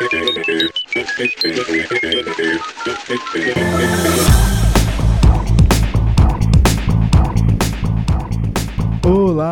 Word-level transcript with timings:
Thank 0.00 0.12
you. 3.34 4.57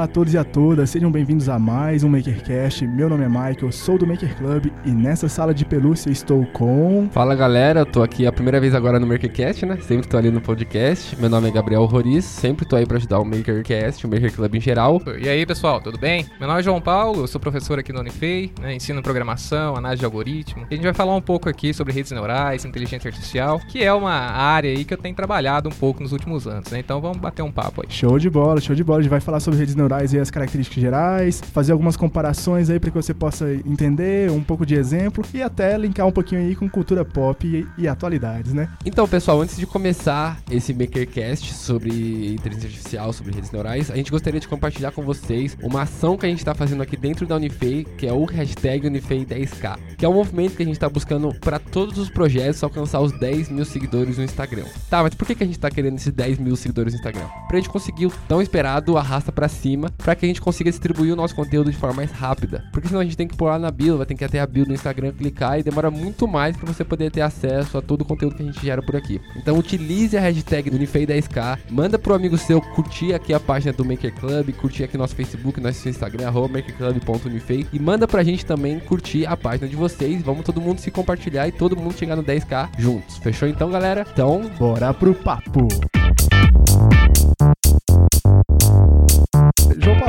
A 0.06 0.08
todos 0.08 0.34
e 0.34 0.38
a 0.38 0.44
todas, 0.44 0.88
sejam 0.88 1.10
bem-vindos 1.10 1.48
a 1.48 1.58
mais 1.58 2.04
um 2.04 2.08
MakerCast. 2.08 2.86
Meu 2.86 3.08
nome 3.08 3.24
é 3.24 3.28
Michael, 3.28 3.72
sou 3.72 3.98
do 3.98 4.06
Maker 4.06 4.36
Club 4.36 4.66
e 4.84 4.90
nessa 4.92 5.28
sala 5.28 5.52
de 5.52 5.64
pelúcia 5.64 6.12
estou 6.12 6.46
com. 6.52 7.08
Fala 7.10 7.34
galera, 7.34 7.80
eu 7.80 7.86
tô 7.86 8.04
aqui 8.04 8.24
a 8.24 8.30
primeira 8.30 8.60
vez 8.60 8.72
agora 8.72 9.00
no 9.00 9.06
MakerCast, 9.06 9.66
né? 9.66 9.76
Sempre 9.78 10.06
tô 10.06 10.16
ali 10.16 10.30
no 10.30 10.40
podcast. 10.40 11.20
Meu 11.20 11.28
nome 11.28 11.48
é 11.48 11.50
Gabriel 11.50 11.84
Roriz, 11.86 12.24
sempre 12.24 12.64
tô 12.64 12.76
aí 12.76 12.86
pra 12.86 12.98
ajudar 12.98 13.18
o 13.18 13.24
MakerCast, 13.24 14.06
o 14.06 14.08
Maker 14.08 14.32
Club 14.32 14.54
em 14.54 14.60
geral. 14.60 15.02
E 15.20 15.28
aí 15.28 15.44
pessoal, 15.44 15.80
tudo 15.80 15.98
bem? 15.98 16.24
Meu 16.38 16.46
nome 16.46 16.60
é 16.60 16.62
João 16.62 16.80
Paulo, 16.80 17.22
eu 17.22 17.26
sou 17.26 17.40
professor 17.40 17.80
aqui 17.80 17.92
no 17.92 17.98
Unifei, 17.98 18.52
né? 18.60 18.76
ensino 18.76 19.02
programação, 19.02 19.74
análise 19.74 19.98
de 19.98 20.04
algoritmo. 20.04 20.66
E 20.70 20.74
a 20.74 20.76
gente 20.76 20.84
vai 20.84 20.94
falar 20.94 21.16
um 21.16 21.20
pouco 21.20 21.48
aqui 21.48 21.74
sobre 21.74 21.92
redes 21.92 22.12
neurais, 22.12 22.64
inteligência 22.64 23.08
artificial, 23.08 23.58
que 23.58 23.82
é 23.82 23.92
uma 23.92 24.12
área 24.12 24.70
aí 24.70 24.84
que 24.84 24.94
eu 24.94 24.98
tenho 24.98 25.16
trabalhado 25.16 25.68
um 25.68 25.72
pouco 25.72 26.00
nos 26.00 26.12
últimos 26.12 26.46
anos, 26.46 26.70
né? 26.70 26.78
Então 26.78 27.00
vamos 27.00 27.18
bater 27.18 27.42
um 27.42 27.50
papo 27.50 27.82
aí. 27.82 27.92
Show 27.92 28.20
de 28.20 28.30
bola, 28.30 28.60
show 28.60 28.76
de 28.76 28.84
bola. 28.84 29.00
A 29.00 29.02
gente 29.02 29.10
vai 29.10 29.20
falar 29.20 29.40
sobre 29.40 29.58
redes 29.58 29.74
neurais 29.74 29.95
e 30.04 30.18
as 30.18 30.30
características 30.30 30.80
gerais, 30.80 31.40
fazer 31.52 31.72
algumas 31.72 31.96
comparações 31.96 32.70
aí 32.70 32.78
para 32.78 32.90
que 32.90 32.96
você 32.96 33.14
possa 33.14 33.52
entender, 33.64 34.30
um 34.30 34.42
pouco 34.42 34.64
de 34.64 34.74
exemplo 34.74 35.24
e 35.32 35.42
até 35.42 35.76
linkar 35.76 36.06
um 36.06 36.12
pouquinho 36.12 36.40
aí 36.40 36.54
com 36.54 36.68
cultura 36.68 37.04
pop 37.04 37.46
e, 37.46 37.66
e 37.80 37.88
atualidades, 37.88 38.52
né? 38.52 38.68
Então, 38.84 39.06
pessoal, 39.08 39.40
antes 39.40 39.56
de 39.56 39.66
começar 39.66 40.38
esse 40.50 40.72
MakerCast 40.72 41.54
sobre 41.54 42.34
inteligência 42.34 42.68
artificial, 42.68 43.12
sobre 43.12 43.34
redes 43.34 43.50
neurais, 43.50 43.90
a 43.90 43.96
gente 43.96 44.10
gostaria 44.10 44.40
de 44.40 44.48
compartilhar 44.48 44.92
com 44.92 45.02
vocês 45.02 45.56
uma 45.62 45.82
ação 45.82 46.16
que 46.16 46.26
a 46.26 46.28
gente 46.28 46.38
está 46.38 46.54
fazendo 46.54 46.82
aqui 46.82 46.96
dentro 46.96 47.26
da 47.26 47.36
Unifei, 47.36 47.84
que 47.84 48.06
é 48.06 48.12
o 48.12 48.24
hashtag 48.24 48.88
Unifei10K, 48.88 49.78
que 49.96 50.04
é 50.04 50.08
um 50.08 50.14
movimento 50.14 50.56
que 50.56 50.62
a 50.62 50.66
gente 50.66 50.76
está 50.76 50.88
buscando 50.88 51.34
para 51.40 51.58
todos 51.58 51.98
os 51.98 52.10
projetos 52.10 52.62
alcançar 52.62 53.00
os 53.00 53.12
10 53.12 53.50
mil 53.50 53.64
seguidores 53.64 54.18
no 54.18 54.24
Instagram. 54.24 54.64
Tá, 54.88 55.02
mas 55.02 55.14
por 55.14 55.26
que, 55.26 55.34
que 55.34 55.42
a 55.42 55.46
gente 55.46 55.56
está 55.56 55.70
querendo 55.70 55.96
esses 55.96 56.12
10 56.12 56.38
mil 56.38 56.56
seguidores 56.56 56.92
no 56.92 56.98
Instagram? 56.98 57.26
Pra 57.48 57.56
gente 57.56 57.68
conseguir 57.68 58.06
o 58.06 58.12
tão 58.28 58.40
esperado 58.40 58.96
arrasta 58.96 59.32
para 59.32 59.48
cima, 59.48 59.75
para 59.96 60.14
que 60.14 60.24
a 60.24 60.28
gente 60.28 60.40
consiga 60.40 60.70
distribuir 60.70 61.12
o 61.12 61.16
nosso 61.16 61.34
conteúdo 61.34 61.70
de 61.70 61.76
forma 61.76 61.96
mais 61.96 62.10
rápida. 62.10 62.64
Porque 62.72 62.88
senão 62.88 63.00
a 63.00 63.04
gente 63.04 63.16
tem 63.16 63.28
que 63.28 63.36
pôr 63.36 63.46
lá 63.46 63.58
na 63.58 63.70
bio, 63.70 63.96
vai 63.96 64.06
ter 64.06 64.14
que 64.14 64.24
até 64.24 64.40
a 64.40 64.46
bio 64.46 64.64
do 64.64 64.72
Instagram 64.72 65.12
clicar 65.12 65.58
e 65.58 65.62
demora 65.62 65.90
muito 65.90 66.26
mais 66.26 66.56
para 66.56 66.72
você 66.72 66.84
poder 66.84 67.10
ter 67.10 67.20
acesso 67.20 67.78
a 67.78 67.82
todo 67.82 68.02
o 68.02 68.04
conteúdo 68.04 68.36
que 68.36 68.42
a 68.42 68.46
gente 68.46 68.64
gera 68.64 68.82
por 68.82 68.96
aqui. 68.96 69.20
Então 69.36 69.58
utilize 69.58 70.16
a 70.16 70.20
hashtag 70.20 70.70
do 70.70 70.78
Unifei10k, 70.78 71.58
manda 71.70 71.98
pro 71.98 72.14
amigo 72.14 72.36
seu 72.38 72.60
curtir 72.60 73.14
aqui 73.14 73.32
a 73.32 73.40
página 73.40 73.72
do 73.72 73.84
Maker 73.84 74.14
Club, 74.14 74.52
curtir 74.54 74.84
aqui 74.84 74.96
nosso 74.96 75.14
Facebook, 75.14 75.60
nosso 75.60 75.88
Instagram, 75.88 76.30
makerclub.unifei 76.48 77.66
e 77.72 77.78
manda 77.78 78.06
pra 78.06 78.22
gente 78.22 78.44
também 78.44 78.78
curtir 78.80 79.26
a 79.26 79.36
página 79.36 79.68
de 79.68 79.76
vocês. 79.76 80.22
Vamos 80.22 80.44
todo 80.44 80.60
mundo 80.60 80.78
se 80.78 80.90
compartilhar 80.90 81.48
e 81.48 81.52
todo 81.52 81.76
mundo 81.76 81.96
chegar 81.96 82.16
no 82.16 82.22
10k 82.22 82.70
juntos. 82.78 83.18
Fechou 83.18 83.48
então, 83.48 83.70
galera? 83.70 84.06
Então, 84.12 84.50
bora 84.58 84.92
pro 84.92 85.14
papo! 85.14 85.68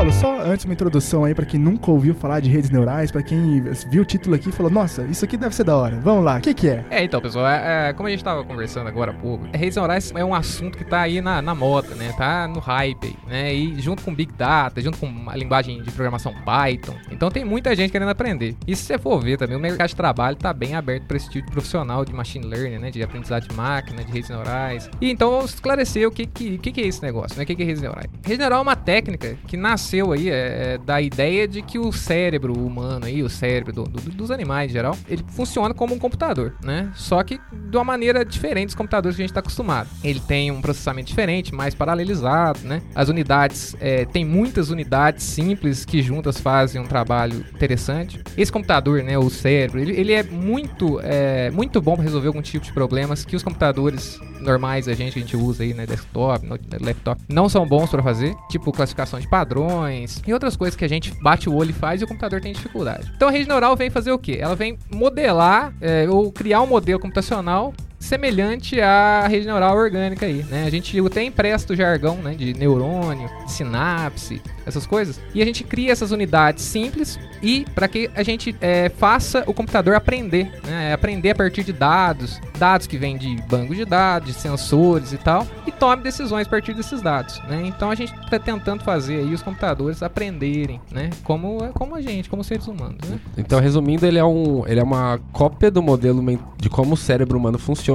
João 0.08 0.12
Paulo, 0.12 0.12
só 0.12 0.37
antes 0.48 0.66
uma 0.66 0.74
introdução 0.74 1.26
aí 1.26 1.36
para 1.36 1.46
quem 1.46 1.60
nunca 1.60 1.92
ouviu 1.92 2.16
falar 2.16 2.40
de 2.40 2.50
redes 2.50 2.70
neurais, 2.70 3.12
para 3.12 3.22
quem 3.22 3.62
viu 3.90 4.02
o 4.02 4.06
título 4.06 4.36
aqui 4.36 4.50
e 4.50 4.52
falou, 4.52 4.72
nossa, 4.72 5.04
isso 5.04 5.26
aqui 5.26 5.38
deve 5.38 5.54
ser 5.54 5.64
da 5.64 5.76
hora. 5.76 6.00
Vamos 6.00 6.24
lá, 6.24 6.38
o 6.38 6.42
que, 6.42 6.54
que 6.54 6.70
é? 6.70 6.86
É, 6.90 7.04
então, 7.04 7.22
pessoal, 7.22 7.48
é, 7.48 7.90
é, 7.90 7.94
como 7.94 8.08
a 8.08 8.10
gente 8.10 8.20
estava 8.20 8.44
conversando 8.44 8.88
agora 8.88 9.12
há 9.12 9.14
pouco, 9.14 9.46
redes 9.54 9.76
neurais 9.76 10.12
é 10.16 10.24
um 10.24 10.34
assunto 10.34 10.78
que 10.78 10.84
tá 10.84 11.02
aí 11.02 11.22
na, 11.22 11.42
na 11.42 11.54
moda, 11.54 11.94
né? 11.96 12.14
Tá 12.18 12.48
no 12.48 12.60
hype, 12.60 13.18
né? 13.28 13.54
E 13.54 13.80
junto 13.80 14.04
com 14.04 14.14
Big 14.14 14.34
Data, 14.34 14.82
junto 14.82 14.98
com 14.98 15.30
a 15.30 15.36
linguagem 15.36 15.82
de 15.82 15.92
programação 15.92 16.34
Python. 16.46 16.96
Então 17.12 17.30
tem 17.30 17.44
muita 17.44 17.76
gente 17.76 17.92
querendo 17.92 18.10
aprender. 18.10 18.56
E 18.66 18.76
se 18.76 18.84
você 18.84 18.98
for 18.98 19.20
ver 19.22 19.38
também, 19.38 19.58
o 19.58 19.60
mercado 19.60 19.90
de 19.90 19.96
trabalho 19.96 20.36
tá 20.36 20.54
bem 20.54 20.76
aberto 20.76 21.06
para 21.06 21.18
esse 21.18 21.30
tipo 21.30 21.48
de 21.48 21.52
profissional 21.52 22.06
de 22.06 22.14
machine 22.14 22.46
learning, 22.46 22.80
né? 22.80 22.92
De 22.92 23.04
aprendizagem 23.04 23.50
de 23.50 23.56
máquina, 23.56 24.04
de 24.04 24.12
redes 24.12 24.30
neurais. 24.30 24.90
E 25.02 25.10
então 25.12 25.32
vamos 25.32 25.54
esclarecer 25.54 26.08
o 26.08 26.12
que, 26.12 26.26
que, 26.26 26.58
que, 26.58 26.72
que 26.72 26.82
é 26.82 26.88
esse 26.88 27.02
negócio, 27.02 27.38
né? 27.38 27.44
O 27.44 27.48
que, 27.48 27.56
que 27.56 27.64
é 27.64 27.66
redes 27.66 27.82
neurais? 27.82 28.08
Rede 28.24 28.40
neural 28.40 28.60
é 28.60 28.64
uma 28.64 28.76
técnica 28.76 29.38
que 29.48 29.58
nasceu 29.58 30.12
aí 30.12 30.30
é, 30.38 30.78
da 30.78 31.02
ideia 31.02 31.48
de 31.48 31.62
que 31.62 31.80
o 31.80 31.92
cérebro 31.92 32.54
humano 32.54 33.06
aí, 33.06 33.24
o 33.24 33.30
cérebro 33.30 33.74
do, 33.74 33.84
do, 33.84 34.02
dos 34.12 34.32
animais 34.32 34.72
em 34.72 34.74
geral, 34.74 34.98
ele 35.08 35.24
funciona 35.30 35.74
como 35.74 35.94
um 35.94 36.00
computador, 36.00 36.56
né? 36.64 36.92
Só 36.96 37.24
que 37.24 37.40
de 37.70 37.78
uma 37.78 37.84
maneira 37.84 38.24
diferente 38.24 38.68
dos 38.68 38.76
computadores 38.76 39.16
que 39.16 39.22
a 39.22 39.26
gente 39.26 39.32
está 39.32 39.40
acostumado. 39.40 39.90
Ele 40.04 40.20
tem 40.20 40.52
um 40.52 40.62
processamento 40.62 41.08
diferente, 41.08 41.54
mais 41.54 41.74
paralelizado, 41.74 42.60
né? 42.64 42.82
As 42.96 43.10
unidades, 43.10 43.76
é, 43.80 44.06
tem 44.06 44.26
muitas 44.26 44.70
unidades 44.70 45.24
simples 45.24 45.86
que 45.86 46.02
juntas 46.02 46.40
fazem 46.40 46.82
um 46.82 46.86
trabalho 46.86 47.46
interessante. 47.54 48.22
Esse 48.38 48.52
computador, 48.52 49.04
né, 49.04 49.18
o 49.18 49.30
cérebro, 49.30 49.80
ele, 49.80 49.94
ele 50.00 50.14
é 50.14 50.24
muito, 50.24 51.00
é, 51.04 51.50
muito 51.52 51.82
bom 51.82 51.96
para 51.96 52.04
resolver 52.04 52.28
algum 52.28 52.42
tipo 52.42 52.66
de 52.66 52.74
problemas 52.74 53.26
que 53.26 53.36
os 53.36 53.44
computadores 53.44 54.20
normais 54.40 54.88
a 54.88 54.94
gente, 54.94 55.18
a 55.18 55.22
gente 55.22 55.36
usa 55.36 55.64
aí, 55.64 55.74
né, 55.74 55.86
desktop, 55.86 56.48
laptop, 56.82 57.22
não 57.28 57.50
são 57.50 57.68
bons 57.68 57.90
para 57.90 58.04
fazer, 58.04 58.36
tipo 58.50 58.72
classificação 58.72 59.20
de 59.20 59.28
padrões 59.28 60.22
e 60.28 60.34
outras 60.34 60.56
coisas 60.56 60.76
que 60.76 60.84
a 60.84 60.90
gente 60.90 61.14
bate 61.22 61.50
o 61.50 61.56
olho 61.56 61.70
e 61.70 61.74
faz 61.74 62.02
e 62.02 62.04
o 62.04 62.08
computador 62.08 62.42
tem 62.42 62.52
dificuldade. 62.52 63.12
Então 63.16 63.30
a 63.30 63.32
rede 63.32 63.48
neural 63.48 63.76
vem 63.76 63.90
fazer 63.90 64.12
o 64.12 64.20
quê? 64.20 64.38
Ela 64.40 64.56
vem 64.56 64.78
modelar 64.94 65.74
é, 65.80 66.08
ou 66.10 66.32
criar 66.32 66.62
um 66.62 66.68
modelo 66.68 67.00
computacional 67.00 67.74
semelhante 68.00 68.80
à 68.80 69.28
rede 69.28 69.46
neural 69.46 69.76
orgânica 69.76 70.26
aí, 70.26 70.44
né? 70.50 70.66
A 70.66 70.70
gente 70.70 70.98
até 71.00 71.24
empresta 71.24 71.74
o 71.74 71.76
jargão, 71.76 72.18
né, 72.18 72.34
de 72.36 72.54
neurônio, 72.54 73.30
de 73.46 73.52
sinapse, 73.52 74.42
essas 74.66 74.86
coisas, 74.86 75.20
e 75.34 75.42
a 75.42 75.46
gente 75.46 75.64
cria 75.64 75.92
essas 75.92 76.12
unidades 76.12 76.64
simples 76.64 77.18
e 77.42 77.66
para 77.74 77.88
que 77.88 78.10
a 78.14 78.24
gente 78.24 78.56
é, 78.60 78.90
faça 78.90 79.44
o 79.48 79.54
computador 79.54 79.96
aprender, 79.96 80.52
né? 80.66 80.94
Aprender 80.94 81.32
a 81.32 81.36
partir 81.36 81.64
de 81.64 81.72
dados, 81.72 82.42
dados 82.58 82.86
que 82.88 82.98
vêm 82.98 83.18
de 83.18 83.36
bancos 83.44 83.78
de 83.78 83.86
dados, 83.86 84.28
de 84.28 84.34
sensores 84.34 85.14
e 85.14 85.18
tal, 85.18 85.48
e 85.66 85.72
tome 85.72 86.04
decisões 86.04 86.48
a 86.48 86.50
partir 86.50 86.74
desses 86.74 87.02
dados, 87.02 87.42
né? 87.48 87.64
Então 87.66 87.90
a 87.90 87.96
gente 87.96 88.14
está 88.24 88.40
tentando 88.40 88.84
fazer 88.84 89.18
aí 89.18 89.34
os 89.34 89.42
computadores 89.42 90.04
aprenderem, 90.04 90.82
né? 90.92 91.10
Como, 91.24 91.72
como 91.74 91.96
a 91.96 92.02
gente, 92.02 92.30
como 92.30 92.44
seres 92.44 92.68
humanos, 92.68 92.98
né? 93.08 93.20
Então, 93.38 93.60
resumindo, 93.60 94.06
ele 94.06 94.18
é, 94.18 94.26
um, 94.26 94.68
ele 94.68 94.80
é 94.80 94.84
uma 94.84 95.20
cópia 95.32 95.72
do 95.72 95.82
modelo 95.82 96.18
de 96.58 96.70
como 96.70 96.96
o 96.96 96.98
cérebro 96.98 97.38
humano 97.38 97.58
funciona, 97.58 97.87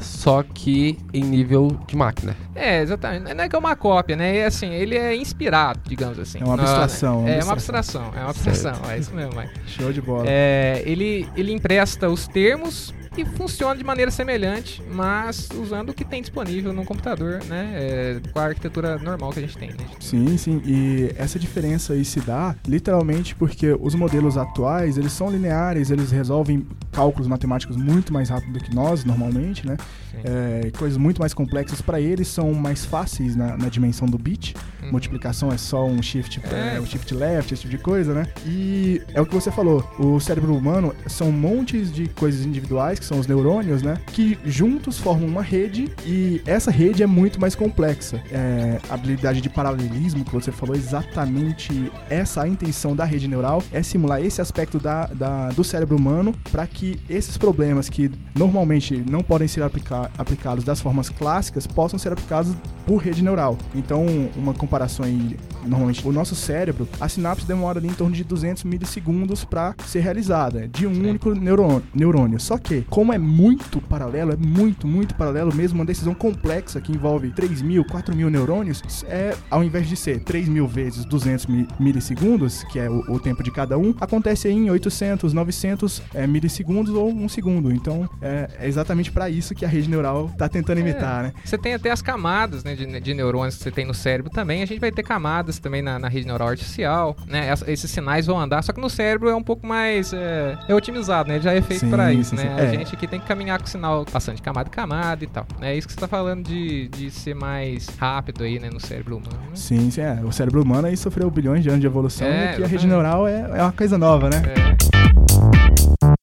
só 0.00 0.42
que 0.42 0.98
em 1.12 1.22
nível 1.22 1.68
de 1.86 1.96
máquina. 1.96 2.36
É, 2.54 2.82
exatamente. 2.82 3.34
Não 3.34 3.44
é 3.44 3.48
que 3.48 3.56
é 3.56 3.58
uma 3.58 3.76
cópia, 3.76 4.16
né? 4.16 4.38
É 4.38 4.46
assim, 4.46 4.70
ele 4.70 4.96
é 4.96 5.14
inspirado, 5.14 5.80
digamos 5.86 6.18
assim. 6.18 6.38
É 6.40 6.44
uma 6.44 6.54
abstração. 6.54 7.26
é 7.26 7.42
uma 7.42 7.52
abstração, 7.52 8.12
é 8.14 8.20
uma 8.20 8.30
abstração, 8.30 8.90
é 8.90 8.98
isso 8.98 9.14
mesmo, 9.14 9.38
Mike. 9.38 9.52
Show 9.66 9.92
de 9.92 10.00
bola. 10.00 10.24
É, 10.26 10.82
ele, 10.84 11.28
ele 11.36 11.52
empresta 11.52 12.08
os 12.08 12.26
termos 12.26 12.92
e 13.16 13.24
funciona 13.24 13.76
de 13.76 13.84
maneira 13.84 14.10
semelhante, 14.10 14.82
mas 14.92 15.48
usando 15.58 15.90
o 15.90 15.94
que 15.94 16.04
tem 16.04 16.20
disponível 16.20 16.72
no 16.72 16.84
computador, 16.84 17.42
né? 17.44 17.72
É, 17.74 18.20
com 18.32 18.38
a 18.38 18.44
arquitetura 18.44 18.98
normal 18.98 19.32
que 19.32 19.40
a 19.40 19.42
gente 19.42 19.58
tem, 19.58 19.70
né? 19.70 19.86
Sim, 19.98 20.36
sim. 20.36 20.62
E 20.64 21.12
essa 21.16 21.38
diferença 21.38 21.92
aí 21.92 22.04
se 22.04 22.20
dá 22.20 22.54
literalmente 22.66 23.34
porque 23.34 23.76
os 23.80 23.94
modelos 23.94 24.36
atuais, 24.36 24.96
eles 24.96 25.12
são 25.12 25.30
lineares, 25.30 25.90
eles 25.90 26.10
resolvem 26.10 26.66
cálculos 26.90 27.28
matemáticos 27.28 27.76
muito 27.76 28.12
mais 28.12 28.28
rápido 28.28 28.52
do 28.52 28.60
que 28.60 28.74
nós, 28.74 29.04
normalmente, 29.04 29.66
né? 29.66 29.76
É, 30.24 30.70
coisas 30.76 30.98
muito 30.98 31.20
mais 31.20 31.32
complexas 31.32 31.80
para 31.80 32.00
eles 32.00 32.28
são 32.28 32.52
mais 32.52 32.84
fáceis 32.84 33.36
na, 33.36 33.56
na 33.56 33.68
dimensão 33.68 34.08
do 34.08 34.18
bit. 34.18 34.54
Uhum. 34.82 34.92
Multiplicação 34.92 35.52
é 35.52 35.56
só 35.56 35.86
um 35.86 36.02
shift, 36.02 36.40
é. 36.44 36.76
É, 36.76 36.80
um 36.80 36.86
shift 36.86 37.14
left, 37.14 37.54
esse 37.54 37.62
tipo 37.62 37.76
de 37.76 37.82
coisa, 37.82 38.12
né? 38.12 38.26
E 38.44 39.00
é 39.14 39.20
o 39.20 39.26
que 39.26 39.34
você 39.34 39.50
falou, 39.50 39.88
o 39.98 40.18
cérebro 40.20 40.54
humano 40.54 40.94
são 41.06 41.30
montes 41.30 41.92
de 41.92 42.08
coisas 42.08 42.44
individuais 42.44 42.98
que 42.98 43.04
são 43.04 43.18
os 43.18 43.26
neurônios, 43.26 43.82
né? 43.82 43.98
Que 44.08 44.38
juntos 44.44 44.98
formam 44.98 45.28
uma 45.28 45.42
rede 45.42 45.90
e 46.04 46.42
essa 46.44 46.70
rede 46.70 47.02
é 47.02 47.06
muito 47.06 47.40
mais 47.40 47.54
complexa. 47.54 48.22
É, 48.30 48.80
a 48.88 48.94
habilidade 48.94 49.40
de 49.40 49.48
paralelismo 49.48 50.24
que 50.24 50.32
você 50.32 50.50
falou, 50.50 50.74
exatamente 50.74 51.90
essa 52.08 52.42
a 52.42 52.48
intenção 52.48 52.96
da 52.96 53.04
rede 53.04 53.28
neural 53.28 53.62
é 53.72 53.82
simular 53.82 54.22
esse 54.22 54.40
aspecto 54.40 54.78
da, 54.78 55.06
da 55.06 55.50
do 55.50 55.62
cérebro 55.62 55.96
humano 55.96 56.34
para 56.50 56.66
que 56.66 56.79
esses 57.08 57.36
problemas 57.36 57.88
que 57.88 58.10
normalmente 58.34 59.02
não 59.08 59.22
podem 59.22 59.48
ser 59.48 59.62
aplica 59.62 60.10
aplicados 60.16 60.64
das 60.64 60.80
formas 60.80 61.08
clássicas 61.08 61.66
possam 61.66 61.98
ser 61.98 62.12
aplicados 62.12 62.54
por 62.86 62.96
rede 62.96 63.22
neural. 63.22 63.56
Então, 63.74 64.04
uma 64.36 64.54
comparação 64.54 65.04
aí, 65.04 65.36
normalmente, 65.64 66.06
o 66.06 66.12
nosso 66.12 66.34
cérebro, 66.34 66.88
a 67.00 67.08
sinapse 67.08 67.46
demora 67.46 67.78
ali 67.78 67.88
em 67.88 67.92
torno 67.92 68.14
de 68.14 68.24
200 68.24 68.64
milissegundos 68.64 69.44
para 69.44 69.74
ser 69.86 70.00
realizada, 70.00 70.66
de 70.66 70.86
um 70.86 70.94
Sim. 70.94 71.10
único 71.10 71.34
neurônio, 71.34 71.82
neurônio. 71.94 72.40
Só 72.40 72.58
que, 72.58 72.82
como 72.88 73.12
é 73.12 73.18
muito 73.18 73.80
paralelo, 73.80 74.32
é 74.32 74.36
muito, 74.36 74.86
muito 74.86 75.14
paralelo 75.14 75.54
mesmo, 75.54 75.78
uma 75.78 75.84
decisão 75.84 76.14
complexa 76.14 76.80
que 76.80 76.92
envolve 76.92 77.30
3 77.30 77.62
mil, 77.62 77.84
4 77.84 78.16
mil 78.16 78.30
neurônios, 78.30 78.82
é, 79.06 79.36
ao 79.50 79.62
invés 79.62 79.88
de 79.88 79.96
ser 79.96 80.20
3 80.24 80.48
mil 80.48 80.66
vezes 80.66 81.04
200 81.04 81.46
milissegundos, 81.78 82.64
que 82.64 82.78
é 82.78 82.88
o, 82.88 83.00
o 83.12 83.20
tempo 83.20 83.42
de 83.42 83.50
cada 83.50 83.78
um, 83.78 83.94
acontece 84.00 84.48
em 84.48 84.70
800, 84.70 85.32
900 85.32 86.02
é, 86.14 86.26
milissegundos 86.26 86.69
ou 86.78 87.08
um 87.10 87.28
segundo. 87.28 87.72
Então, 87.72 88.08
é, 88.22 88.48
é 88.60 88.66
exatamente 88.68 89.10
para 89.10 89.28
isso 89.28 89.54
que 89.54 89.64
a 89.64 89.68
rede 89.68 89.88
neural 89.88 90.26
está 90.32 90.48
tentando 90.48 90.78
é, 90.78 90.80
imitar, 90.80 91.22
né? 91.22 91.32
Você 91.44 91.58
tem 91.58 91.74
até 91.74 91.90
as 91.90 92.02
camadas, 92.02 92.64
né, 92.64 92.74
de, 92.74 93.00
de 93.00 93.14
neurônios 93.14 93.56
que 93.56 93.62
você 93.62 93.70
tem 93.70 93.84
no 93.86 93.94
cérebro 93.94 94.30
também. 94.30 94.62
A 94.62 94.66
gente 94.66 94.80
vai 94.80 94.90
ter 94.92 95.02
camadas 95.02 95.58
também 95.58 95.82
na, 95.82 95.98
na 95.98 96.08
rede 96.08 96.26
neural 96.26 96.48
artificial, 96.48 97.16
né? 97.26 97.48
Esses 97.66 97.90
sinais 97.90 98.26
vão 98.26 98.38
andar, 98.40 98.62
só 98.62 98.72
que 98.72 98.80
no 98.80 98.90
cérebro 98.90 99.28
é 99.28 99.34
um 99.34 99.42
pouco 99.42 99.66
mais 99.66 100.12
é, 100.12 100.56
é 100.68 100.74
otimizado, 100.74 101.28
né? 101.28 101.36
Ele 101.36 101.44
já 101.44 101.52
é 101.52 101.60
feito 101.62 101.86
para 101.88 102.12
isso, 102.12 102.30
sim, 102.30 102.36
né? 102.36 102.42
sim. 102.42 102.48
A 102.60 102.64
É. 102.64 102.70
gente 102.70 102.94
aqui 102.94 103.06
tem 103.06 103.20
que 103.20 103.26
caminhar 103.26 103.58
com 103.58 103.66
o 103.66 103.68
sinal 103.68 104.04
passando 104.04 104.36
de 104.36 104.42
camada 104.42 104.68
em 104.68 104.72
camada 104.72 105.24
e 105.24 105.26
tal. 105.26 105.46
É 105.60 105.74
isso 105.76 105.86
que 105.86 105.92
você 105.94 106.00
tá 106.00 106.08
falando 106.08 106.44
de, 106.44 106.88
de 106.88 107.10
ser 107.10 107.34
mais 107.34 107.86
rápido 107.98 108.44
aí, 108.44 108.58
né, 108.58 108.70
no 108.72 108.80
cérebro 108.80 109.16
humano. 109.16 109.32
Né? 109.32 109.54
Sim, 109.54 109.90
sim, 109.90 110.00
é. 110.00 110.20
O 110.24 110.32
cérebro 110.32 110.62
humano 110.62 110.86
aí 110.88 110.96
sofreu 110.96 111.30
bilhões 111.30 111.62
de 111.62 111.68
anos 111.68 111.80
de 111.80 111.86
evolução 111.86 112.26
É, 112.26 112.44
e 112.44 112.48
aqui 112.50 112.64
a 112.64 112.66
rede 112.66 112.86
neural 112.86 113.26
é, 113.26 113.40
é 113.40 113.62
uma 113.62 113.72
coisa 113.72 113.96
nova, 113.98 114.28
né? 114.30 114.42
É. 114.46 116.19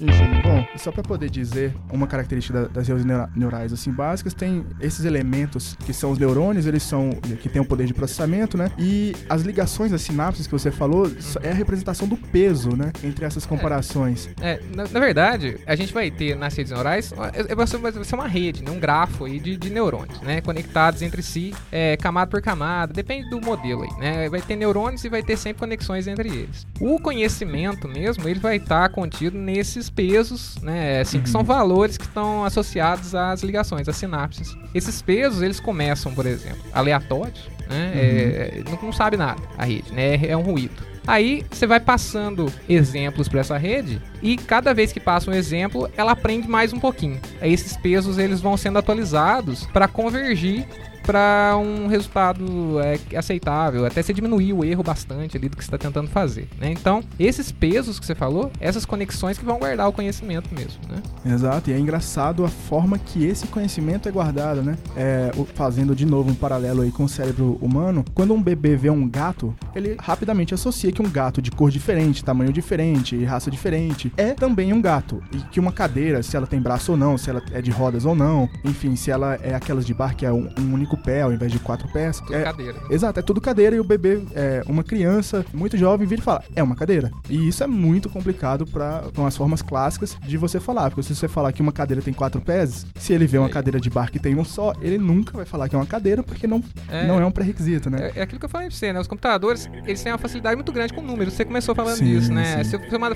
Enfim, 0.00 0.43
só 0.76 0.90
para 0.92 1.02
poder 1.02 1.30
dizer 1.30 1.74
uma 1.92 2.06
característica 2.06 2.62
da- 2.62 2.68
das 2.68 2.88
redes 2.88 3.04
neura- 3.04 3.28
neurais 3.34 3.72
assim 3.72 3.90
básicas, 3.92 4.34
tem 4.34 4.64
esses 4.80 5.04
elementos 5.04 5.76
que 5.84 5.92
são 5.92 6.10
os 6.10 6.18
neurônios, 6.18 6.66
eles 6.66 6.82
são 6.82 7.10
que 7.40 7.48
têm 7.48 7.60
o 7.62 7.64
poder 7.64 7.86
de 7.86 7.94
processamento, 7.94 8.56
né? 8.56 8.70
E 8.78 9.14
as 9.28 9.42
ligações 9.42 9.90
das 9.90 10.02
sinapses 10.02 10.46
que 10.46 10.52
você 10.52 10.70
falou 10.70 11.10
é 11.42 11.50
a 11.50 11.54
representação 11.54 12.06
do 12.08 12.16
peso, 12.16 12.76
né? 12.76 12.92
Entre 13.02 13.24
essas 13.24 13.44
comparações. 13.46 14.28
É, 14.40 14.60
na, 14.74 14.84
na 14.84 15.00
verdade, 15.00 15.58
a 15.66 15.74
gente 15.74 15.92
vai 15.92 16.10
ter 16.10 16.36
nas 16.36 16.54
redes 16.54 16.72
neurais, 16.72 17.12
é- 17.32 17.52
é- 17.52 17.54
vai 17.54 17.66
ser, 17.66 18.14
uma 18.14 18.28
rede, 18.28 18.62
né, 18.62 18.70
um 18.70 18.78
grafo 18.78 19.24
aí 19.24 19.38
de, 19.40 19.56
de 19.56 19.70
neurônios, 19.70 20.20
né, 20.20 20.40
conectados 20.40 21.02
entre 21.02 21.22
si, 21.22 21.52
é, 21.72 21.96
camada 21.96 22.30
por 22.30 22.40
camada, 22.40 22.92
depende 22.92 23.28
do 23.30 23.40
modelo 23.40 23.82
aí, 23.82 23.98
né, 23.98 24.28
vai 24.28 24.40
ter 24.40 24.56
neurônios 24.56 25.04
e 25.04 25.08
vai 25.08 25.22
ter 25.22 25.36
sempre 25.36 25.60
conexões 25.60 26.06
entre 26.06 26.28
eles. 26.28 26.66
O 26.80 26.98
conhecimento 27.00 27.88
mesmo, 27.88 28.28
ele 28.28 28.40
vai 28.40 28.56
estar 28.56 28.88
contido 28.90 29.36
nesses 29.38 29.88
pesos, 29.90 30.53
né, 30.62 31.00
assim, 31.00 31.20
que 31.20 31.26
Uhum. 31.26 31.32
são 31.32 31.44
valores 31.44 31.96
que 31.96 32.04
estão 32.04 32.44
associados 32.44 33.14
às 33.14 33.42
ligações, 33.42 33.88
às 33.88 33.96
sinapses. 33.96 34.56
Esses 34.74 35.00
pesos, 35.02 35.42
eles 35.42 35.60
começam, 35.60 36.14
por 36.14 36.26
exemplo, 36.26 36.58
aleatórios, 36.72 37.48
né, 37.68 37.92
é, 37.94 38.62
não, 38.68 38.78
não 38.82 38.92
sabe 38.92 39.16
nada 39.16 39.40
a 39.56 39.64
rede, 39.64 39.92
né, 39.92 40.14
é 40.26 40.36
um 40.36 40.42
ruído. 40.42 40.82
Aí 41.06 41.44
você 41.50 41.66
vai 41.66 41.78
passando 41.80 42.50
exemplos 42.66 43.28
para 43.28 43.40
essa 43.40 43.58
rede 43.58 44.00
e 44.22 44.38
cada 44.38 44.72
vez 44.72 44.90
que 44.90 44.98
passa 44.98 45.30
um 45.30 45.34
exemplo, 45.34 45.86
ela 45.98 46.12
aprende 46.12 46.48
mais 46.48 46.72
um 46.72 46.80
pouquinho. 46.80 47.20
Aí 47.42 47.52
esses 47.52 47.76
pesos 47.76 48.16
eles 48.16 48.40
vão 48.40 48.56
sendo 48.56 48.78
atualizados 48.78 49.66
para 49.66 49.86
convergir 49.86 50.66
para 51.04 51.56
um 51.56 51.86
resultado 51.86 52.80
é, 52.80 52.98
aceitável, 53.16 53.86
até 53.86 54.02
você 54.02 54.12
diminuir 54.12 54.52
o 54.52 54.64
erro 54.64 54.82
bastante 54.82 55.36
ali 55.36 55.48
do 55.48 55.56
que 55.56 55.62
você 55.64 55.68
está 55.68 55.78
tentando 55.78 56.08
fazer. 56.08 56.48
Né? 56.58 56.72
Então, 56.72 57.02
esses 57.18 57.52
pesos 57.52 57.98
que 57.98 58.06
você 58.06 58.14
falou, 58.14 58.50
essas 58.60 58.84
conexões 58.84 59.38
que 59.38 59.44
vão 59.44 59.58
guardar 59.58 59.88
o 59.88 59.92
conhecimento 59.92 60.54
mesmo. 60.54 60.80
Né? 60.88 61.02
Exato, 61.32 61.70
e 61.70 61.72
é 61.72 61.78
engraçado 61.78 62.44
a 62.44 62.48
forma 62.48 62.98
que 62.98 63.24
esse 63.24 63.46
conhecimento 63.46 64.08
é 64.08 64.12
guardado, 64.12 64.62
né? 64.62 64.76
É, 64.96 65.30
fazendo 65.54 65.94
de 65.94 66.06
novo 66.06 66.30
um 66.30 66.34
paralelo 66.34 66.82
aí 66.82 66.90
com 66.90 67.04
o 67.04 67.08
cérebro 67.08 67.58
humano, 67.60 68.04
quando 68.14 68.34
um 68.34 68.42
bebê 68.42 68.76
vê 68.76 68.90
um 68.90 69.08
gato, 69.08 69.54
ele 69.74 69.96
rapidamente 69.98 70.54
associa 70.54 70.92
que 70.92 71.02
um 71.02 71.10
gato 71.10 71.40
de 71.42 71.50
cor 71.50 71.70
diferente, 71.70 72.24
tamanho 72.24 72.52
diferente, 72.52 73.22
raça 73.24 73.50
diferente, 73.50 74.12
é 74.16 74.32
também 74.32 74.72
um 74.72 74.80
gato. 74.80 75.22
E 75.32 75.38
que 75.50 75.60
uma 75.60 75.72
cadeira, 75.72 76.22
se 76.22 76.36
ela 76.36 76.46
tem 76.46 76.60
braço 76.60 76.92
ou 76.92 76.98
não, 76.98 77.18
se 77.18 77.30
ela 77.30 77.42
é 77.52 77.60
de 77.60 77.70
rodas 77.70 78.04
ou 78.04 78.14
não, 78.14 78.48
enfim, 78.64 78.96
se 78.96 79.10
ela 79.10 79.38
é 79.42 79.54
aquelas 79.54 79.84
de 79.84 79.94
bar 79.94 80.16
que 80.16 80.24
é 80.24 80.32
um, 80.32 80.48
um 80.58 80.74
único 80.74 80.93
pé 80.96 81.22
ao 81.22 81.32
invés 81.32 81.50
de 81.52 81.58
quatro 81.58 81.88
pés. 81.92 82.20
Tudo 82.20 82.34
é, 82.34 82.42
cadeira. 82.42 82.78
Exato, 82.90 83.20
é 83.20 83.22
tudo 83.22 83.40
cadeira 83.40 83.76
e 83.76 83.80
o 83.80 83.84
bebê, 83.84 84.22
é, 84.34 84.62
uma 84.66 84.82
criança 84.84 85.44
muito 85.52 85.76
jovem, 85.76 86.06
vira 86.06 86.20
e 86.20 86.24
fala, 86.24 86.42
é 86.54 86.62
uma 86.62 86.74
cadeira. 86.76 87.10
E 87.28 87.48
isso 87.48 87.62
é 87.62 87.66
muito 87.66 88.08
complicado 88.08 88.66
para 88.66 89.04
com 89.14 89.26
as 89.26 89.36
formas 89.36 89.62
clássicas 89.62 90.16
de 90.26 90.36
você 90.36 90.58
falar. 90.60 90.90
Porque 90.90 91.02
se 91.02 91.14
você 91.14 91.28
falar 91.28 91.52
que 91.52 91.62
uma 91.62 91.72
cadeira 91.72 92.02
tem 92.02 92.12
quatro 92.14 92.40
pés, 92.40 92.86
se 92.96 93.12
ele 93.12 93.26
vê 93.26 93.38
uma 93.38 93.48
É. 93.48 93.50
cadeira 93.50 93.80
de 93.80 93.88
bar 93.90 94.10
que 94.10 94.18
tem 94.18 94.34
um 94.36 94.44
só, 94.44 94.72
ele 94.80 94.98
nunca 94.98 95.36
vai 95.36 95.46
falar 95.46 95.68
que 95.68 95.74
é 95.74 95.78
uma 95.78 95.86
cadeira 95.86 96.22
porque 96.22 96.46
não 96.46 96.62
É. 96.88 97.06
não 97.06 97.20
é 97.20 97.24
um 97.26 97.30
pré-requisito, 97.30 97.88
né? 97.90 98.10
É, 98.14 98.20
é 98.20 98.22
aquilo 98.22 98.38
que 98.38 98.44
eu 98.46 98.50
falei 98.50 98.68
pra 98.68 98.76
você, 98.76 98.92
né? 98.92 99.00
Os 99.00 99.06
computadores, 99.06 99.68
eles 99.86 100.02
têm 100.02 100.12
uma 100.12 100.18
facilidade 100.18 100.56
muito 100.56 100.72
grande 100.72 100.92
com 100.92 101.02
números. 101.02 101.34
Você 101.34 101.44
começou 101.44 101.74
falando 101.74 101.96
Sim, 101.96 102.04
disso, 102.04 102.32
né? 102.32 102.62
sim. 102.62 102.70
Se 102.70 102.76
eu 102.76 102.80
você 102.80 102.98
manda, 102.98 103.14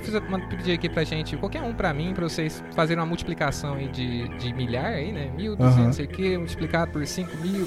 pedir 0.48 0.72
aqui 0.72 0.88
pra 0.88 1.04
gente, 1.04 1.36
qualquer 1.36 1.62
um 1.62 1.72
pra 1.74 1.92
mim, 1.92 2.12
pra 2.14 2.24
vocês 2.28 2.62
fazerem 2.74 3.00
uma 3.00 3.06
multiplicação 3.06 3.74
aí 3.74 3.88
de, 3.88 4.28
de 4.38 4.52
milhar 4.54 4.86
aí, 4.86 5.12
né? 5.12 5.31
1.200, 5.36 5.60
Aham. 5.60 5.84
não 5.84 5.92
sei 5.92 6.04
o 6.06 6.08
que, 6.08 6.36
multiplicado 6.38 6.90
por 6.92 7.02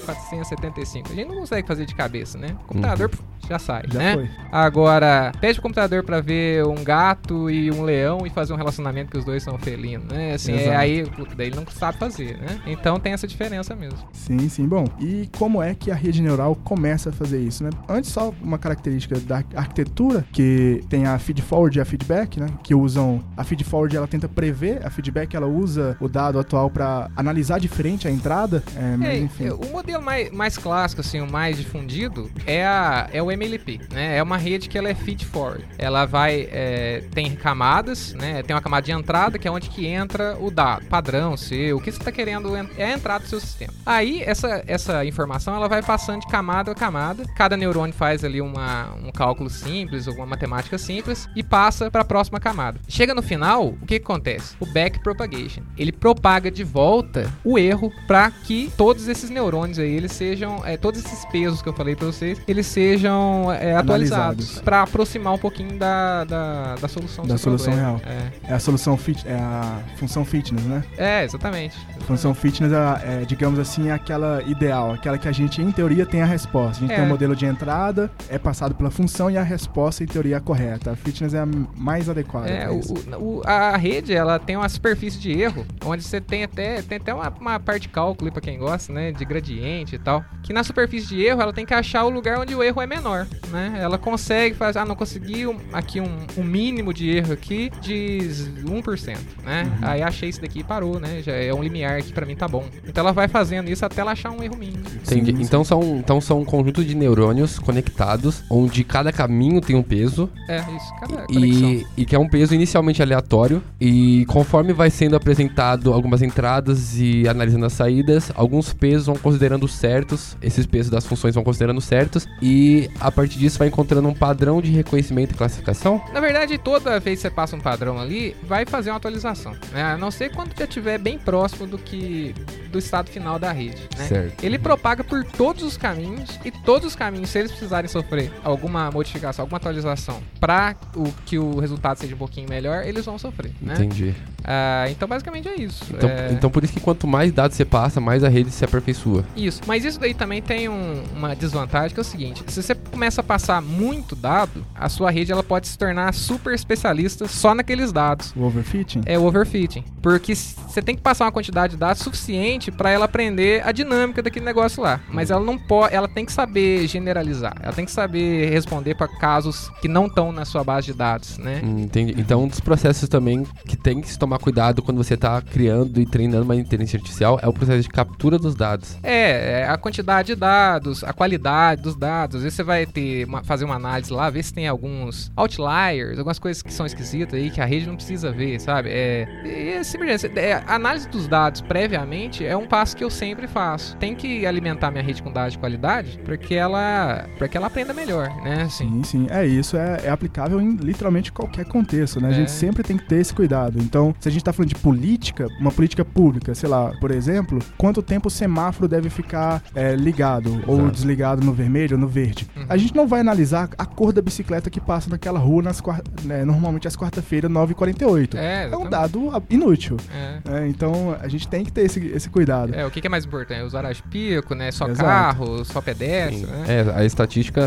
5.475. 0.05 1.11
A 1.11 1.13
gente 1.15 1.27
não 1.27 1.35
consegue 1.35 1.67
fazer 1.67 1.85
de 1.85 1.95
cabeça, 1.95 2.37
né? 2.37 2.55
O 2.63 2.67
computador 2.67 3.09
pf, 3.09 3.23
já 3.47 3.59
sai, 3.59 3.83
Já 3.91 3.99
né? 3.99 4.13
foi. 4.15 4.29
Agora, 4.51 5.31
pede 5.39 5.53
pro 5.55 5.63
computador 5.63 6.03
pra 6.03 6.21
ver 6.21 6.65
um 6.65 6.83
gato 6.83 7.49
e 7.49 7.71
um 7.71 7.83
leão 7.83 8.25
e 8.25 8.29
fazer 8.29 8.53
um 8.53 8.55
relacionamento 8.57 9.11
que 9.11 9.17
os 9.17 9.25
dois 9.25 9.41
são 9.43 9.57
felinos, 9.57 10.07
né? 10.07 10.33
Assim, 10.33 10.53
é, 10.53 10.75
aí, 10.75 11.03
daí 11.35 11.47
ele 11.47 11.55
não 11.55 11.65
sabe 11.67 11.97
fazer, 11.97 12.37
né? 12.37 12.59
Então 12.65 12.99
tem 12.99 13.13
essa 13.13 13.27
diferença 13.27 13.75
mesmo. 13.75 13.99
Sim, 14.13 14.47
sim. 14.49 14.67
Bom, 14.67 14.85
e 14.99 15.29
como 15.37 15.61
é 15.61 15.73
que 15.73 15.89
a 15.91 15.95
rede 15.95 16.21
neural 16.21 16.55
começa 16.55 17.09
a 17.09 17.13
fazer 17.13 17.39
isso, 17.39 17.63
né? 17.63 17.69
Antes, 17.87 18.11
só 18.11 18.33
uma 18.41 18.57
característica 18.57 19.19
da 19.19 19.43
arquitetura, 19.55 20.25
que 20.31 20.81
tem 20.89 21.05
a 21.05 21.17
feed-forward 21.17 21.77
e 21.77 21.81
a 21.81 21.85
feedback, 21.85 22.39
né? 22.39 22.47
Que 22.63 22.75
usam... 22.75 23.23
A 23.37 23.43
feed-forward, 23.43 23.95
ela 23.95 24.07
tenta 24.07 24.27
prever, 24.27 24.85
a 24.85 24.89
feedback, 24.89 25.35
ela 25.35 25.47
usa 25.47 25.97
o 25.99 26.07
dado 26.07 26.39
atual 26.39 26.69
para 26.69 27.09
analisar 27.15 27.59
diferente 27.59 28.07
a 28.07 28.11
entrada, 28.11 28.63
é, 28.75 28.97
mas 28.97 29.09
É, 29.09 29.17
enfim... 29.17 29.45
é, 29.47 29.53
o 29.53 29.71
modelo 29.71 30.03
mais, 30.03 30.31
mais 30.31 30.57
clássico, 30.57 31.01
assim, 31.01 31.21
o 31.21 31.29
mais 31.29 31.57
difundido 31.57 32.29
é, 32.45 32.65
a, 32.65 33.07
é 33.11 33.21
o 33.21 33.30
MLP, 33.31 33.79
né? 33.91 34.17
É 34.17 34.23
uma 34.23 34.37
rede 34.37 34.67
que 34.69 34.77
ela 34.77 34.89
é 34.89 34.95
feed 34.95 35.25
forward. 35.25 35.65
Ela 35.77 36.05
vai, 36.05 36.47
é, 36.51 37.03
tem 37.11 37.35
camadas, 37.35 38.13
né? 38.13 38.43
Tem 38.43 38.55
uma 38.55 38.61
camada 38.61 38.85
de 38.85 38.91
entrada, 38.91 39.37
que 39.37 39.47
é 39.47 39.51
onde 39.51 39.69
que 39.69 39.85
entra 39.85 40.37
o 40.39 40.49
dado, 40.51 40.85
padrão 40.85 41.35
seu, 41.37 41.77
o 41.77 41.81
que 41.81 41.91
você 41.91 41.97
está 41.97 42.11
querendo, 42.11 42.55
en- 42.57 42.69
é 42.77 42.85
a 42.85 42.93
entrada 42.93 43.23
do 43.23 43.29
seu 43.29 43.39
sistema. 43.39 43.73
Aí, 43.85 44.21
essa, 44.23 44.63
essa 44.67 45.05
informação, 45.05 45.55
ela 45.55 45.67
vai 45.67 45.81
passando 45.81 46.21
de 46.21 46.27
camada 46.27 46.71
a 46.71 46.75
camada, 46.75 47.23
cada 47.35 47.55
neurônio 47.57 47.93
faz 47.93 48.23
ali 48.23 48.41
uma, 48.41 48.93
um 49.03 49.11
cálculo 49.11 49.49
simples, 49.49 50.07
alguma 50.07 50.25
matemática 50.25 50.77
simples, 50.77 51.27
e 51.35 51.43
passa 51.43 51.89
para 51.91 52.01
a 52.01 52.05
próxima 52.05 52.39
camada. 52.39 52.79
Chega 52.87 53.13
no 53.13 53.21
final, 53.21 53.67
o 53.67 53.85
que, 53.85 53.99
que 53.99 54.05
acontece? 54.05 54.55
O 54.59 54.65
backpropagation. 54.65 55.63
Ele 55.77 55.91
propaga 55.91 56.51
de 56.51 56.63
volta 56.63 57.31
o 57.43 57.57
erro 57.57 57.91
para 58.07 58.29
que 58.31 58.71
todos 58.77 59.07
esses 59.07 59.29
neurônios 59.29 59.79
aí, 59.79 59.91
eles 59.95 60.11
sejam, 60.11 60.61
é, 60.65 60.77
todos 60.77 61.03
esses 61.03 61.25
pesos 61.25 61.61
que 61.61 61.69
eu 61.69 61.73
falei 61.73 61.95
para 61.95 62.07
vocês, 62.07 62.39
eles 62.47 62.65
sejam 62.67 63.20
é, 63.59 63.75
atualizados 63.75 64.59
para 64.61 64.81
aproximar 64.83 65.33
um 65.33 65.37
pouquinho 65.37 65.77
da, 65.77 66.23
da, 66.23 66.75
da 66.75 66.87
solução 66.87 67.25
Da 67.25 67.37
solução 67.37 67.73
problema. 67.73 68.01
É 68.47 68.53
a 68.53 68.59
solução 68.59 68.97
fit, 68.97 69.27
é 69.27 69.33
a 69.35 69.79
função 69.97 70.23
fitness, 70.25 70.63
né? 70.65 70.83
É, 70.97 71.21
é 71.21 71.23
exatamente. 71.25 71.75
A 71.99 72.03
função 72.03 72.33
fitness 72.33 72.71
é, 72.71 73.21
é, 73.21 73.25
digamos 73.25 73.59
assim, 73.59 73.89
é 73.89 73.91
aquela 73.93 74.41
ideal, 74.43 74.93
aquela 74.93 75.17
que 75.17 75.27
a 75.27 75.31
gente, 75.31 75.61
em 75.61 75.71
teoria, 75.71 76.05
tem 76.05 76.21
a 76.21 76.25
resposta. 76.25 76.77
A 76.77 76.79
gente 76.87 76.91
É. 76.93 76.95
tem 76.95 77.05
um 77.05 77.07
modelo 77.09 77.35
de 77.35 77.45
entrada, 77.45 78.09
é 78.29 78.37
passado 78.39 78.73
pela 78.75 78.89
função 78.91 79.29
e 79.29 79.37
a 79.37 79.43
resposta, 79.43 80.03
em 80.03 80.07
teoria, 80.07 80.37
é 80.37 80.39
correta. 80.39 80.91
A 80.91 80.95
fitness 80.95 81.33
é 81.33 81.39
a 81.39 81.47
mais 81.77 82.09
adequada. 82.09 82.49
É, 82.49 82.69
o- 82.69 82.81
o- 83.19 83.41
a 83.45 83.75
rede, 83.77 84.13
ela 84.13 84.39
tem 84.39 84.55
uma 84.57 84.69
superfície 84.69 85.19
de 85.19 85.31
erro, 85.31 85.65
onde 85.85 86.03
você 86.03 86.19
tem 86.21 86.43
até, 86.43 86.81
tem 86.81 86.97
até 86.97 87.13
uma, 87.13 87.29
uma 87.39 87.59
parte 87.59 87.83
de 87.83 87.89
cálculo 87.89 88.31
para 88.31 88.41
quem 88.41 88.57
gosta, 88.57 88.91
né, 88.93 89.11
de 89.11 89.23
gradiente 89.25 89.95
e 89.95 89.99
tal, 89.99 90.23
que 90.43 90.53
na 90.53 90.63
superfície 90.63 91.07
de 91.07 91.21
erro, 91.23 91.41
ela 91.41 91.53
tem 91.53 91.65
que 91.65 91.73
achar 91.73 92.03
o 92.05 92.09
lugar 92.09 92.39
onde 92.39 92.53
o 92.55 92.63
erro 92.63 92.81
é 92.81 92.87
menor, 92.87 93.10
né? 93.51 93.77
Ela 93.79 93.97
consegue 93.97 94.55
fazer, 94.55 94.79
ah, 94.79 94.85
não 94.85 94.95
consegui 94.95 95.45
um- 95.47 95.57
aqui 95.73 95.99
um, 95.99 96.09
um 96.37 96.43
mínimo 96.43 96.93
de 96.93 97.09
erro 97.09 97.33
aqui 97.33 97.71
de 97.81 98.19
1%, 98.65 99.17
né? 99.45 99.63
Uhum. 99.63 99.87
Aí 99.87 100.01
achei 100.01 100.29
isso 100.29 100.41
daqui 100.41 100.59
e 100.59 100.63
parou, 100.63 100.99
né? 100.99 101.21
Já 101.23 101.33
é 101.33 101.53
um 101.53 101.61
limiar 101.63 102.01
que 102.01 102.13
para 102.13 102.25
mim 102.25 102.35
tá 102.35 102.47
bom. 102.47 102.65
Então 102.87 103.01
ela 103.03 103.11
vai 103.11 103.27
fazendo 103.27 103.69
isso 103.69 103.85
até 103.85 104.01
ela 104.01 104.11
achar 104.11 104.31
um 104.31 104.41
erro 104.43 104.57
mínimo. 104.57 104.83
Entendi. 104.95 105.31
Então 105.41 105.63
são, 105.63 105.97
então 105.97 106.19
são 106.21 106.41
um 106.41 106.45
conjunto 106.45 106.83
de 106.83 106.95
neurônios 106.95 107.59
conectados, 107.59 108.43
onde 108.49 108.83
cada 108.83 109.11
caminho 109.11 109.59
tem 109.61 109.75
um 109.75 109.83
peso 109.83 110.29
É, 110.47 110.57
isso, 110.59 110.93
cada 110.99 111.23
conexão. 111.23 111.39
e, 111.39 111.85
e 111.97 112.05
que 112.05 112.15
é 112.15 112.19
um 112.19 112.27
peso 112.27 112.53
inicialmente 112.53 113.01
aleatório. 113.01 113.61
E 113.79 114.25
conforme 114.27 114.73
vai 114.73 114.89
sendo 114.89 115.15
apresentado 115.15 115.93
algumas 115.93 116.21
entradas 116.21 116.97
e 116.97 117.27
analisando 117.27 117.65
as 117.65 117.73
saídas, 117.73 118.31
alguns 118.35 118.73
pesos 118.73 119.05
vão 119.07 119.15
considerando 119.15 119.67
certos, 119.67 120.37
esses 120.41 120.65
pesos 120.65 120.89
das 120.91 121.05
funções 121.05 121.33
vão 121.35 121.43
considerando 121.43 121.81
certos, 121.81 122.27
e 122.41 122.89
a 122.99 123.11
partir 123.11 123.39
disso 123.39 123.57
vai 123.59 123.67
encontrando 123.67 124.07
um 124.07 124.13
padrão 124.13 124.61
de 124.61 124.71
reconhecimento 124.71 125.31
e 125.33 125.37
classificação. 125.37 126.01
Na 126.13 126.19
verdade, 126.19 126.57
toda 126.57 126.99
vez 126.99 127.17
que 127.19 127.23
você 127.23 127.29
passa 127.29 127.55
um 127.55 127.59
padrão 127.59 127.99
ali, 127.99 128.35
vai 128.43 128.65
fazer 128.65 128.91
uma 128.91 128.97
atualização. 128.97 129.55
Né? 129.71 129.83
A 129.83 129.97
não 129.97 130.11
ser 130.11 130.29
quando 130.31 130.57
já 130.57 130.65
estiver 130.65 130.97
bem 130.97 131.17
próximo 131.17 131.65
do 131.67 131.77
que 131.77 132.33
do 132.71 132.79
estado 132.79 133.09
final 133.09 133.37
da 133.37 133.51
rede. 133.51 133.81
Né? 133.97 134.05
Certo. 134.07 134.43
Ele 134.43 134.57
propaga 134.57 135.03
por 135.03 135.23
todos 135.25 135.63
os 135.63 135.75
caminhos 135.77 136.39
e 136.45 136.51
todos 136.51 136.87
os 136.87 136.95
caminhos, 136.95 137.29
se 137.29 137.39
eles 137.39 137.51
precisarem 137.51 137.89
sofrer 137.89 138.31
alguma 138.43 138.89
modificação, 138.91 139.43
alguma 139.43 139.57
atualização, 139.57 140.21
para 140.39 140.75
o 140.95 141.11
que 141.25 141.37
o 141.37 141.59
resultado 141.59 141.97
seja 141.97 142.15
um 142.15 142.17
pouquinho 142.17 142.47
melhor, 142.49 142.85
eles 142.85 143.05
vão 143.05 143.17
sofrer. 143.17 143.51
Né? 143.61 143.73
Entendi. 143.73 144.15
Ah, 144.43 144.85
então, 144.89 145.07
basicamente 145.07 145.47
é 145.47 145.55
isso. 145.55 145.83
Então, 145.91 146.09
É, 146.09 146.31
então 146.31 146.49
por 146.49 146.63
isso 146.63 146.73
que 146.73 146.79
quanto 146.79 147.05
mais 147.07 147.31
dados 147.31 147.55
você 147.57 147.65
passa, 147.65 147.99
mais 147.99 148.23
a 148.23 148.29
rede 148.29 148.51
se 148.51 148.63
aperfeiçoa. 148.63 149.23
Isso, 149.35 149.61
mas 149.67 149.83
isso 149.85 149.99
daí 149.99 150.13
também 150.13 150.41
tem 150.41 150.67
um- 150.69 151.03
uma 151.15 151.35
desvantagem 151.35 151.93
que 151.93 151.99
é 151.99 152.01
o 152.01 152.05
seguinte: 152.05 152.43
se 152.47 152.61
você 152.61 152.73
começa 152.89 153.21
a 153.21 153.23
passar 153.23 153.61
muito 153.61 154.15
dado, 154.15 154.65
a 154.75 154.89
sua 154.89 155.09
rede 155.11 155.31
ela 155.31 155.43
pode 155.43 155.67
se 155.67 155.77
tornar 155.77 156.13
super 156.13 156.53
especialista 156.53 157.27
só 157.27 157.55
naqueles 157.55 157.91
dados. 157.91 158.33
O 158.35 158.43
overfitting? 158.43 159.01
É 159.05 159.17
o 159.17 159.23
overfitting. 159.23 159.83
Porque 160.01 160.33
você 160.35 160.81
tem 160.81 160.95
que 160.95 161.01
passar 161.01 161.25
uma 161.25 161.31
quantidade 161.31 161.73
de 161.73 161.79
dados 161.79 162.01
suficiente 162.01 162.71
para 162.71 162.89
ela 162.89 163.05
aprender 163.05 163.65
a 163.65 163.71
dinâmica 163.71 164.21
daquele 164.21 164.45
negócio 164.45 164.81
lá. 164.81 164.99
Mas 165.09 165.29
ela 165.29 165.43
não 165.43 165.57
pode, 165.57 165.93
ela 165.93 166.07
tem 166.07 166.25
que 166.25 166.31
saber 166.31 166.87
generalizar. 166.87 167.55
Ela 167.61 167.73
tem 167.73 167.85
que 167.85 167.91
saber 167.91 168.49
responder 168.49 168.95
para 168.95 169.07
casos 169.07 169.69
que 169.81 169.87
não 169.87 170.07
estão 170.07 170.31
na 170.31 170.45
sua 170.45 170.63
base 170.63 170.87
de 170.87 170.93
dados, 170.93 171.37
né? 171.37 171.61
Hum, 171.63 171.79
entendi. 171.79 172.15
Então, 172.17 172.43
um 172.43 172.47
dos 172.47 172.59
processos 172.59 173.07
também 173.07 173.45
que 173.65 173.77
tem 173.77 174.01
que 174.01 174.09
se 174.09 174.17
tomar 174.17 174.39
cuidado 174.39 174.81
quando 174.81 174.97
você 174.97 175.13
está 175.13 175.41
criando 175.41 175.99
e 175.99 176.05
treinando 176.05 176.43
uma 176.43 176.55
inteligência 176.55 176.97
artificial 176.97 177.39
é 177.41 177.47
o 177.47 177.53
processo 177.53 177.81
de 177.81 177.89
captura 177.89 178.39
dos 178.39 178.55
dados. 178.55 178.97
É, 179.03 179.61
é 179.61 179.67
a 179.67 179.77
quantidade 179.77 180.27
de 180.27 180.35
dados, 180.35 181.03
a 181.03 181.13
qualidade 181.13 181.81
dos 181.81 181.95
dados. 181.95 182.37
Às 182.37 182.43
vezes 182.43 182.55
você 182.55 182.63
vai 182.63 182.70
ter 182.85 183.25
uma, 183.25 183.43
fazer 183.43 183.65
uma 183.65 183.75
análise 183.75 184.11
lá, 184.11 184.29
ver 184.29 184.43
se 184.43 184.53
tem 184.53 184.67
alguns 184.67 185.31
outliers, 185.35 186.17
algumas 186.17 186.39
coisas 186.39 186.61
que 186.61 186.73
são 186.73 186.85
esquisitas 186.85 187.39
aí 187.39 187.49
que 187.49 187.61
a 187.61 187.65
rede 187.65 187.87
não 187.87 187.95
precisa 187.95 188.31
ver, 188.31 188.59
sabe? 188.59 188.89
É, 188.89 189.27
é, 189.45 189.77
assim, 189.77 189.97
é, 190.35 190.53
a 190.53 190.75
análise 190.75 191.07
dos 191.09 191.27
dados 191.27 191.61
previamente 191.61 192.45
é 192.45 192.55
um 192.55 192.67
passo 192.67 192.95
que 192.95 193.03
eu 193.03 193.09
sempre 193.09 193.47
faço. 193.47 193.95
Tem 193.97 194.15
que 194.15 194.45
alimentar 194.45 194.91
minha 194.91 195.03
rede 195.03 195.21
com 195.21 195.31
dados 195.31 195.53
de 195.53 195.59
qualidade 195.59 196.19
para 196.23 196.37
que 196.37 196.55
ela, 196.55 197.25
para 197.37 197.47
que 197.47 197.57
ela 197.57 197.67
aprenda 197.67 197.93
melhor, 197.93 198.29
né? 198.43 198.63
Assim. 198.63 198.89
Sim, 198.89 199.03
sim. 199.03 199.27
É 199.29 199.45
isso, 199.45 199.77
é, 199.77 200.01
é 200.05 200.09
aplicável 200.09 200.59
em 200.59 200.75
literalmente 200.75 201.31
qualquer 201.31 201.65
contexto, 201.65 202.19
né? 202.19 202.29
A 202.29 202.33
gente 202.33 202.47
é. 202.47 202.51
sempre 202.51 202.83
tem 202.83 202.97
que 202.97 203.07
ter 203.07 203.17
esse 203.17 203.33
cuidado. 203.33 203.79
Então, 203.79 204.15
se 204.19 204.27
a 204.27 204.31
gente 204.31 204.41
está 204.41 204.53
falando 204.53 204.69
de 204.69 204.75
política, 204.75 205.47
uma 205.59 205.71
política 205.71 206.03
pública, 206.03 206.53
sei 206.55 206.69
lá, 206.69 206.91
por 206.99 207.11
exemplo, 207.11 207.59
quanto 207.77 208.01
tempo 208.01 208.27
o 208.27 208.31
semáforo 208.31 208.87
deve 208.87 209.09
ficar 209.09 209.61
é, 209.75 209.95
ligado 209.95 210.49
Exato. 210.49 210.71
ou 210.71 210.89
desligado 210.89 211.45
no 211.45 211.53
vermelho 211.53 211.95
ou 211.95 212.01
no 212.01 212.07
verde? 212.07 212.47
Uhum. 212.61 212.67
A 212.69 212.77
gente 212.77 212.95
não 212.95 213.07
vai 213.07 213.19
analisar 213.21 213.69
a 213.77 213.85
cor 213.85 214.13
da 214.13 214.21
bicicleta 214.21 214.69
que 214.69 214.79
passa 214.79 215.09
naquela 215.09 215.39
rua 215.39 215.61
nas 215.61 215.81
né, 216.23 216.45
normalmente 216.45 216.87
às 216.87 216.95
quarta-feira, 216.95 217.49
9h48. 217.49 218.35
É, 218.35 218.69
é 218.71 218.77
um 218.77 218.89
dado 218.89 219.31
inútil. 219.49 219.97
É. 220.13 220.61
É, 220.63 220.67
então, 220.67 221.17
a 221.19 221.27
gente 221.27 221.47
tem 221.47 221.63
que 221.63 221.71
ter 221.71 221.81
esse, 221.81 221.99
esse 222.07 222.29
cuidado. 222.29 222.73
É, 222.73 222.85
o 222.85 222.91
que, 222.91 223.01
que 223.01 223.07
é 223.07 223.09
mais 223.09 223.25
importante? 223.25 223.61
É 223.61 223.63
usar 223.63 223.85
as 223.85 223.99
pico, 224.01 224.55
né? 224.55 224.71
Só 224.71 224.87
Exato. 224.87 225.03
carro, 225.03 225.65
só 225.65 225.81
pedestre, 225.81 226.45
né? 226.45 226.65
É, 226.67 226.99
a 226.99 227.05
estatística, 227.05 227.61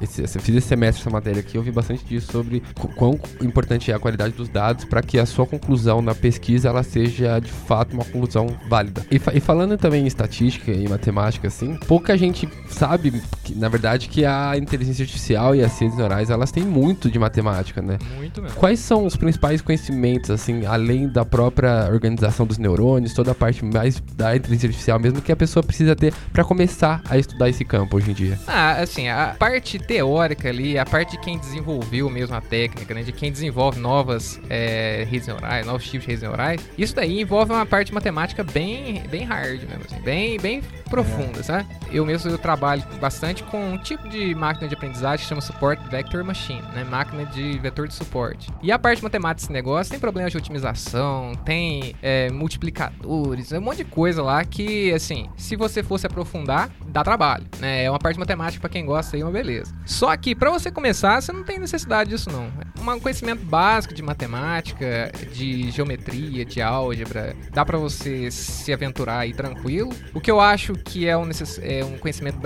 esse, 0.00 0.22
eu 0.22 0.28
fiz 0.28 0.56
esse 0.56 0.68
semestre 0.68 1.00
essa 1.00 1.10
matéria 1.10 1.40
aqui, 1.40 1.56
eu 1.56 1.62
vi 1.62 1.70
bastante 1.70 2.04
disso 2.04 2.30
sobre 2.30 2.62
quão 2.96 3.18
importante 3.40 3.90
é 3.90 3.94
a 3.94 3.98
qualidade 3.98 4.34
dos 4.34 4.48
dados 4.48 4.84
para 4.84 5.02
que 5.02 5.18
a 5.18 5.26
sua 5.26 5.46
conclusão 5.46 6.00
na 6.00 6.14
pesquisa 6.14 6.68
ela 6.68 6.82
seja 6.82 7.38
de 7.38 7.50
fato 7.50 7.94
uma 7.94 8.04
conclusão 8.04 8.46
válida. 8.68 9.04
E, 9.10 9.18
fa 9.18 9.32
e 9.34 9.40
falando 9.40 9.76
também 9.76 10.04
em 10.04 10.06
estatística 10.06 10.70
e 10.70 10.88
matemática, 10.88 11.48
assim, 11.48 11.76
pouca 11.86 12.16
gente 12.16 12.48
sabe, 12.68 13.22
que, 13.42 13.54
na 13.54 13.68
verdade, 13.68 14.08
que 14.08 14.24
a 14.24 14.33
inteligência 14.56 15.02
artificial 15.02 15.54
e 15.54 15.62
as 15.62 15.72
ciências 15.72 15.98
neurais 15.98 16.30
elas 16.30 16.50
têm 16.50 16.64
muito 16.64 17.10
de 17.10 17.18
matemática, 17.18 17.80
né? 17.80 17.98
Muito 18.16 18.42
mesmo. 18.42 18.56
Quais 18.56 18.80
são 18.80 19.04
os 19.04 19.16
principais 19.16 19.60
conhecimentos, 19.60 20.30
assim, 20.30 20.64
além 20.66 21.08
da 21.08 21.24
própria 21.24 21.88
organização 21.90 22.46
dos 22.46 22.58
neurônios, 22.58 23.14
toda 23.14 23.32
a 23.32 23.34
parte 23.34 23.64
mais 23.64 24.00
da 24.14 24.36
inteligência 24.36 24.68
artificial 24.68 24.98
mesmo 24.98 25.20
que 25.20 25.32
a 25.32 25.36
pessoa 25.36 25.62
precisa 25.62 25.94
ter 25.94 26.12
para 26.32 26.44
começar 26.44 27.02
a 27.08 27.18
estudar 27.18 27.48
esse 27.48 27.64
campo 27.64 27.96
hoje 27.96 28.10
em 28.10 28.14
dia? 28.14 28.38
Ah, 28.46 28.82
assim, 28.82 29.08
a 29.08 29.34
parte 29.38 29.78
teórica 29.78 30.48
ali, 30.48 30.78
a 30.78 30.84
parte 30.84 31.12
de 31.12 31.18
quem 31.18 31.38
desenvolveu 31.38 32.08
mesmo 32.10 32.34
a 32.34 32.40
técnica, 32.40 32.94
né, 32.94 33.02
de 33.02 33.12
quem 33.12 33.30
desenvolve 33.30 33.78
novas 33.78 34.40
é, 34.48 35.06
redes 35.10 35.26
neurais, 35.26 35.66
novos 35.66 35.84
tipos 35.84 36.06
de 36.06 36.12
redes 36.12 36.22
neurais, 36.22 36.60
isso 36.76 36.94
daí 36.94 37.20
envolve 37.20 37.52
uma 37.52 37.66
parte 37.66 37.92
matemática 37.92 38.42
bem, 38.42 39.02
bem 39.10 39.24
hard 39.24 39.60
mesmo, 39.62 39.84
assim, 39.84 40.00
bem, 40.02 40.38
bem 40.38 40.62
profunda, 40.88 41.40
é. 41.40 41.42
sabe? 41.42 41.66
Eu 41.90 42.04
mesmo 42.04 42.30
eu 42.30 42.38
trabalho 42.38 42.82
bastante 43.00 43.42
com 43.44 43.72
um 43.72 43.78
tipo 43.78 44.08
de 44.08 44.23
máquina 44.32 44.68
de 44.68 44.74
aprendizagem 44.74 45.26
chama 45.26 45.40
Support 45.40 45.80
Vector 45.90 46.22
Machine, 46.22 46.62
né, 46.72 46.84
máquina 46.84 47.26
de 47.26 47.58
vetor 47.58 47.88
de 47.88 47.94
suporte. 47.94 48.48
E 48.62 48.70
a 48.70 48.78
parte 48.78 49.02
matemática 49.02 49.40
desse 49.40 49.52
negócio 49.52 49.90
tem 49.90 49.98
problemas 49.98 50.30
de 50.30 50.38
otimização, 50.38 51.32
tem 51.44 51.96
é, 52.00 52.30
multiplicadores, 52.30 53.52
é 53.52 53.58
um 53.58 53.62
monte 53.62 53.78
de 53.78 53.84
coisa 53.84 54.22
lá 54.22 54.44
que, 54.44 54.92
assim, 54.92 55.28
se 55.36 55.56
você 55.56 55.82
fosse 55.82 56.06
aprofundar, 56.06 56.70
dá 56.86 57.02
trabalho, 57.02 57.44
né? 57.58 57.84
É 57.84 57.90
uma 57.90 57.98
parte 57.98 58.18
matemática 58.18 58.60
para 58.60 58.70
quem 58.70 58.86
gosta 58.86 59.16
aí, 59.16 59.22
uma 59.22 59.32
beleza. 59.32 59.74
Só 59.84 60.16
que 60.16 60.34
para 60.34 60.50
você 60.50 60.70
começar, 60.70 61.20
você 61.20 61.32
não 61.32 61.42
tem 61.42 61.58
necessidade 61.58 62.10
disso 62.10 62.30
não. 62.30 62.52
Um 62.94 63.00
conhecimento 63.00 63.44
básico 63.44 63.94
de 63.94 64.02
matemática, 64.02 65.10
de 65.32 65.70
geometria, 65.70 66.44
de 66.44 66.60
álgebra, 66.60 67.34
dá 67.50 67.64
para 67.64 67.78
você 67.78 68.30
se 68.30 68.72
aventurar 68.72 69.20
aí 69.20 69.32
tranquilo. 69.32 69.90
O 70.12 70.20
que 70.20 70.30
eu 70.30 70.40
acho 70.40 70.74
que 70.74 71.08
é 71.08 71.16
um, 71.16 71.28
é 71.62 71.84
um 71.84 71.96
conhecimento 71.98 72.38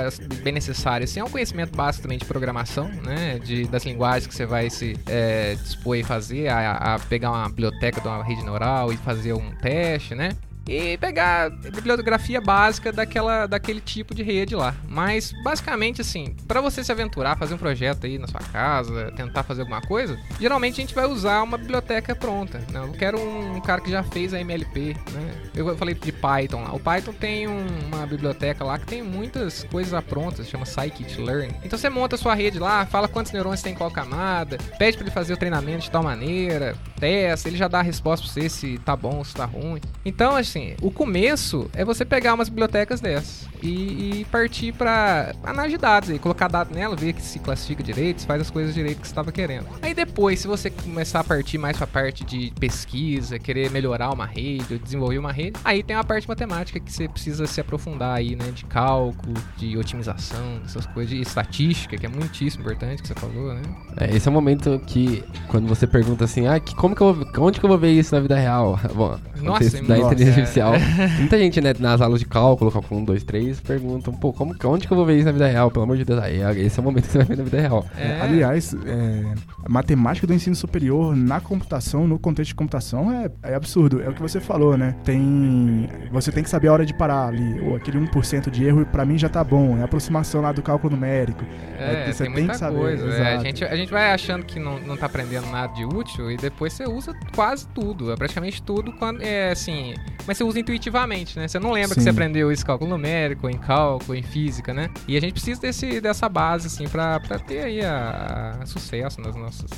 bem 0.42 0.52
necessário, 0.52 1.04
assim, 1.04 1.20
é 1.20 1.24
um 1.24 1.30
conhecimento 1.30 1.67
básico 1.68 2.02
também 2.02 2.18
de 2.18 2.24
programação, 2.24 2.88
né? 2.88 3.38
De, 3.38 3.66
das 3.66 3.84
linguagens 3.84 4.26
que 4.26 4.34
você 4.34 4.46
vai 4.46 4.70
se 4.70 4.98
é, 5.06 5.54
dispor 5.54 5.98
a 5.98 6.04
fazer, 6.04 6.48
a, 6.48 6.94
a 6.94 6.98
pegar 6.98 7.30
uma 7.30 7.48
biblioteca 7.48 8.00
de 8.00 8.08
uma 8.08 8.22
rede 8.22 8.42
neural 8.42 8.92
e 8.92 8.96
fazer 8.96 9.32
um 9.32 9.50
teste, 9.56 10.14
né? 10.14 10.30
E 10.68 10.98
pegar 10.98 11.50
bibliografia 11.50 12.40
básica 12.40 12.92
daquela, 12.92 13.46
daquele 13.46 13.80
tipo 13.80 14.14
de 14.14 14.22
rede 14.22 14.54
lá. 14.54 14.74
Mas, 14.86 15.32
basicamente, 15.42 16.00
assim, 16.00 16.36
para 16.46 16.60
você 16.60 16.84
se 16.84 16.92
aventurar, 16.92 17.36
fazer 17.36 17.54
um 17.54 17.58
projeto 17.58 18.06
aí 18.06 18.18
na 18.18 18.26
sua 18.26 18.40
casa, 18.40 19.10
tentar 19.16 19.42
fazer 19.42 19.62
alguma 19.62 19.80
coisa, 19.80 20.18
geralmente 20.38 20.74
a 20.74 20.82
gente 20.82 20.94
vai 20.94 21.06
usar 21.06 21.42
uma 21.42 21.56
biblioteca 21.56 22.14
pronta. 22.14 22.58
Né? 22.70 22.80
Eu 22.80 22.92
quero 22.92 23.18
um, 23.18 23.60
cara 23.60 23.80
que 23.80 23.90
já 23.90 24.02
fez 24.02 24.34
a 24.34 24.40
MLP, 24.40 24.94
né? 25.12 25.34
Eu 25.54 25.76
falei 25.76 25.94
de 25.94 26.12
Python 26.12 26.62
lá. 26.62 26.74
O 26.74 26.80
Python 26.80 27.12
tem 27.12 27.48
um, 27.48 27.66
uma 27.86 28.06
biblioteca 28.06 28.64
lá 28.64 28.78
que 28.78 28.86
tem 28.86 29.02
muitas 29.02 29.64
coisas 29.64 29.98
prontas, 30.04 30.48
chama 30.48 30.66
Scikit-Learn. 30.66 31.54
Então 31.64 31.78
você 31.78 31.88
monta 31.88 32.16
a 32.16 32.18
sua 32.18 32.34
rede 32.34 32.58
lá, 32.58 32.84
fala 32.86 33.08
quantos 33.08 33.32
neurônios 33.32 33.62
tem 33.62 33.72
em 33.72 33.76
qual 33.76 33.90
camada, 33.90 34.58
pede 34.78 34.96
para 34.96 35.06
ele 35.06 35.14
fazer 35.14 35.32
o 35.32 35.36
treinamento 35.36 35.84
de 35.84 35.90
tal 35.90 36.02
maneira, 36.02 36.76
testa, 36.98 37.48
ele 37.48 37.56
já 37.56 37.68
dá 37.68 37.78
a 37.78 37.82
resposta 37.82 38.24
pra 38.24 38.32
você 38.32 38.48
se 38.48 38.78
tá 38.78 38.96
bom, 38.96 39.22
se 39.24 39.34
tá 39.34 39.44
ruim. 39.44 39.80
Então, 40.04 40.36
assim, 40.36 40.57
assim, 40.58 40.74
o 40.82 40.90
começo 40.90 41.70
é 41.72 41.84
você 41.84 42.04
pegar 42.04 42.34
umas 42.34 42.48
bibliotecas 42.48 43.00
dessas 43.00 43.46
e, 43.62 44.20
e 44.20 44.26
partir 44.30 44.72
para 44.72 45.34
análise 45.42 45.76
de 45.76 45.80
dados 45.80 46.10
aí, 46.10 46.18
colocar 46.18 46.48
dados 46.48 46.74
nela, 46.74 46.96
ver 46.96 47.12
que 47.12 47.22
se 47.22 47.38
classifica 47.38 47.82
direito, 47.82 48.20
se 48.20 48.26
faz 48.26 48.40
as 48.40 48.50
coisas 48.50 48.74
direito 48.74 49.00
que 49.00 49.06
você 49.06 49.12
estava 49.12 49.32
querendo. 49.32 49.66
Aí 49.82 49.94
depois, 49.94 50.40
se 50.40 50.46
você 50.46 50.70
começar 50.70 51.20
a 51.20 51.24
partir 51.24 51.58
mais 51.58 51.76
para 51.76 51.84
a 51.84 51.88
parte 51.88 52.24
de 52.24 52.52
pesquisa, 52.58 53.38
querer 53.38 53.70
melhorar 53.70 54.12
uma 54.12 54.26
rede, 54.26 54.78
desenvolver 54.78 55.18
uma 55.18 55.32
rede, 55.32 55.58
aí 55.64 55.82
tem 55.82 55.96
a 55.96 56.04
parte 56.04 56.28
matemática 56.28 56.78
que 56.78 56.92
você 56.92 57.08
precisa 57.08 57.46
se 57.46 57.60
aprofundar 57.60 58.16
aí, 58.16 58.36
né, 58.36 58.50
de 58.52 58.64
cálculo, 58.64 59.34
de 59.56 59.76
otimização, 59.76 60.60
essas 60.64 60.86
coisas, 60.86 61.10
de 61.10 61.20
estatística, 61.20 61.96
que 61.96 62.06
é 62.06 62.08
muitíssimo 62.08 62.62
importante 62.62 63.02
que 63.02 63.08
você 63.08 63.14
falou, 63.14 63.54
né? 63.54 63.62
É, 63.96 64.14
esse 64.14 64.28
é 64.28 64.30
o 64.30 64.34
momento 64.34 64.80
que 64.86 65.24
quando 65.48 65.66
você 65.66 65.86
pergunta 65.86 66.24
assim, 66.24 66.46
ah, 66.46 66.60
que, 66.60 66.74
como 66.74 66.94
que 66.94 67.02
eu 67.02 67.14
vou, 67.14 67.26
onde 67.46 67.58
que 67.58 67.66
eu 67.66 67.68
vou 67.68 67.78
ver 67.78 67.92
isso 67.92 68.14
na 68.14 68.20
vida 68.20 68.36
real? 68.36 68.78
Bom, 68.94 69.18
nossa, 69.42 69.82
da 69.82 69.98
inteligência 69.98 70.47
É. 70.56 71.08
Muita 71.18 71.38
gente, 71.38 71.60
né, 71.60 71.74
nas 71.78 72.00
aulas 72.00 72.20
de 72.20 72.26
cálculo, 72.26 72.70
cálculo 72.70 73.00
1, 73.00 73.04
2, 73.04 73.24
3, 73.24 73.60
perguntam, 73.60 74.12
pô, 74.14 74.32
como, 74.32 74.54
onde 74.64 74.86
que 74.86 74.92
eu 74.92 74.96
vou 74.96 75.06
ver 75.06 75.16
isso 75.16 75.26
na 75.26 75.32
vida 75.32 75.46
real? 75.46 75.70
Pelo 75.70 75.84
amor 75.84 75.96
de 75.96 76.04
Deus, 76.04 76.22
aí 76.22 76.40
esse 76.64 76.78
é 76.78 76.82
o 76.82 76.84
momento 76.84 77.04
que 77.04 77.12
você 77.12 77.18
vai 77.18 77.26
ver 77.26 77.36
na 77.36 77.44
vida 77.44 77.60
real. 77.60 77.86
É. 77.96 78.20
Aliás, 78.20 78.74
é, 78.86 79.34
a 79.64 79.68
matemática 79.68 80.26
do 80.26 80.34
ensino 80.34 80.56
superior 80.56 81.14
na 81.14 81.40
computação, 81.40 82.06
no 82.06 82.18
contexto 82.18 82.48
de 82.48 82.54
computação, 82.54 83.12
é, 83.12 83.30
é, 83.42 83.54
absurdo. 83.54 84.02
É 84.02 84.08
o 84.08 84.14
que 84.14 84.22
você 84.22 84.40
falou, 84.40 84.76
né? 84.76 84.94
Tem. 85.04 85.88
Você 86.10 86.32
tem 86.32 86.42
que 86.42 86.50
saber 86.50 86.68
a 86.68 86.72
hora 86.72 86.86
de 86.86 86.94
parar 86.94 87.28
ali. 87.28 87.60
Ou 87.60 87.76
aquele 87.76 87.98
1% 87.98 88.50
de 88.50 88.64
erro, 88.64 88.84
pra 88.86 89.04
mim 89.04 89.18
já 89.18 89.28
tá 89.28 89.42
bom. 89.44 89.76
É 89.78 89.82
a 89.82 89.84
aproximação 89.84 90.40
lá 90.40 90.52
do 90.52 90.62
cálculo 90.62 90.94
numérico. 90.94 91.44
É, 91.78 92.10
você 92.12 92.24
tem, 92.24 92.34
tem 92.34 92.48
que 92.48 92.56
saber. 92.56 92.78
Coisa, 92.78 93.06
é, 93.06 93.36
a, 93.36 93.38
gente, 93.38 93.64
a 93.64 93.76
gente 93.76 93.90
vai 93.90 94.12
achando 94.12 94.44
que 94.44 94.58
não, 94.58 94.78
não 94.80 94.96
tá 94.96 95.06
aprendendo 95.06 95.46
nada 95.48 95.72
de 95.74 95.84
útil 95.84 96.30
e 96.30 96.36
depois 96.36 96.72
você 96.72 96.84
usa 96.84 97.14
quase 97.34 97.66
tudo. 97.68 98.12
É 98.12 98.16
praticamente 98.16 98.62
tudo 98.62 98.92
quando. 98.92 99.22
É 99.22 99.50
assim. 99.50 99.94
Mas 100.26 100.37
você 100.38 100.44
usa 100.44 100.60
intuitivamente, 100.60 101.38
né? 101.38 101.48
Você 101.48 101.58
não 101.58 101.72
lembra 101.72 101.88
Sim. 101.88 101.94
que 101.96 102.02
você 102.02 102.10
aprendeu 102.10 102.52
esse 102.52 102.64
cálculo 102.64 102.88
numérico, 102.88 103.48
em 103.48 103.58
cálculo, 103.58 104.16
em 104.16 104.22
física, 104.22 104.72
né? 104.72 104.88
E 105.06 105.16
a 105.16 105.20
gente 105.20 105.32
precisa 105.32 105.60
desse, 105.60 106.00
dessa 106.00 106.28
base, 106.28 106.68
assim, 106.68 106.86
pra, 106.86 107.18
pra 107.20 107.38
ter 107.38 107.60
aí 107.60 107.84
a, 107.84 108.58
a 108.60 108.66
sucesso 108.66 109.20
nas 109.20 109.34
nossas 109.34 109.70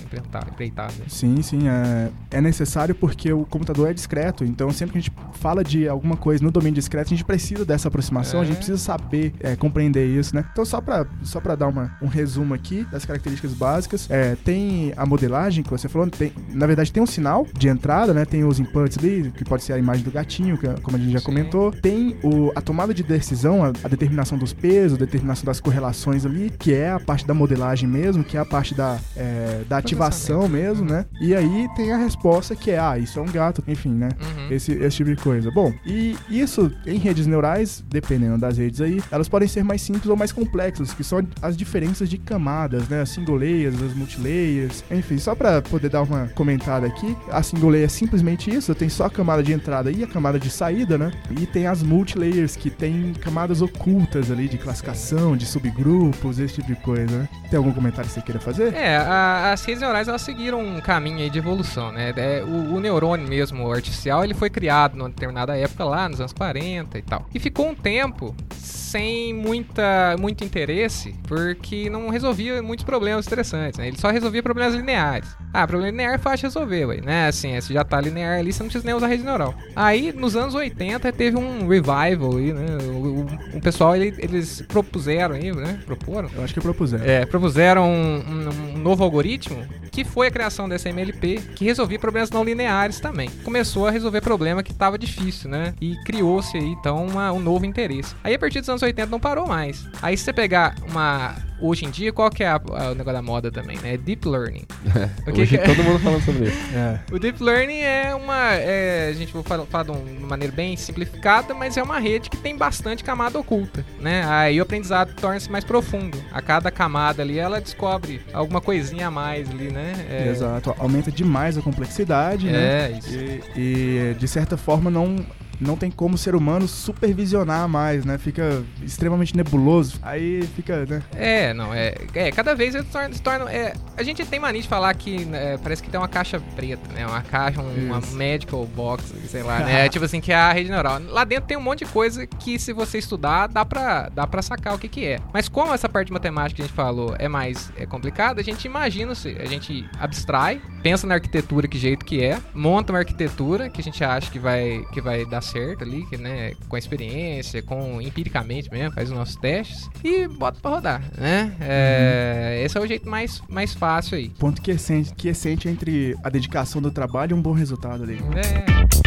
empreitadas. 0.51 0.95
Sim, 1.09 1.41
sim. 1.41 1.69
É, 1.69 2.11
é 2.31 2.41
necessário 2.41 2.95
porque 2.95 3.33
o 3.33 3.47
computador 3.47 3.89
é 3.89 3.95
discreto. 3.95 4.45
Então, 4.45 4.71
sempre 4.71 4.93
que 4.93 4.99
a 4.99 5.01
gente 5.01 5.13
fala 5.35 5.65
de 5.65 5.89
alguma 5.89 6.17
coisa 6.17 6.45
no 6.45 6.51
domínio 6.51 6.75
discreto, 6.75 7.07
a 7.07 7.17
gente 7.17 7.25
precisa 7.25 7.65
dessa 7.65 7.89
aproximação, 7.89 8.41
é. 8.41 8.43
a 8.43 8.47
gente 8.47 8.57
é. 8.57 8.59
precisa 8.59 8.79
saber 8.79 9.33
é, 9.41 9.57
compreender 9.57 10.07
isso, 10.07 10.35
né? 10.35 10.45
Então, 10.53 10.65
só 10.65 10.81
pra, 10.81 11.07
só 11.23 11.41
pra 11.41 11.55
dar 11.55 11.69
uma, 11.69 11.97
um 12.03 12.07
resumo 12.07 12.53
aqui 12.53 12.87
das 12.91 13.07
características 13.07 13.55
básicas, 13.55 14.11
é, 14.11 14.37
tem 14.37 14.93
a 14.97 15.07
modelagem 15.07 15.65
que 15.65 15.71
você 15.71 15.89
falou, 15.89 16.09
tem, 16.11 16.33
na 16.51 16.67
verdade 16.67 16.93
tem 16.93 17.03
um 17.03 17.07
sinal 17.07 17.47
de 17.55 17.69
entrada, 17.69 18.13
né? 18.13 18.27
Tem 18.27 18.45
os 18.45 18.61
inputs 18.61 18.99
ali, 18.99 19.33
que 19.35 19.45
pode 19.45 19.63
ser 19.63 19.73
a 19.73 19.79
imagem 19.79 20.05
do 20.05 20.11
gatinho 20.11 20.40
certinho, 20.41 20.57
que- 20.59 20.81
como 20.83 20.97
a 20.97 21.01
gente 21.01 21.13
já 21.13 21.21
comentou. 21.21 21.71
Tem 21.73 22.17
o, 22.23 22.51
a 22.55 22.61
tomada 22.61 22.93
de 22.95 23.03
decisão, 23.03 23.63
a, 23.65 23.69
a 23.69 23.89
determinação 23.89 24.39
dos 24.39 24.53
pesos, 24.53 24.97
a 24.97 25.01
determinação 25.01 25.45
das 25.45 25.61
correlações 25.61 26.25
ali, 26.25 26.51
que 26.59 26.73
é 26.73 26.91
a 26.91 27.01
parte 27.01 27.27
da 27.27 27.35
modelagem 27.35 27.89
mesmo, 27.89 28.25
que 28.25 28.37
é 28.37 28.41
a 28.41 28.45
parte 28.45 28.75
da, 28.75 28.99
é, 29.17 29.63
da 29.69 29.79
ativação 29.79 30.49
mesmo, 30.49 30.85
né? 30.85 31.05
E 31.21 31.35
aí 31.35 31.69
tem 31.77 31.93
a 31.93 31.97
resposta 31.97 32.55
que 32.57 32.71
é, 32.71 32.79
ah, 32.79 32.99
isso 32.99 33.19
é 33.19 33.23
um 33.23 33.27
gato, 33.27 33.63
enfim, 33.69 33.91
né? 33.91 34.09
Uhum. 34.21 34.49
Esse, 34.51 34.73
esse 34.73 34.97
tipo 34.97 35.11
de 35.11 35.17
coisa. 35.17 35.51
Bom, 35.51 35.73
e 35.85 36.17
isso 36.29 36.71
em 36.87 36.99
redes 36.99 37.27
neurais, 37.27 37.85
dependendo 37.89 38.39
das 38.39 38.57
redes 38.59 38.81
aí, 38.81 39.03
elas 39.11 39.29
podem 39.29 39.49
ser 39.49 39.63
mais 39.65 39.83
simples 39.83 40.07
ou 40.07 40.17
mais 40.17 40.33
complexas, 40.33 40.93
que 40.93 41.05
são 41.05 41.21
as 41.43 41.57
diferenças 41.57 42.09
de 42.09 42.19
camadas, 42.19 42.89
né? 42.89 43.03
As 43.03 43.11
single 43.11 43.37
layers, 43.37 43.81
as 43.83 43.95
multilayers, 43.95 44.85
enfim, 44.91 45.19
só 45.19 45.35
pra 45.35 45.61
poder 45.63 45.89
dar 45.89 46.03
uma 46.03 46.29
comentada 46.35 46.87
aqui, 46.87 47.17
a 47.31 47.43
single 47.43 47.71
layer 47.71 47.87
é 47.87 47.89
simplesmente 47.89 48.51
isso, 48.55 48.75
tem 48.75 48.89
só 48.89 49.07
a 49.07 49.11
camada 49.11 49.43
de 49.43 49.53
entrada 49.53 49.91
e 49.91 50.03
a 50.03 50.07
camada 50.07 50.30
de 50.39 50.51
saída, 50.51 50.97
né? 50.99 51.11
E 51.39 51.47
tem 51.47 51.67
as 51.67 51.83
multilayers, 51.83 52.55
que 52.57 52.71
tem 52.71 53.13
camadas 53.21 53.61
ocultas 53.63 54.31
ali 54.31 54.49
de 54.49 54.59
classificação, 54.59 55.37
de 55.37 55.47
subgrupos, 55.47 56.39
esse 56.39 56.55
tipo 56.55 56.69
de 56.69 56.77
coisa, 56.77 57.07
né? 57.19 57.29
Tem 57.51 57.57
algum 57.57 57.73
comentário 57.73 58.09
que 58.09 58.15
você 58.15 58.23
queira 58.23 58.41
fazer? 58.41 58.75
É, 58.75 58.97
a- 58.97 59.53
as 59.53 59.65
redes 59.65 59.81
neurais 59.81 60.09
elas 60.09 60.23
seguiram 60.23 60.61
um 60.61 60.81
caminho 60.81 61.19
aí 61.19 61.31
de 61.31 61.39
evolução, 61.39 61.91
né? 61.93 62.13
É, 62.17 62.43
o, 62.45 62.75
o 62.77 62.81
neurônio 62.81 63.27
mesmo, 63.29 63.71
artificial, 63.73 64.23
ele 64.25 64.35
foi 64.35 64.51
criado 64.51 64.97
numa 64.97 65.09
determinada 65.09 65.57
época 65.57 65.85
lá, 65.85 66.09
nos 66.09 66.21
anos 66.21 66.33
40 66.33 66.99
e 66.99 67.03
tal. 67.03 67.27
E 67.35 67.39
ficou 67.41 67.69
um 67.69 67.75
tempo 67.75 68.35
sem 68.81 69.33
muita, 69.35 70.17
muito 70.19 70.45
interesse, 70.45 71.15
porque 71.29 71.89
não 71.89 72.09
resolvia 72.09 72.63
muitos 72.63 72.85
problemas 72.85 73.27
interessantes, 73.27 73.79
né? 73.79 73.89
Ele 73.89 73.99
só 73.99 74.11
resolvia 74.11 74.43
problemas 74.43 74.75
lineares. 74.75 75.29
Ah, 75.53 75.67
problema 75.67 75.91
linear 75.91 76.15
é 76.15 76.19
fácil 76.19 76.39
de 76.49 76.55
resolver, 76.55 76.85
ué, 76.87 77.01
né? 77.01 77.29
Assim, 77.29 77.61
se 77.61 77.73
já 77.73 77.85
tá 77.85 78.01
linear 78.01 78.39
ali, 78.39 78.53
você 78.53 78.63
não 78.63 78.69
precisa 78.69 78.85
nem 78.87 78.95
usar 78.95 79.07
rede 79.07 79.23
neural. 79.23 79.55
Aí, 79.75 80.13
nos 80.21 80.37
anos 80.37 80.55
80, 80.55 81.11
teve 81.13 81.37
um 81.37 81.67
revival 81.67 82.37
aí, 82.37 82.53
né? 82.53 82.67
O, 82.93 83.25
o- 83.55 83.57
o 83.57 83.61
pessoal, 83.61 83.97
ele- 83.97 84.15
eles 84.19 84.63
propuseram 84.69 85.35
aí, 85.35 85.51
né? 85.53 85.81
Proporam 85.87 86.29
Eu 86.35 86.45
acho 86.45 86.55
que 86.55 86.61
propuseram. 86.61 87.05
é, 87.05 87.25
propuseram 87.27 87.89
um, 87.91 88.17
um- 88.19 88.75
um 88.75 88.79
novo 88.79 89.03
algoritmo 89.03 89.65
que 89.91 90.05
foi 90.05 90.29
a 90.29 90.31
criação 90.31 90.69
dessa 90.69 90.89
MLP, 90.89 91.41
que 91.57 91.65
resolvia 91.65 91.99
problemas 91.99 92.31
não 92.31 92.45
lineares 92.45 93.01
também. 93.01 93.29
Começou 93.43 93.87
a 93.87 93.91
resolver 93.91 94.21
problema 94.21 94.63
que 94.63 94.71
estava 94.71 94.97
difícil, 94.97 95.51
né? 95.51 95.75
E 95.81 95.97
criou-se 96.05 96.57
aí, 96.57 96.65
então, 96.69 97.05
uma- 97.07 97.33
um 97.33 97.41
novo 97.41 97.67
interesse. 97.67 98.15
Aí, 98.23 98.35
a 98.35 98.39
partir 98.39 98.61
dos 98.61 98.69
anos 98.69 98.83
80, 98.83 99.11
não 99.11 99.19
parou 99.19 99.47
mais. 99.49 99.85
Aí, 100.01 100.17
se 100.17 100.25
você 100.25 100.33
pegar 100.33 100.75
uma... 100.89 101.35
Hoje 101.61 101.85
em 101.85 101.91
dia, 101.91 102.13
qual 102.13 102.31
que 102.31 102.43
é 102.43 102.49
a- 102.49 102.55
a- 102.55 102.91
o 102.91 102.95
negócio 102.95 103.13
da 103.13 103.23
moda 103.23 103.51
também, 103.51 103.79
né? 103.79 103.97
Deep 103.97 104.27
Learning. 104.29 104.65
O 105.27 105.33
que 105.33 105.43
Hoje 105.43 105.57
que 105.59 105.63
é? 105.63 105.65
todo 105.65 105.83
mundo 105.85 105.99
falando 105.99 106.25
sobre 106.25 106.49
isso. 106.49 106.59
É. 106.75 107.01
O 107.13 107.19
Deep 107.19 107.43
Learning 107.43 107.81
é 107.81 108.15
uma. 108.15 108.55
é, 108.55 109.09
a 109.11 109.13
gente 109.13 109.33
vai 109.33 109.43
falar, 109.43 109.67
falar 109.67 109.85
de 109.85 109.91
uma 109.91 110.29
maneira 110.29 110.53
bem 110.55 110.77
simplificada, 110.77 111.53
mas 111.55 111.77
é 111.77 111.83
uma 111.83 111.99
rede 111.99 112.31
que 112.31 112.37
tem 112.37 112.57
bastante 112.57 113.05
camada 113.05 113.39
oculta, 113.39 113.85
né? 114.01 114.25
Aí 114.27 114.59
o 114.59 114.63
aprendizado 114.63 115.15
torna-se 115.15 115.51
mais 115.51 115.65
profundo. 115.65 116.17
A 116.33 116.41
cada 116.41 116.71
camada 116.71 117.23
ali 117.23 117.39
ela 117.39 117.61
descobre 117.61 118.21
alguma 118.33 118.61
coisinha 118.61 119.09
a 119.09 119.11
mais 119.11 119.49
ali, 119.51 119.71
né? 119.71 119.93
É, 120.09 120.29
Exato, 120.29 120.75
aumenta 120.79 121.11
demais 121.13 121.57
a 121.59 121.63
complexidade, 121.63 122.47
né? 122.47 122.87
É, 122.87 122.99
isso. 122.99 123.11
E, 123.15 123.41
e, 123.57 124.15
de 124.19 124.29
certa 124.29 124.57
forma 124.57 124.91
não 124.91 125.17
não 125.61 125.77
tem 125.77 125.91
como 125.91 126.15
o 126.15 126.19
ser 126.19 126.35
humano 126.35 126.67
supervisionar 126.67 127.69
mais, 127.69 128.05
né? 128.05 128.19
Fica 128.19 128.63
extremamente 128.83 129.37
nebuloso. 129.37 129.99
Aí 130.03 130.43
fica, 130.57 130.85
né? 130.87 131.03
É, 131.15 131.53
não, 131.55 131.73
é. 131.75 131.95
é 132.15 132.31
cada 132.31 132.55
vez 132.55 132.75
eles 132.75 132.89
tornam. 132.89 133.13
se 133.13 133.23
tornam- 133.23 133.49
é, 133.49 133.73
a 133.97 134.03
gente 134.03 134.25
tem 134.25 134.39
mania 134.41 134.63
de 134.63 134.69
falar 134.69 134.93
que 134.95 135.25
né, 135.25 135.59
parece 135.59 135.83
que 135.83 135.91
tem 135.91 135.99
uma 136.01 136.09
caixa 136.09 136.41
preta, 136.57 136.93
né? 136.93 137.07
Uma 137.07 137.23
caixa, 137.23 137.61
um- 137.61 137.87
uma 137.87 138.01
medical 138.13 138.65
box, 138.67 139.13
sei 139.29 139.43
lá, 139.43 139.61
né? 139.65 139.89
tipo 139.89 140.05
assim, 140.05 140.21
que 140.21 140.33
é 140.33 140.37
a 140.37 140.53
rede 140.53 140.71
neural. 140.71 141.01
Lá 141.09 141.25
dentro 141.25 141.47
tem 141.47 141.57
um 141.57 141.61
monte 141.63 141.85
de 141.85 141.91
coisa 141.93 142.27
que, 142.27 142.59
se 142.59 142.73
você 142.73 142.99
estudar, 142.99 143.47
dá 143.49 143.65
pra, 143.65 144.09
dá 144.09 144.27
pra 144.27 144.43
sacar 144.43 144.75
o 144.75 144.79
que, 144.79 144.89
que 144.89 145.05
é. 145.07 145.19
Mas 145.33 145.49
como 145.49 145.73
essa 145.75 145.89
parte 145.89 146.07
de 146.09 146.13
matemática 146.13 146.57
que 146.57 146.63
a 146.63 146.67
gente 146.67 146.75
falou 146.75 147.15
é 147.19 147.29
mais 147.29 147.71
é 147.77 147.87
complicada, 147.87 148.41
a 148.41 148.45
gente 148.45 148.65
imagina, 148.65 149.15
se 149.15 149.37
a 149.41 149.45
gente 149.47 149.89
abstrai, 149.99 150.61
pensa 150.83 151.07
na 151.07 151.15
arquitetura 151.15 151.69
que 151.69 151.79
jeito 151.79 152.05
que 152.05 152.23
é, 152.23 152.39
monta 152.55 152.93
uma 152.93 152.99
arquitetura 152.99 153.69
que 153.69 153.81
a 153.81 153.85
gente 153.85 154.03
acha 154.03 154.31
que 154.31 154.39
vai, 154.39 154.83
que 154.93 155.01
vai 155.01 155.25
dar 155.27 155.41
certo 155.51 155.85
ali, 155.85 156.07
que, 156.07 156.17
né? 156.17 156.53
Com 156.69 156.77
a 156.77 156.79
experiência, 156.79 157.63
com 157.63 158.01
empiricamente 158.01 158.71
mesmo, 158.71 158.95
faz 158.95 159.11
os 159.11 159.17
nossos 159.17 159.37
testes 159.37 159.89
e 160.03 160.27
bota 160.29 160.59
pra 160.61 160.71
rodar, 160.71 161.03
né? 161.19 161.55
É, 161.61 162.63
Esse 162.65 162.79
é 162.79 162.81
o 162.81 162.87
jeito 162.87 163.09
mais, 163.09 163.43
mais 163.49 163.75
fácil 163.75 164.17
aí. 164.17 164.31
Ponto 164.31 164.61
que 164.61 164.71
é 164.71 164.79
sente, 164.79 165.15
que 165.15 165.29
é 165.29 165.33
entre 165.67 166.17
a 166.23 166.29
dedicação 166.29 166.81
do 166.81 166.91
trabalho 166.91 167.35
e 167.35 167.39
um 167.39 167.43
bom 167.43 167.53
resultado 167.53 168.03
ali. 168.03 168.19
É. 168.37 169.00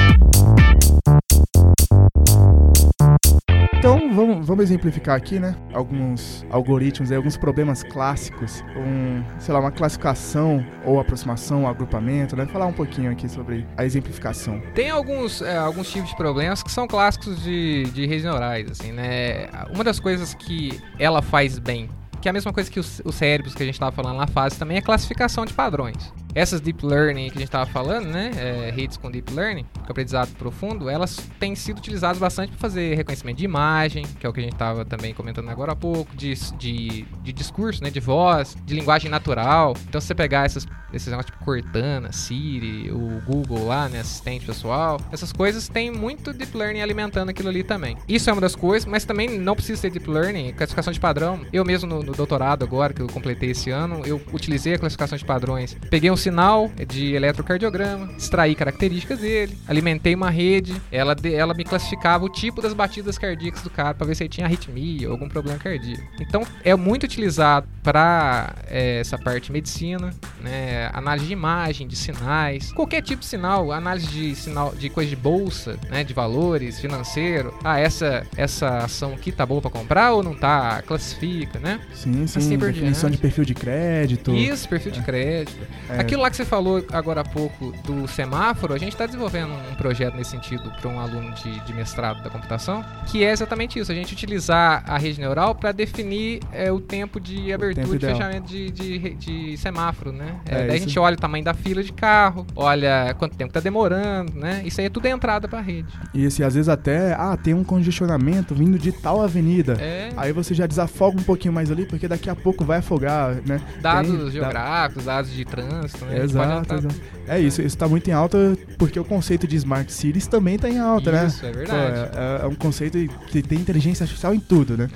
Então 3.84 4.14
vamos, 4.14 4.48
vamos 4.48 4.64
exemplificar 4.64 5.18
aqui, 5.18 5.42
né? 5.42 5.58
Alguns 5.74 6.46
algoritmos, 6.50 7.12
aí, 7.12 7.18
alguns 7.18 7.36
problemas 7.36 7.84
clássicos, 7.84 8.64
um, 8.78 9.22
sei 9.38 9.54
lá, 9.54 9.60
uma 9.60 9.72
classificação 9.72 10.66
ou 10.86 11.02
aproximação, 11.02 11.68
agrupamento, 11.68 12.34
né? 12.34 12.46
Falar 12.46 12.66
um 12.66 12.72
pouquinho 12.72 13.12
aqui 13.12 13.28
sobre 13.28 13.68
a 13.76 13.84
exemplificação. 13.84 14.62
Tem 14.74 14.90
alguns, 14.90 15.42
é, 15.42 15.58
alguns 15.58 15.92
tipos 15.92 16.12
de 16.12 16.16
problemas 16.16 16.64
que 16.64 16.72
são 16.72 16.88
clássicos 16.88 17.44
de, 17.44 17.84
de 17.94 18.06
redes 18.06 18.24
neurais, 18.24 18.72
assim, 18.72 18.94
né? 18.94 19.50
Uma 19.76 19.84
das 19.84 20.00
coisas 20.00 20.34
que 20.34 20.80
ela 20.98 21.22
faz 21.22 21.60
bem, 21.60 21.90
que 22.22 22.30
é 22.30 22.32
a 22.32 22.34
mesma 22.34 22.54
coisa 22.54 22.72
que 22.72 22.80
os, 22.80 23.02
os 23.04 23.16
cérebros 23.16 23.54
que 23.54 23.64
a 23.64 23.66
gente 23.66 23.76
estava 23.76 23.92
falando 23.92 24.16
lá 24.16 24.28
fazem 24.28 24.58
também, 24.58 24.78
é 24.78 24.82
classificação 24.82 25.46
de 25.46 25.54
padrões. 25.54 26.14
Essas 26.36 26.62
deep 26.62 26.86
learning 26.86 27.30
que 27.30 27.38
a 27.38 27.40
gente 27.40 27.44
estava 27.44 27.66
falando, 27.66 28.08
né? 28.08 28.32
é, 28.36 28.72
redes 28.72 28.98
com 28.98 29.10
deep 29.10 29.34
learning, 29.34 29.66
com 29.86 29.92
aprendizado 29.92 30.30
profundo, 30.36 30.90
elas 30.90 31.18
têm 31.40 31.56
sido 31.56 31.78
utilizadas 31.78 32.18
bastante 32.18 32.50
para 32.50 32.60
fazer 32.60 32.96
reconhecimento 32.96 33.38
de 33.38 33.46
imagem, 33.46 34.06
que 34.20 34.26
é 34.26 34.30
o 34.30 34.34
que 34.34 34.40
a 34.40 34.44
gente 34.44 34.54
estava 34.54 34.84
também 34.86 35.14
comentando 35.14 35.50
agora 35.50 35.74
há 35.74 35.76
pouco, 35.76 36.16
de, 36.16 36.34
de, 36.58 37.06
de 37.24 37.34
discurso, 37.34 37.84
né? 37.84 37.90
De 37.90 38.00
voz, 38.00 38.56
de 38.66 38.74
linguagem 38.74 39.10
natural. 39.10 39.76
Então, 39.88 40.00
se 40.02 40.08
você 40.08 40.16
pegar 40.16 40.46
essas, 40.46 40.68
esses 40.94 41.08
negócios 41.08 41.32
tipo 41.32 41.44
Cortana, 41.44 42.12
Siri, 42.12 42.92
o 42.92 43.22
Google 43.26 43.68
lá, 43.68 43.88
né? 43.90 44.00
Assistente 44.00 44.46
pessoal, 44.46 45.00
essas 45.12 45.32
coisas 45.32 45.68
tem 45.68 45.92
muito 45.92 46.34
deep 46.34 46.56
learning 46.56 46.82
alimentando 46.82 47.30
aquilo 47.30 47.50
ali 47.50 47.64
também. 47.64 47.98
Isso 48.08 48.30
é 48.30 48.34
uma 48.34 48.42
das 48.42 48.56
coisas, 48.56 48.86
mas 48.86 49.06
também 49.06 49.30
não 49.40 49.56
precisa 49.56 49.80
ser 49.80 49.92
deep 49.92 50.10
learning, 50.10 50.52
classificação 50.54 50.92
de 50.92 51.00
padrão. 51.00 51.42
Eu 51.54 51.64
mesmo 51.64 51.88
no, 51.88 52.04
no 52.04 52.14
doutorado 52.14 52.64
agora, 52.64 52.94
que 52.94 53.02
eu 53.02 53.08
completei 53.08 53.52
esse 53.52 53.70
ano, 53.70 54.02
eu 54.06 54.22
utilizei 54.32 54.74
a 54.74 54.80
classificação 54.80 55.18
de 55.18 55.26
padrões. 55.26 55.78
Peguei 55.90 56.12
um 56.12 56.18
sinal 56.24 56.72
de 56.88 57.14
eletrocardiograma, 57.14 58.10
extraí 58.18 58.56
características 58.56 59.20
dele, 59.20 59.58
alimentei 59.68 60.16
uma 60.16 60.30
rede, 60.30 60.76
ela, 60.92 61.14
de- 61.14 61.34
ela 61.34 61.54
me 61.54 61.64
classificava 61.64 62.26
o 62.26 62.30
tipo 62.30 62.62
das 62.62 62.74
batidas 62.74 63.18
cardíacas 63.18 63.62
do 63.62 63.70
cara 63.70 63.94
para 63.94 64.08
ver 64.08 64.16
se 64.16 64.24
ele 64.24 64.30
tinha 64.30 64.46
arritmia 64.48 65.08
ou 65.08 65.14
algum 65.14 65.28
problema 65.30 65.58
cardíaco. 65.60 66.04
Então 66.20 66.46
é 66.64 66.76
muito 66.76 67.04
utilizado 67.04 67.68
para 67.84 68.54
essa 68.68 69.18
parte 69.18 69.46
de 69.48 69.52
medicina, 69.52 70.14
né, 70.42 70.90
análise 70.94 71.28
de 71.28 71.34
imagem, 71.34 71.88
de 71.88 71.96
sinais, 71.96 72.72
qualquer 72.72 73.02
tipo 73.02 73.20
de 73.22 73.26
sinal, 73.28 73.72
análise 73.72 74.08
de 74.08 74.36
sinal 74.36 74.74
de 74.74 74.90
coisa 74.90 75.10
de 75.10 75.16
bolsa, 75.16 75.78
né, 75.90 76.04
de 76.04 76.14
valores, 76.14 76.80
financeiro. 76.80 77.54
Ah, 77.64 77.80
essa 77.80 78.26
essa 78.38 78.78
ação 78.80 79.14
aqui 79.14 79.32
tá 79.32 79.46
boa 79.46 79.62
para 79.62 79.72
comprar 79.72 80.12
ou 80.14 80.24
não 80.24 80.34
tá? 80.34 80.82
Classifica, 80.84 81.60
né? 81.60 81.80
Sim, 81.94 82.26
sim, 82.28 82.40
Assim 82.40 82.58
definição 82.58 83.10
de 83.10 83.18
perfil 83.18 83.46
de 83.46 83.54
crédito. 83.54 84.34
Isso, 84.34 84.68
perfil 84.70 84.92
de 84.92 85.02
crédito. 85.02 85.58
É. 85.90 86.00
Aquilo 86.14 86.22
lá 86.22 86.30
que 86.30 86.38
você 86.38 86.46
falou 86.46 86.86
agora 86.92 87.22
há 87.22 87.24
pouco 87.24 87.72
do 87.84 88.08
semáforo, 88.08 88.72
a 88.76 88.78
gente 88.78 88.92
está 88.94 89.08
desenvolvendo 89.08 89.52
um 89.72 89.74
projeto 89.76 90.14
nesse 90.16 90.30
sentido 90.30 90.72
para 90.80 90.88
um 90.88 91.00
aluno 91.00 91.32
de, 91.32 91.60
de 91.62 91.74
mestrado 91.74 92.22
da 92.24 92.30
computação, 92.30 92.86
que 93.08 93.24
é 93.24 93.32
exatamente 93.32 93.80
isso, 93.80 93.92
a 93.92 93.96
gente 93.96 94.14
utilizar 94.14 94.84
a 94.88 94.96
rede 95.00 95.20
neural 95.20 95.56
para 95.56 95.72
definir 95.72 96.40
é, 96.52 96.72
o 96.72 96.80
tempo 96.80 97.20
de 97.20 97.52
abertura 97.52 97.84
tempo 97.84 97.96
e 97.96 97.98
de 97.98 98.06
ideal. 98.06 98.16
fechamento 98.16 98.48
de, 98.48 98.70
de, 98.70 99.14
de 99.16 99.58
semáforo, 99.58 100.12
né? 100.12 100.36
É, 100.46 100.54
É, 100.54 100.58
daí 100.68 100.70
a 100.72 100.76
isso- 100.76 100.88
gente 100.90 101.00
olha 101.00 101.16
o 101.16 101.20
tamanho 101.20 101.44
da 101.44 101.56
fila 101.56 101.82
de 101.82 101.92
carro, 101.92 102.46
olha 102.56 103.16
quanto 103.18 103.36
tempo 103.36 103.52
tá 103.52 103.60
demorando, 103.60 104.34
né? 104.36 104.62
Isso 104.66 104.80
aí 104.82 104.86
é 104.86 104.90
tudo 104.92 105.08
entrada 105.08 105.48
para 105.48 105.62
rede. 105.62 105.92
E 106.14 106.26
esse, 106.26 106.44
às 106.44 106.54
vezes 106.54 106.70
até, 106.70 107.14
ah, 107.14 107.36
tem 107.36 107.56
um 107.56 107.64
congestionamento 107.64 108.54
vindo 108.54 108.78
de 108.78 108.92
tal 108.92 109.20
avenida. 109.20 109.78
É, 109.82 110.12
Aí 110.16 110.32
você 110.32 110.54
já 110.54 110.68
desafoga 110.68 111.20
um 111.20 111.24
pouquinho 111.24 111.54
mais 111.56 111.72
ali, 111.72 111.88
porque 111.88 112.08
daqui 112.08 112.30
a 112.30 112.36
pouco 112.36 112.64
vai 112.64 112.78
afogar, 112.78 113.36
né? 113.48 113.60
dados 113.82 114.12
tem- 114.12 114.30
geográficos, 114.30 115.06
dados 115.06 115.32
de 115.32 115.44
trânsito, 115.44 116.03
né? 116.06 116.24
Exato, 116.24 116.60
entrar- 116.62 116.78
exato. 116.80 116.96
É 117.28 117.40
isso, 117.40 117.62
isso 117.62 117.78
tá 117.78 117.88
muito 117.88 118.10
em 118.10 118.14
alta, 118.14 118.38
porque 118.78 119.00
o 119.00 119.04
conceito 119.06 119.48
de 119.48 119.56
Smart 119.56 119.92
Cities 119.92 120.28
também 120.28 120.58
tá 120.60 120.70
em 120.70 120.78
alta, 120.78 121.12
né? 121.12 121.28
Isso, 121.28 121.46
é 121.46 121.50
Pô, 121.52 121.58
verdade. 121.58 122.10
é, 122.18 122.40
é 122.44 122.48
um 122.48 122.56
conceito 122.56 122.98
que 123.28 123.42
tem 123.42 123.60
inteligência 123.60 124.04
artificial 124.04 124.34
em 124.34 124.40
tudo, 124.40 124.78
né? 124.78 124.90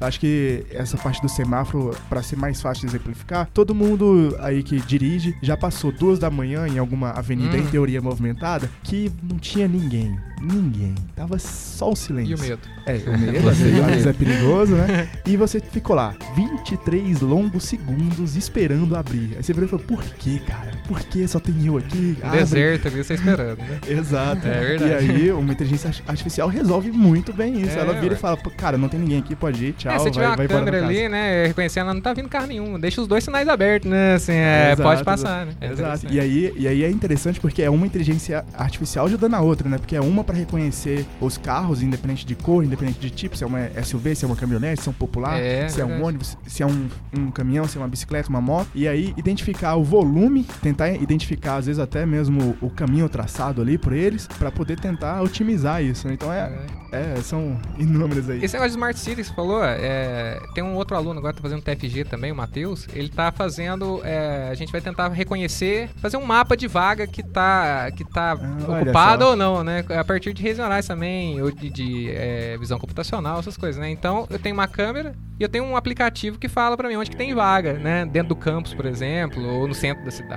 Eu 0.00 0.06
Acho 0.06 0.18
que 0.18 0.66
essa 0.72 0.96
parte 0.96 1.22
do 1.22 1.28
semáforo, 1.28 1.94
pra 2.08 2.22
ser 2.22 2.36
mais 2.36 2.60
fácil 2.60 2.82
de 2.82 2.94
exemplificar, 2.94 3.48
todo 3.54 3.74
mundo 3.74 4.36
aí 4.40 4.62
que 4.64 4.80
dirige 4.80 5.36
já 5.42 5.56
passou 5.56 5.92
duas 5.92 6.18
da 6.18 6.28
manhã 6.30 6.66
em 6.66 6.78
alguma 6.78 7.10
avenida 7.10 7.56
Hum. 7.56 7.60
em 7.60 7.66
teoria 7.66 8.00
movimentada 8.02 8.68
que 8.82 9.12
não 9.22 9.38
tinha 9.38 9.68
ninguém. 9.68 10.18
Ninguém. 10.42 10.94
Tava 11.16 11.38
só 11.38 11.90
o 11.92 11.96
silêncio. 11.96 12.32
E 12.32 12.34
o 12.34 12.38
medo? 12.40 12.60
É, 12.86 12.92
o 13.08 13.18
medo, 13.18 13.48
às 13.48 13.56
vezes, 13.58 13.80
às 13.80 13.86
vezes 13.86 14.06
é 14.06 14.12
perigoso, 14.12 14.74
né? 14.74 15.08
E 15.26 15.36
você 15.36 15.60
ficou 15.60 15.94
lá 15.96 16.14
23 16.36 17.20
longos 17.20 17.64
segundos 17.64 18.36
esperando 18.36 18.96
abrir. 18.96 19.34
Aí 19.36 19.42
você 19.42 19.52
virou 19.52 19.66
e 19.66 19.70
falou, 19.70 19.84
por 19.84 20.02
que, 20.02 20.38
cara? 20.48 20.72
Por 20.88 21.00
que 21.00 21.28
só 21.28 21.38
tem 21.38 21.54
eu 21.66 21.76
aqui? 21.76 22.16
Abre. 22.22 22.38
Deserto 22.38 22.88
ali, 22.88 23.04
você 23.04 23.14
esperando, 23.14 23.58
né? 23.58 23.78
Exato. 23.86 24.48
É 24.48 24.60
verdade. 24.60 24.90
E 24.90 24.94
aí, 24.94 25.32
uma 25.32 25.52
inteligência 25.52 25.90
artificial 26.06 26.48
resolve 26.48 26.90
muito 26.90 27.32
bem 27.32 27.60
isso. 27.60 27.76
É, 27.76 27.80
ela 27.80 27.92
vira 27.92 28.12
ué. 28.12 28.14
e 28.14 28.20
fala, 28.20 28.36
"Pô, 28.38 28.50
cara, 28.50 28.78
não 28.78 28.88
tem 28.88 28.98
ninguém 28.98 29.18
aqui, 29.18 29.36
pode 29.36 29.66
ir, 29.66 29.72
tchau, 29.74 29.92
é, 29.92 29.98
se 29.98 30.04
vai, 30.04 30.12
tiver 30.12 30.26
uma 30.26 30.36
vai 30.36 30.48
câmera 30.48 30.78
pra 30.78 30.86
casa." 30.88 31.00
ali, 31.00 31.08
né, 31.08 31.46
reconhecendo, 31.46 31.84
ela 31.84 31.94
não 31.94 32.00
tá 32.00 32.14
vindo 32.14 32.28
carro 32.28 32.46
nenhum. 32.46 32.80
Deixa 32.80 33.00
os 33.02 33.06
dois 33.06 33.22
sinais 33.22 33.48
abertos, 33.48 33.90
né? 33.90 34.14
Assim, 34.14 34.32
é, 34.32 34.72
Exato, 34.72 34.82
pode 34.82 35.04
passar, 35.04 35.46
né? 35.46 35.52
É 35.60 35.70
Exato. 35.70 36.06
E 36.10 36.18
aí, 36.18 36.54
e 36.56 36.66
aí 36.66 36.82
é 36.82 36.90
interessante 36.90 37.38
porque 37.38 37.62
é 37.62 37.68
uma 37.68 37.86
inteligência 37.86 38.44
artificial 38.54 39.06
ajudando 39.06 39.34
a 39.34 39.40
outra, 39.40 39.68
né? 39.68 39.76
Porque 39.76 39.94
é 39.94 40.00
uma 40.00 40.24
pra 40.24 40.34
reconhecer 40.34 41.04
os 41.20 41.36
carros, 41.36 41.82
independente 41.82 42.24
de 42.24 42.34
cor, 42.34 42.64
independente 42.64 42.98
de 42.98 43.10
tipo, 43.10 43.36
se 43.36 43.44
é 43.44 43.46
uma 43.46 43.68
SUV, 43.82 44.14
se 44.14 44.24
é 44.24 44.28
uma 44.28 44.36
caminhonete, 44.36 44.82
se 44.82 44.88
é 44.88 44.90
um 44.90 44.94
popular, 44.94 45.38
É, 45.38 45.68
se 45.68 45.80
é 45.80 45.84
um 45.84 46.02
ônibus, 46.02 46.36
se 46.46 46.62
é 46.62 46.66
um, 46.66 46.88
um 47.14 47.30
caminhão, 47.30 47.66
se 47.68 47.76
é 47.76 47.80
uma 47.80 47.88
bicicleta, 47.88 48.28
uma 48.30 48.40
moto. 48.40 48.68
E 48.74 48.88
aí 48.88 49.12
identificar 49.16 49.76
o 49.76 49.84
volume, 49.84 50.37
tentar 50.42 50.90
identificar 50.90 51.56
às 51.56 51.66
vezes 51.66 51.78
até 51.80 52.04
mesmo 52.06 52.56
o 52.60 52.70
caminho 52.70 53.08
traçado 53.08 53.60
ali 53.62 53.78
por 53.78 53.92
eles, 53.92 54.26
pra 54.38 54.50
poder 54.50 54.78
tentar 54.78 55.22
otimizar 55.22 55.82
isso. 55.82 56.06
né? 56.08 56.14
Então 56.14 56.32
é, 56.32 56.50
É. 56.92 57.16
são 57.22 57.58
inúmeros 57.78 58.28
aí. 58.30 58.42
Esse 58.42 58.54
negócio 58.54 58.70
de 58.70 58.76
Smart 58.76 58.98
City 58.98 59.16
que 59.16 59.24
você 59.24 59.34
falou, 59.34 59.62
é, 59.64 60.38
tem 60.54 60.64
um 60.64 60.74
outro 60.74 60.96
aluno 60.96 61.18
agora 61.18 61.34
que 61.34 61.42
tá 61.42 61.48
fazendo 61.48 61.62
TFG 61.62 62.04
também, 62.04 62.32
o 62.32 62.36
Matheus. 62.36 62.86
Ele 62.94 63.08
tá 63.08 63.30
fazendo. 63.32 64.00
é, 64.04 64.48
a 64.50 64.54
gente 64.54 64.70
vai 64.72 64.80
tentar 64.80 65.08
reconhecer, 65.08 65.90
fazer 65.96 66.16
um 66.16 66.24
mapa 66.24 66.56
de 66.56 66.66
vaga 66.66 67.06
que 67.06 67.22
tá, 67.22 67.90
que 67.90 68.04
tá 68.04 68.32
Ah, 68.32 68.80
ocupada 68.82 69.26
ou 69.26 69.36
não, 69.36 69.62
né? 69.62 69.84
A 69.98 70.04
partir 70.04 70.32
de 70.32 70.42
redes 70.42 70.58
neurais 70.58 70.86
também, 70.86 71.40
ou 71.42 71.50
de, 71.50 71.68
de, 71.70 72.10
é, 72.10 72.56
visão 72.58 72.78
computacional, 72.78 73.38
essas 73.40 73.56
coisas, 73.56 73.80
né? 73.80 73.90
Então 73.90 74.26
eu 74.30 74.38
tenho 74.38 74.54
uma 74.54 74.66
câmera 74.68 75.14
e 75.38 75.42
eu 75.42 75.48
tenho 75.48 75.64
um 75.64 75.76
aplicativo 75.76 76.38
que 76.38 76.48
fala 76.48 76.76
pra 76.76 76.88
mim 76.88 76.96
onde 76.96 77.10
que 77.10 77.16
tem 77.16 77.34
vaga, 77.34 77.74
né? 77.74 78.04
Dentro 78.06 78.30
do 78.30 78.36
campus, 78.36 78.72
por 78.74 78.86
exemplo, 78.86 79.42
ou 79.44 79.68
no 79.68 79.74
centro 79.74 80.04
da 80.04 80.10
cidade. 80.10 80.27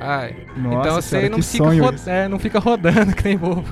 Nossa 0.55 0.79
então 0.79 0.95
você 0.95 1.09
senhora, 1.09 1.29
não 1.29 1.39
que 1.39 1.43
fica, 1.45 2.11
é, 2.11 2.27
não 2.27 2.39
fica 2.39 2.59
rodando 2.59 3.13
que 3.15 3.23
nem 3.23 3.37
bobo 3.37 3.65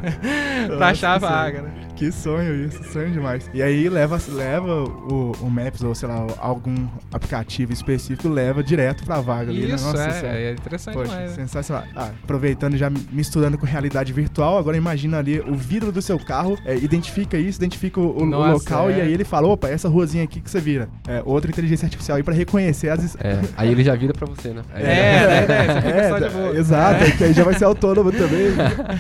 pra 0.77 0.89
achar 0.89 1.13
a 1.13 1.17
vaga, 1.17 1.62
né? 1.62 1.71
Que 1.99 2.13
sonho 2.13 2.65
isso, 2.65 2.82
sonho 2.93 3.12
demais. 3.12 3.49
E 3.53 3.62
aí 3.62 3.89
leva, 3.89 4.17
leva 4.29 4.84
o, 4.84 5.34
o 5.41 5.49
Maps 5.49 5.84
ou 5.84 5.93
sei 5.93 6.08
lá, 6.08 6.25
algum 6.38 6.88
aplicativo 7.12 7.73
específico, 7.73 8.29
leva 8.29 8.63
direto 8.63 9.03
pra 9.03 9.19
vaga 9.19 9.51
ali, 9.51 9.65
né? 9.65 9.71
Nossa 9.71 10.03
é, 10.03 10.12
Senhora. 10.12 10.39
é 10.39 10.51
interessante 10.53 10.93
Poxa, 10.93 11.12
demais. 11.12 11.32
né? 11.32 11.36
sensacional. 11.36 11.84
Ah, 11.93 12.12
aproveitando 12.23 12.75
e 12.75 12.77
já 12.77 12.89
misturando 13.12 13.58
com 13.58 13.65
realidade 13.65 14.13
virtual, 14.13 14.58
agora 14.58 14.77
imagina 14.77 15.17
ali 15.17 15.41
o 15.41 15.55
vidro 15.55 15.91
do 15.91 16.01
seu 16.01 16.17
carro, 16.17 16.58
é, 16.65 16.73
identifica 16.77 17.38
isso, 17.38 17.60
identifica 17.60 17.99
o, 17.99 18.21
o 18.21 18.25
Nossa, 18.25 18.53
local 18.53 18.89
é. 18.89 18.99
e 18.99 19.01
aí 19.01 19.13
ele 19.13 19.25
fala, 19.25 19.49
opa, 19.49 19.67
essa 19.67 19.89
ruazinha 19.89 20.23
aqui 20.23 20.39
que 20.39 20.49
você 20.49 20.62
vira. 20.62 20.88
É, 21.05 21.21
outra 21.25 21.51
inteligência 21.51 21.86
artificial 21.86 22.15
aí 22.15 22.23
pra 22.23 22.34
reconhecer 22.34 22.88
as... 22.88 23.17
É, 23.17 23.41
aí 23.58 23.71
ele 23.73 23.84
já 23.84 23.93
vira 23.95 24.13
pra 24.13 24.25
você, 24.25 24.53
né? 24.53 24.62
Aí 24.73 24.84
É, 24.84 24.88
né, 24.88 25.47
né, 25.47 25.65
você 25.65 25.82
fica 25.82 25.98
É, 25.99 26.09
só 26.09 26.19
de 26.19 26.29
boa. 26.29 26.55
exato, 26.57 27.03
é 27.03 27.12
que 27.12 27.23
aí 27.23 27.33
já 27.33 27.43
vai 27.43 27.53
ser 27.53 27.65
autônomo 27.65 28.12
também. 28.12 28.47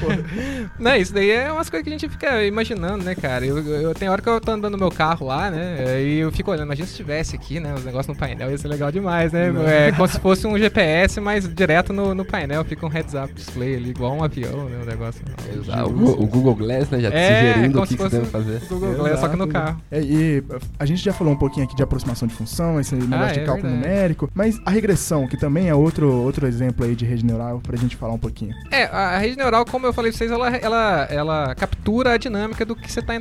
Não, 0.79 0.95
isso 0.95 1.13
daí 1.13 1.29
é 1.31 1.51
umas 1.51 1.69
coisas 1.69 1.83
que 1.83 1.89
a 1.89 1.97
gente 1.97 2.09
fica 2.09 2.43
imaginando, 2.45 3.03
né, 3.03 3.15
cara? 3.15 3.45
Eu, 3.45 3.57
eu, 3.59 3.93
tem 3.93 4.09
hora 4.09 4.21
que 4.21 4.29
eu 4.29 4.39
tô 4.39 4.51
andando 4.51 4.73
no 4.73 4.77
meu 4.77 4.91
carro 4.91 5.27
lá, 5.27 5.49
né? 5.51 6.01
E 6.01 6.19
eu 6.19 6.31
fico 6.31 6.51
olhando, 6.51 6.65
imagina 6.65 6.87
se 6.87 6.95
tivesse 6.95 7.35
aqui, 7.35 7.59
né? 7.59 7.73
Os 7.73 7.83
negócios 7.85 8.07
no 8.07 8.15
painel, 8.15 8.49
ia 8.51 8.57
ser 8.57 8.67
legal 8.67 8.91
demais, 8.91 9.31
né? 9.31 9.51
Não. 9.51 9.67
É 9.67 9.91
como 9.91 10.07
se 10.07 10.19
fosse 10.19 10.47
um 10.47 10.57
GPS, 10.57 11.19
mas 11.19 11.47
direto 11.53 11.91
no, 11.93 12.13
no 12.13 12.23
painel, 12.25 12.63
fica 12.63 12.85
um 12.85 12.89
heads-up 12.89 13.33
display 13.33 13.75
ali, 13.75 13.89
igual 13.89 14.13
um 14.15 14.23
avião, 14.23 14.65
né? 14.69 14.79
O 14.81 14.85
negócio. 14.85 15.21
Exato. 15.53 15.89
O, 15.89 16.27
Google 16.27 16.55
Glass, 16.55 16.89
né? 16.89 16.99
Já 16.99 17.11
te 17.11 17.17
É, 17.17 17.53
sugerindo 17.53 17.81
o 17.81 17.87
que, 17.87 17.95
que 17.97 18.01
você 18.03 18.17
deve 18.17 18.29
fazer. 18.29 18.61
o 18.69 18.79
Google 18.79 18.95
Glass, 18.95 19.19
só 19.19 19.27
que 19.27 19.35
no 19.35 19.43
Exato. 19.45 19.65
carro. 19.65 19.81
É, 19.91 20.01
e 20.01 20.43
a 20.79 20.85
gente 20.85 21.03
já 21.03 21.11
falou 21.13 21.33
um 21.33 21.37
pouquinho 21.37 21.65
aqui 21.65 21.75
de 21.75 21.83
aproximação 21.83 22.27
de 22.27 22.33
função, 22.33 22.79
esse 22.79 22.95
negócio 22.95 23.25
Ah, 23.25 23.31
de 23.33 23.39
é 23.39 23.43
cálculo 23.45 23.67
verdade. 23.69 23.87
numérico, 23.89 24.29
mas 24.33 24.59
a 24.65 24.69
regressão, 24.71 25.27
que 25.27 25.37
também 25.37 25.67
é 25.69 25.75
outro, 25.75 26.11
outro 26.11 26.47
exemplo 26.47 26.85
aí 26.85 26.88
de 26.95 27.05
rede 27.05 27.25
neural, 27.25 27.59
pra 27.61 27.77
gente 27.77 27.95
falar 27.95 28.13
um 28.13 28.19
pouquinho. 28.19 28.53
É, 28.71 28.85
a 28.85 29.17
rede 29.17 29.37
neural, 29.37 29.65
como 29.65 29.85
eu 29.85 29.93
falei 29.93 30.11
pra 30.11 30.17
vocês, 30.17 30.31
ela, 30.31 30.49
ela, 30.57 31.07
ela 31.09 31.55
captura 31.55 32.13
a 32.13 32.17
dinâmica 32.17 32.65
do 32.65 32.75
que 32.75 32.91
você 32.91 32.99
está 32.99 33.13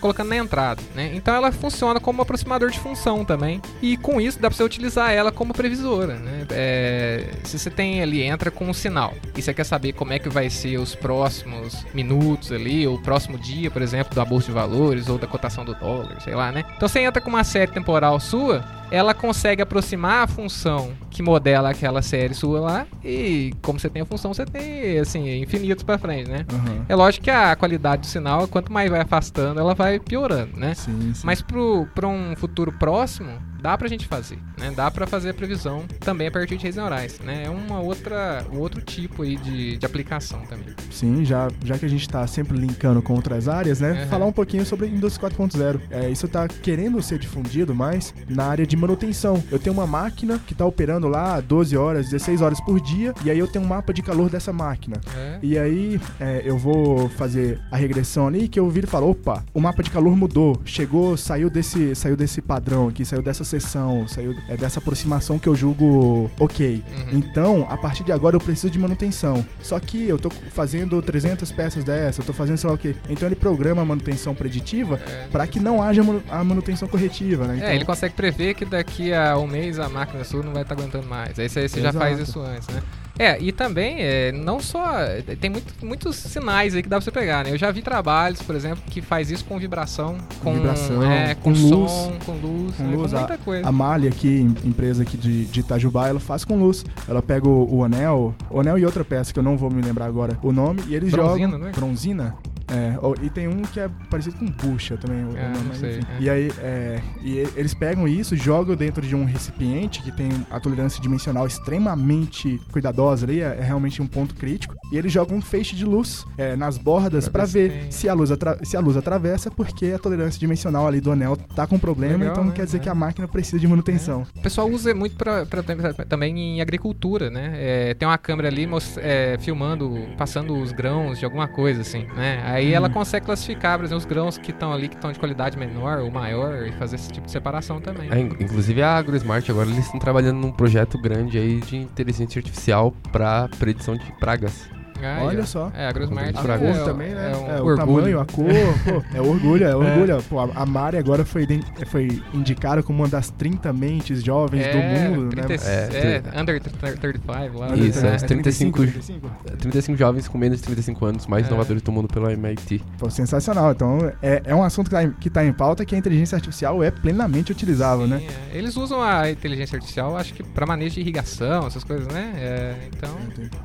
colocando 0.00 0.28
na 0.28 0.36
entrada, 0.36 0.82
né? 0.94 1.12
Então 1.14 1.34
ela 1.34 1.52
funciona 1.52 2.00
como 2.00 2.18
um 2.18 2.22
aproximador 2.22 2.70
de 2.70 2.78
função 2.78 3.24
também. 3.24 3.60
E 3.80 3.96
com 3.96 4.20
isso 4.20 4.38
dá 4.38 4.48
pra 4.48 4.56
você 4.56 4.62
utilizar 4.62 5.12
ela 5.12 5.30
como 5.30 5.52
previsora, 5.52 6.14
né? 6.16 6.46
É, 6.50 7.30
se 7.44 7.58
você 7.58 7.70
tem 7.70 8.02
ali, 8.02 8.22
entra 8.22 8.50
com 8.50 8.66
um 8.66 8.74
sinal, 8.74 9.14
e 9.36 9.42
você 9.42 9.52
quer 9.52 9.64
saber 9.64 9.92
como 9.92 10.12
é 10.12 10.18
que 10.18 10.28
vai 10.28 10.50
ser 10.50 10.78
os 10.78 10.94
próximos 10.94 11.84
minutos 11.94 12.52
ali, 12.52 12.86
ou 12.86 12.96
o 12.96 13.02
próximo 13.02 13.38
dia, 13.38 13.70
por 13.70 13.82
exemplo, 13.82 14.14
da 14.14 14.24
bolsa 14.24 14.46
de 14.46 14.52
valores, 14.52 15.08
ou 15.08 15.18
da 15.18 15.26
cotação 15.26 15.64
do 15.64 15.74
dólar, 15.74 16.20
sei 16.22 16.34
lá, 16.34 16.52
né? 16.52 16.64
Então 16.76 16.88
você 16.88 17.00
entra 17.00 17.20
com 17.20 17.30
uma 17.30 17.44
série 17.44 17.70
temporal 17.70 18.18
sua, 18.20 18.64
ela 18.90 19.14
consegue 19.14 19.62
aproximar 19.62 20.24
a 20.24 20.26
função 20.26 20.92
que 21.10 21.22
modela 21.22 21.70
aquela 21.70 22.02
série 22.02 22.34
sua 22.34 22.60
lá, 22.60 22.86
e 23.04 23.52
como 23.62 23.78
você 23.78 23.88
tem 23.88 24.02
a 24.02 24.06
função, 24.06 24.34
você 24.34 24.44
tem, 24.44 24.98
assim, 24.98 25.40
infinitos 25.42 25.84
pra 25.84 25.98
frente, 25.98 26.28
né? 26.30 26.44
Aham. 26.52 26.86
É 26.88 26.94
lógico 26.94 27.24
que 27.24 27.30
a 27.30 27.54
qualidade 27.56 28.02
do 28.02 28.06
sinal, 28.06 28.48
quanto 28.48 28.72
mais 28.72 28.90
vai 28.90 29.00
afastando, 29.00 29.60
ela 29.60 29.74
vai 29.74 29.98
piorando, 29.98 30.58
né? 30.58 30.74
Sim, 30.74 31.12
sim. 31.14 31.22
Mas 31.24 31.40
pro, 31.40 31.86
pra 31.94 32.08
um 32.08 32.34
futuro 32.36 32.72
próximo, 32.72 33.30
dá 33.64 33.78
pra 33.78 33.88
gente 33.88 34.06
fazer, 34.06 34.38
né? 34.58 34.70
Dá 34.76 34.90
pra 34.90 35.06
fazer 35.06 35.30
a 35.30 35.34
previsão 35.34 35.86
também 36.00 36.26
a 36.26 36.30
partir 36.30 36.58
de 36.58 36.64
redes 36.64 36.76
neurais, 36.76 37.18
né? 37.20 37.44
É 37.46 37.48
uma 37.48 37.80
outra, 37.80 38.44
um 38.52 38.58
outro 38.58 38.82
tipo 38.82 39.22
aí 39.22 39.38
de, 39.38 39.78
de 39.78 39.86
aplicação 39.86 40.42
também. 40.42 40.74
Sim, 40.90 41.24
já, 41.24 41.48
já 41.64 41.78
que 41.78 41.86
a 41.86 41.88
gente 41.88 42.06
tá 42.06 42.26
sempre 42.26 42.58
linkando 42.58 43.00
com 43.00 43.14
outras 43.14 43.48
áreas, 43.48 43.80
né? 43.80 44.02
Uhum. 44.02 44.08
Falar 44.10 44.26
um 44.26 44.32
pouquinho 44.32 44.66
sobre 44.66 44.86
Indústria 44.86 45.30
4.0. 45.30 45.80
É, 45.90 46.10
isso 46.10 46.28
tá 46.28 46.46
querendo 46.46 47.00
ser 47.00 47.18
difundido 47.18 47.74
mais 47.74 48.12
na 48.28 48.44
área 48.44 48.66
de 48.66 48.76
manutenção. 48.76 49.42
Eu 49.50 49.58
tenho 49.58 49.72
uma 49.72 49.86
máquina 49.86 50.38
que 50.46 50.54
tá 50.54 50.66
operando 50.66 51.08
lá 51.08 51.40
12 51.40 51.74
horas, 51.74 52.10
16 52.10 52.42
horas 52.42 52.60
por 52.60 52.78
dia, 52.78 53.14
e 53.24 53.30
aí 53.30 53.38
eu 53.38 53.48
tenho 53.48 53.64
um 53.64 53.68
mapa 53.68 53.94
de 53.94 54.02
calor 54.02 54.28
dessa 54.28 54.52
máquina. 54.52 55.00
É. 55.16 55.38
E 55.42 55.58
aí 55.58 55.98
é, 56.20 56.42
eu 56.44 56.58
vou 56.58 57.08
fazer 57.08 57.58
a 57.70 57.78
regressão 57.78 58.26
ali 58.26 58.46
que 58.46 58.60
eu 58.60 58.68
viro 58.68 58.86
e 58.86 58.90
falo, 58.90 59.08
opa, 59.08 59.42
o 59.54 59.60
mapa 59.60 59.82
de 59.82 59.90
calor 59.90 60.14
mudou, 60.14 60.60
chegou, 60.66 61.16
saiu 61.16 61.48
desse, 61.48 61.94
saiu 61.94 62.14
desse 62.14 62.42
padrão 62.42 62.88
aqui, 62.88 63.06
saiu 63.06 63.22
dessa 63.22 63.53
seção, 63.60 64.06
saiu 64.08 64.34
é, 64.48 64.56
dessa 64.56 64.78
aproximação 64.78 65.38
que 65.38 65.48
eu 65.48 65.54
julgo 65.54 66.30
ok. 66.38 66.82
Uhum. 66.96 67.18
Então, 67.18 67.66
a 67.70 67.76
partir 67.76 68.04
de 68.04 68.12
agora 68.12 68.36
eu 68.36 68.40
preciso 68.40 68.70
de 68.70 68.78
manutenção. 68.78 69.44
Só 69.62 69.78
que 69.80 70.08
eu 70.08 70.18
tô 70.18 70.30
fazendo 70.30 71.00
300 71.02 71.50
peças 71.52 71.84
dessa, 71.84 72.20
eu 72.20 72.24
tô 72.26 72.32
fazendo 72.32 72.56
sei 72.58 72.68
lá 72.68 72.74
o 72.74 72.78
quê. 72.78 72.94
Então 73.08 73.28
ele 73.28 73.36
programa 73.36 73.82
a 73.82 73.84
manutenção 73.84 74.34
preditiva 74.34 75.00
É. 75.06 75.26
para 75.30 75.46
que 75.46 75.60
não 75.60 75.82
haja 75.82 76.02
a 76.30 76.44
manutenção 76.44 76.88
corretiva, 76.88 77.46
né? 77.46 77.56
Então, 77.56 77.68
É, 77.68 77.74
ele 77.74 77.84
consegue 77.84 78.14
prever 78.14 78.54
que 78.54 78.64
daqui 78.64 79.12
a 79.12 79.36
um 79.38 79.46
mês 79.46 79.78
a 79.78 79.88
máquina 79.88 80.24
sua 80.24 80.42
não 80.42 80.52
vai 80.52 80.62
estar 80.62 80.74
aguentando 80.74 81.06
mais. 81.06 81.38
Aí 81.38 81.48
você, 81.48 81.68
você 81.68 81.80
já 81.80 81.92
faz 81.92 82.18
isso 82.18 82.40
antes, 82.40 82.68
né? 82.68 82.82
É, 83.18 83.38
e 83.40 83.52
também, 83.52 83.96
é, 84.00 84.32
não 84.32 84.58
só. 84.58 84.92
Tem 85.40 85.48
muito- 85.48 85.72
muitos 85.86 86.16
sinais 86.16 86.74
aí 86.74 86.82
que 86.82 86.88
dá 86.88 86.96
pra 86.96 87.04
você 87.04 87.12
pegar, 87.12 87.44
né? 87.44 87.52
Eu 87.52 87.58
já 87.58 87.70
vi 87.70 87.80
trabalhos, 87.80 88.42
por 88.42 88.56
exemplo, 88.56 88.82
que 88.90 89.00
faz 89.00 89.30
isso 89.30 89.44
com 89.44 89.56
vibração, 89.58 90.16
com, 90.42 90.52
vibração, 90.54 91.02
é, 91.02 91.34
com, 91.36 91.50
com 91.50 91.54
som, 91.54 91.76
luz. 91.76 91.92
com 92.26 92.32
luz, 92.32 92.74
Com 92.76 92.82
né? 92.82 92.96
luz, 92.96 93.12
com 93.12 93.18
muita 93.18 93.38
coisa. 93.38 93.68
A 93.68 93.72
Mali 93.72 94.08
aqui, 94.08 94.28
em- 94.40 94.68
empresa 94.68 95.02
aqui 95.04 95.16
de, 95.16 95.44
de 95.44 95.60
Itajubá, 95.60 96.08
ela 96.08 96.18
faz 96.18 96.44
com 96.44 96.56
luz. 96.58 96.84
Ela 97.08 97.22
pega 97.22 97.48
o, 97.48 97.76
o 97.76 97.84
anel, 97.84 98.34
o 98.50 98.58
anel 98.60 98.78
e 98.78 98.84
outra 98.84 99.04
peça 99.04 99.32
que 99.32 99.38
eu 99.38 99.42
não 99.44 99.56
vou 99.56 99.70
me 99.70 99.80
lembrar 99.80 100.06
agora 100.06 100.36
o 100.42 100.50
nome, 100.50 100.82
e 100.88 100.94
eles 100.96 101.10
Bronzina, 101.12 101.46
jogam. 101.52 101.58
não 101.60 101.68
é? 101.68 101.70
Bronzina? 101.72 102.34
É, 102.74 103.24
e 103.24 103.30
tem 103.30 103.46
um 103.48 103.62
que 103.62 103.78
é 103.80 103.88
parecido 104.10 104.36
com 104.36 104.46
bucha 104.46 104.96
também. 104.96 105.24
o 105.24 105.36
É, 105.36 105.48
nome, 105.48 105.64
não 105.68 105.74
sei, 105.74 105.98
é. 105.98 106.00
E 106.20 106.30
aí, 106.30 106.52
é, 106.58 107.00
e 107.22 107.38
eles 107.56 107.74
pegam 107.74 108.06
isso, 108.08 108.36
jogam 108.36 108.74
dentro 108.74 109.06
de 109.06 109.14
um 109.14 109.24
recipiente 109.24 110.02
que 110.02 110.10
tem 110.12 110.28
a 110.50 110.58
tolerância 110.58 111.00
dimensional 111.00 111.46
extremamente 111.46 112.60
cuidadosa 112.72 113.26
ali, 113.26 113.40
é, 113.40 113.56
é 113.60 113.62
realmente 113.62 114.00
um 114.02 114.06
ponto 114.06 114.34
crítico. 114.34 114.74
E 114.92 114.96
eles 114.96 115.12
jogam 115.12 115.36
um 115.36 115.42
feixe 115.42 115.74
de 115.76 115.84
luz 115.84 116.24
é, 116.36 116.56
nas 116.56 116.76
bordas 116.78 117.28
Pra 117.28 117.44
para 117.44 117.44
ver 117.52 117.70
se 117.70 117.78
ver 117.78 117.92
se 117.92 118.08
a, 118.08 118.14
luz 118.14 118.30
se 118.62 118.76
a 118.76 118.80
luz 118.80 118.96
atravessa, 118.96 119.50
porque 119.50 119.86
a 119.86 119.98
tolerância 119.98 120.38
dimensional 120.40 120.86
ali 120.86 121.00
do 121.00 121.10
anel 121.12 121.36
tá 121.36 121.66
com 121.66 121.78
problema, 121.78 122.18
Legal, 122.18 122.32
então 122.32 122.44
né? 122.44 122.52
quer 122.54 122.64
dizer 122.64 122.78
É. 122.78 122.80
que 122.80 122.88
a 122.88 122.94
máquina 122.94 123.26
precisa 123.28 123.58
de 123.58 123.66
manutenção. 123.66 124.26
O 124.36 124.40
pessoal 124.40 124.68
usa 124.68 124.94
muito 124.94 125.16
pra, 125.16 125.44
pra- 125.46 125.62
pra- 125.62 125.92
também 126.04 126.36
em 126.38 126.60
agricultura, 126.60 127.30
né? 127.30 127.52
É, 127.56 127.94
tem 127.94 128.06
uma 128.06 128.18
câmera 128.18 128.48
ali 128.48 128.68
é, 128.98 129.36
filmando, 129.40 129.94
passando 130.16 130.56
os 130.56 130.72
grãos 130.72 131.18
de 131.18 131.24
alguma 131.24 131.48
coisa, 131.48 131.80
assim, 131.82 132.06
né? 132.16 132.42
Aí 132.44 132.63
ela 132.72 132.88
Hum. 132.88 132.92
consegue 132.92 133.26
classificar, 133.26 133.76
por 133.78 133.84
exemplo, 133.84 133.98
os 133.98 134.04
grãos 134.04 134.38
que 134.38 134.50
estão 134.50 134.72
ali, 134.72 134.88
que 134.88 134.94
estão 134.94 135.10
de 135.12 135.18
qualidade 135.18 135.58
menor 135.58 135.98
ou 135.98 136.10
maior, 136.10 136.66
e 136.66 136.72
fazer 136.72 136.96
esse 136.96 137.10
tipo 137.12 137.26
de 137.26 137.32
separação 137.32 137.80
também. 137.80 138.08
É, 138.10 138.18
in- 138.20 138.36
inclusive 138.40 138.82
a 138.82 138.96
AgroSmart 138.96 139.48
agora 139.50 139.68
eles 139.68 139.84
estão 139.84 139.98
trabalhando 140.00 140.38
num 140.38 140.52
projeto 140.52 140.96
grande 140.98 141.36
aí 141.38 141.60
de 141.60 141.76
inteligência 141.76 142.38
artificial 142.38 142.92
para 143.12 143.48
predição 143.58 143.96
de 143.96 144.10
pragas. 144.18 144.68
Ah, 145.04 145.24
Olha 145.24 145.44
só. 145.46 145.70
É, 145.74 145.86
a 145.86 145.92
Grosmart 145.92 146.34
A 146.36 146.58
cor 146.58 146.66
é, 146.68 146.84
também, 146.84 147.14
né? 147.14 147.32
É 147.32 147.36
um 147.36 147.50
É, 147.50 147.60
o 147.60 147.64
orgulho. 147.66 147.76
tamanho, 147.76 148.20
a 148.20 148.24
cor, 148.26 148.44
pô, 148.84 149.02
é 149.16 149.20
orgulho, 149.20 149.64
é 149.66 149.74
orgulho. 149.76 150.22
Pô, 150.28 150.40
a 150.40 150.66
Mari 150.66 150.96
agora 150.96 151.24
foi, 151.24 151.46
foi 151.86 152.22
indicada 152.32 152.82
como 152.82 153.02
uma 153.02 153.08
das 153.08 153.30
30 153.30 153.72
mentes 153.72 154.22
jovens 154.22 154.66
do 154.66 154.78
mundo, 154.78 155.30
30, 155.30 155.48
né? 155.48 155.56
É, 155.64 156.22
é, 156.34 156.40
under 156.40 156.60
35 156.60 157.58
lá. 157.58 157.76
Isso, 157.76 158.00
né? 158.02 158.14
é. 158.14 158.18
35. 158.18 158.78
35? 158.82 159.30
35 159.58 159.98
jovens 159.98 160.28
com 160.28 160.38
menos 160.38 160.58
de 160.58 160.64
35 160.64 161.04
anos, 161.06 161.26
mais 161.26 161.44
É. 161.44 161.48
inovadores 161.48 161.82
do 161.82 161.92
mundo 161.92 162.08
pelo 162.08 162.30
MIT. 162.30 162.82
Pô, 162.98 163.10
sensacional. 163.10 163.72
Então, 163.72 163.98
é, 164.22 164.42
é 164.44 164.54
um 164.54 164.62
assunto 164.62 164.86
que 164.86 164.94
tá, 164.96 165.02
em, 165.02 165.10
que 165.12 165.30
tá 165.30 165.44
em 165.44 165.52
pauta 165.52 165.84
que 165.84 165.94
a 165.94 165.98
inteligência 165.98 166.36
artificial 166.36 166.82
é 166.82 166.90
plenamente 166.90 167.52
utilizável, 167.52 168.06
né? 168.06 168.18
Sim, 168.18 168.26
é. 168.52 168.58
Eles 168.58 168.76
usam 168.76 169.02
a 169.02 169.30
inteligência 169.30 169.76
artificial, 169.76 170.16
acho 170.16 170.32
que 170.34 170.42
pra 170.42 170.66
manejo 170.66 170.94
de 170.94 171.00
irrigação, 171.00 171.66
essas 171.66 171.84
coisas, 171.84 172.06
né? 172.08 172.32
É, 172.36 172.74
então. 172.94 173.10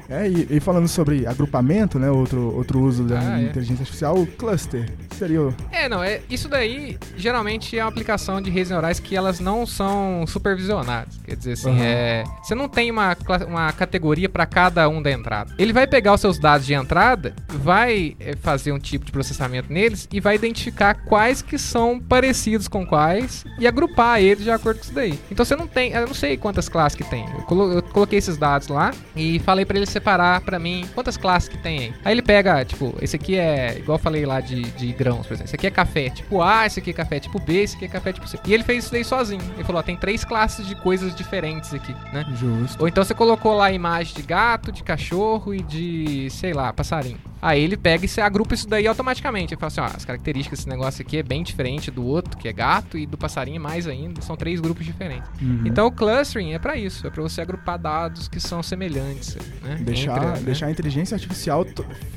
É, 0.10 0.28
e, 0.28 0.47
e 0.49 0.60
falando 0.60 0.88
sobre 0.88 1.25
agrupamento, 1.30 1.98
né? 2.00 2.10
Outro, 2.10 2.56
outro 2.56 2.80
uso 2.80 3.04
da 3.04 3.20
Ah, 3.20 3.39
é. 3.42 3.44
inteligência 3.46 3.82
artificial, 3.84 4.18
o 4.18 4.26
cluster. 4.28 4.89
Seria 5.18 5.42
o. 5.42 5.54
É, 5.72 5.89
não, 5.89 6.02
é, 6.04 6.22
isso 6.30 6.48
daí 6.48 6.98
geralmente 7.18 7.78
é 7.78 7.84
uma 7.84 7.89
aplicação 7.89 8.42
de 8.42 8.50
redes 8.50 8.70
neurais 8.72 9.00
que 9.00 9.15
elas 9.15 9.39
não 9.39 9.65
são 9.65 10.26
supervisionadas. 10.28 11.18
Quer 11.26 11.36
dizer 11.36 11.54
assim, 11.54 11.72
Aham. 11.72 11.84
é, 11.84 12.24
você 12.42 12.56
não 12.56 12.68
tem 12.70 12.89
uma, 12.89 13.15
uma 13.48 13.72
categoria 13.74 14.30
para 14.30 14.46
cada 14.46 14.88
um 14.89 15.02
da 15.02 15.12
entrada. 15.12 15.54
Ele 15.58 15.74
vai 15.74 15.86
pegar 15.88 16.13
os 16.13 16.22
seus 16.22 16.39
dados 16.39 16.65
de 16.65 16.74
entrada, 16.74 17.34
vai 17.50 18.15
é, 18.20 18.36
fazer 18.36 18.72
um 18.72 18.80
tipo 18.80 19.06
de 19.06 19.12
processamento 19.12 19.72
neles 19.72 20.08
e 20.12 20.20
vai 20.20 20.36
identificar 20.36 20.94
quais 21.06 21.42
que 21.42 21.58
são 21.58 22.00
parecidos 22.00 22.68
com 22.68 22.86
quais 22.86 23.44
e 23.60 23.68
agrupar 23.68 24.22
eles 24.22 24.44
de 24.44 24.52
acordo 24.52 24.78
com 24.80 24.86
isso 24.86 24.94
daí. 24.94 25.20
Então 25.30 25.46
você 25.46 25.56
não 25.56 25.68
tem, 25.68 25.92
eu 25.92 26.08
não 26.08 26.13
sei 26.13 26.38
quantas 26.38 26.70
classes 26.70 26.96
que 26.96 27.04
tem. 27.04 27.26
Eu 27.38 27.82
coloquei 27.84 28.18
esses 28.20 28.38
dados 28.38 28.68
lá 28.70 28.92
e 29.15 29.39
falei 29.39 29.65
para 29.65 29.78
ele 29.78 29.86
separar 29.86 30.42
para 30.42 30.58
mim 30.58 30.86
quantas 30.96 31.09
classes 31.17 31.50
que 31.50 31.58
tem 31.58 31.80
aí. 31.80 31.93
Aí 32.06 32.13
ele 32.13 32.22
pega, 32.22 32.63
tipo, 32.65 32.95
esse 33.02 33.15
aqui 33.15 33.38
é, 33.38 33.78
igual 33.78 33.98
eu 33.98 34.02
falei 34.02 34.26
lá 34.26 34.39
de, 34.41 34.62
de 34.62 34.91
grãos, 34.93 35.26
por 35.26 35.34
exemplo. 35.34 35.45
Esse 35.45 35.56
aqui 35.56 35.67
é 35.67 35.72
café 35.72 36.10
tipo 36.10 36.41
A, 36.41 36.65
esse 36.65 36.80
aqui 36.80 36.89
é 36.89 36.93
café 36.93 37.19
tipo 37.19 37.39
B, 37.39 37.63
esse 37.63 37.76
aqui 37.76 37.86
é 37.86 37.88
café 37.88 38.13
tipo 38.13 38.28
C. 38.28 38.39
E 38.45 38.54
ele 38.54 38.63
fez 38.63 38.84
isso 38.84 38.91
daí 38.91 39.04
sozinho. 39.04 39.41
Ele 39.56 39.63
falou, 39.63 39.80
ó, 39.80 39.84
tem 39.84 39.95
três 39.95 40.24
classes 40.24 40.67
de 40.67 40.76
coisas 40.76 41.13
diferentes 41.15 41.74
aqui, 41.74 41.93
né? 42.13 42.26
Justo. 42.36 42.82
Ou 42.82 42.88
então 42.88 43.04
você 43.04 43.13
colocou 43.13 43.56
lá 43.56 43.65
a 43.65 43.72
imagem 43.72 44.15
de 44.15 44.22
gato, 44.22 44.72
de 44.72 44.84
cachorro 44.84 45.54
e 45.54 45.62
de, 45.62 46.30
sei 46.30 46.54
lá, 46.54 46.72
passarinho. 46.74 47.19
Aí 47.41 47.63
ele 47.63 47.78
pega 47.78 48.06
e 48.06 48.08
você 48.08 48.21
agrupa 48.21 48.54
isso 48.54 48.67
daí 48.67 48.86
automaticamente. 48.88 49.54
Ele 49.54 49.60
fala 49.60 49.67
assim, 49.67 49.82
ó, 49.82 49.86
as 49.86 50.06
características 50.06 50.60
desse 50.60 50.69
negócio 50.69 51.02
aqui 51.02 51.17
é 51.17 51.23
bem 51.23 51.43
diferente 51.43 51.89
do 51.89 52.04
outro, 52.06 52.38
que 52.38 52.47
é 52.47 52.54
gato, 52.54 52.97
e 52.97 53.06
do 53.06 53.17
passarinho 53.17 53.62
mais 53.62 53.88
ainda. 53.88 54.21
São 54.21 54.36
três 54.36 54.60
grupos 54.60 54.86
diferentes. 54.86 55.30
Uhum. 55.41 55.63
Então 55.65 55.88
o 55.88 55.91
clustering 55.91 56.54
é 56.54 56.60
pra 56.60 56.75
isso, 56.75 57.06
é 57.08 57.10
pra 57.10 57.21
você 57.23 57.41
agrupar 57.41 57.78
dados 57.78 58.28
que 58.28 58.39
são 58.39 58.62
semelhantes, 58.62 59.38
né? 59.63 59.78
Deixar, 59.82 60.17
Entre, 60.17 60.25
né? 60.32 60.39
deixar 60.43 60.65
a 60.67 60.71
inteligência 60.71 61.15
artificial 61.15 61.65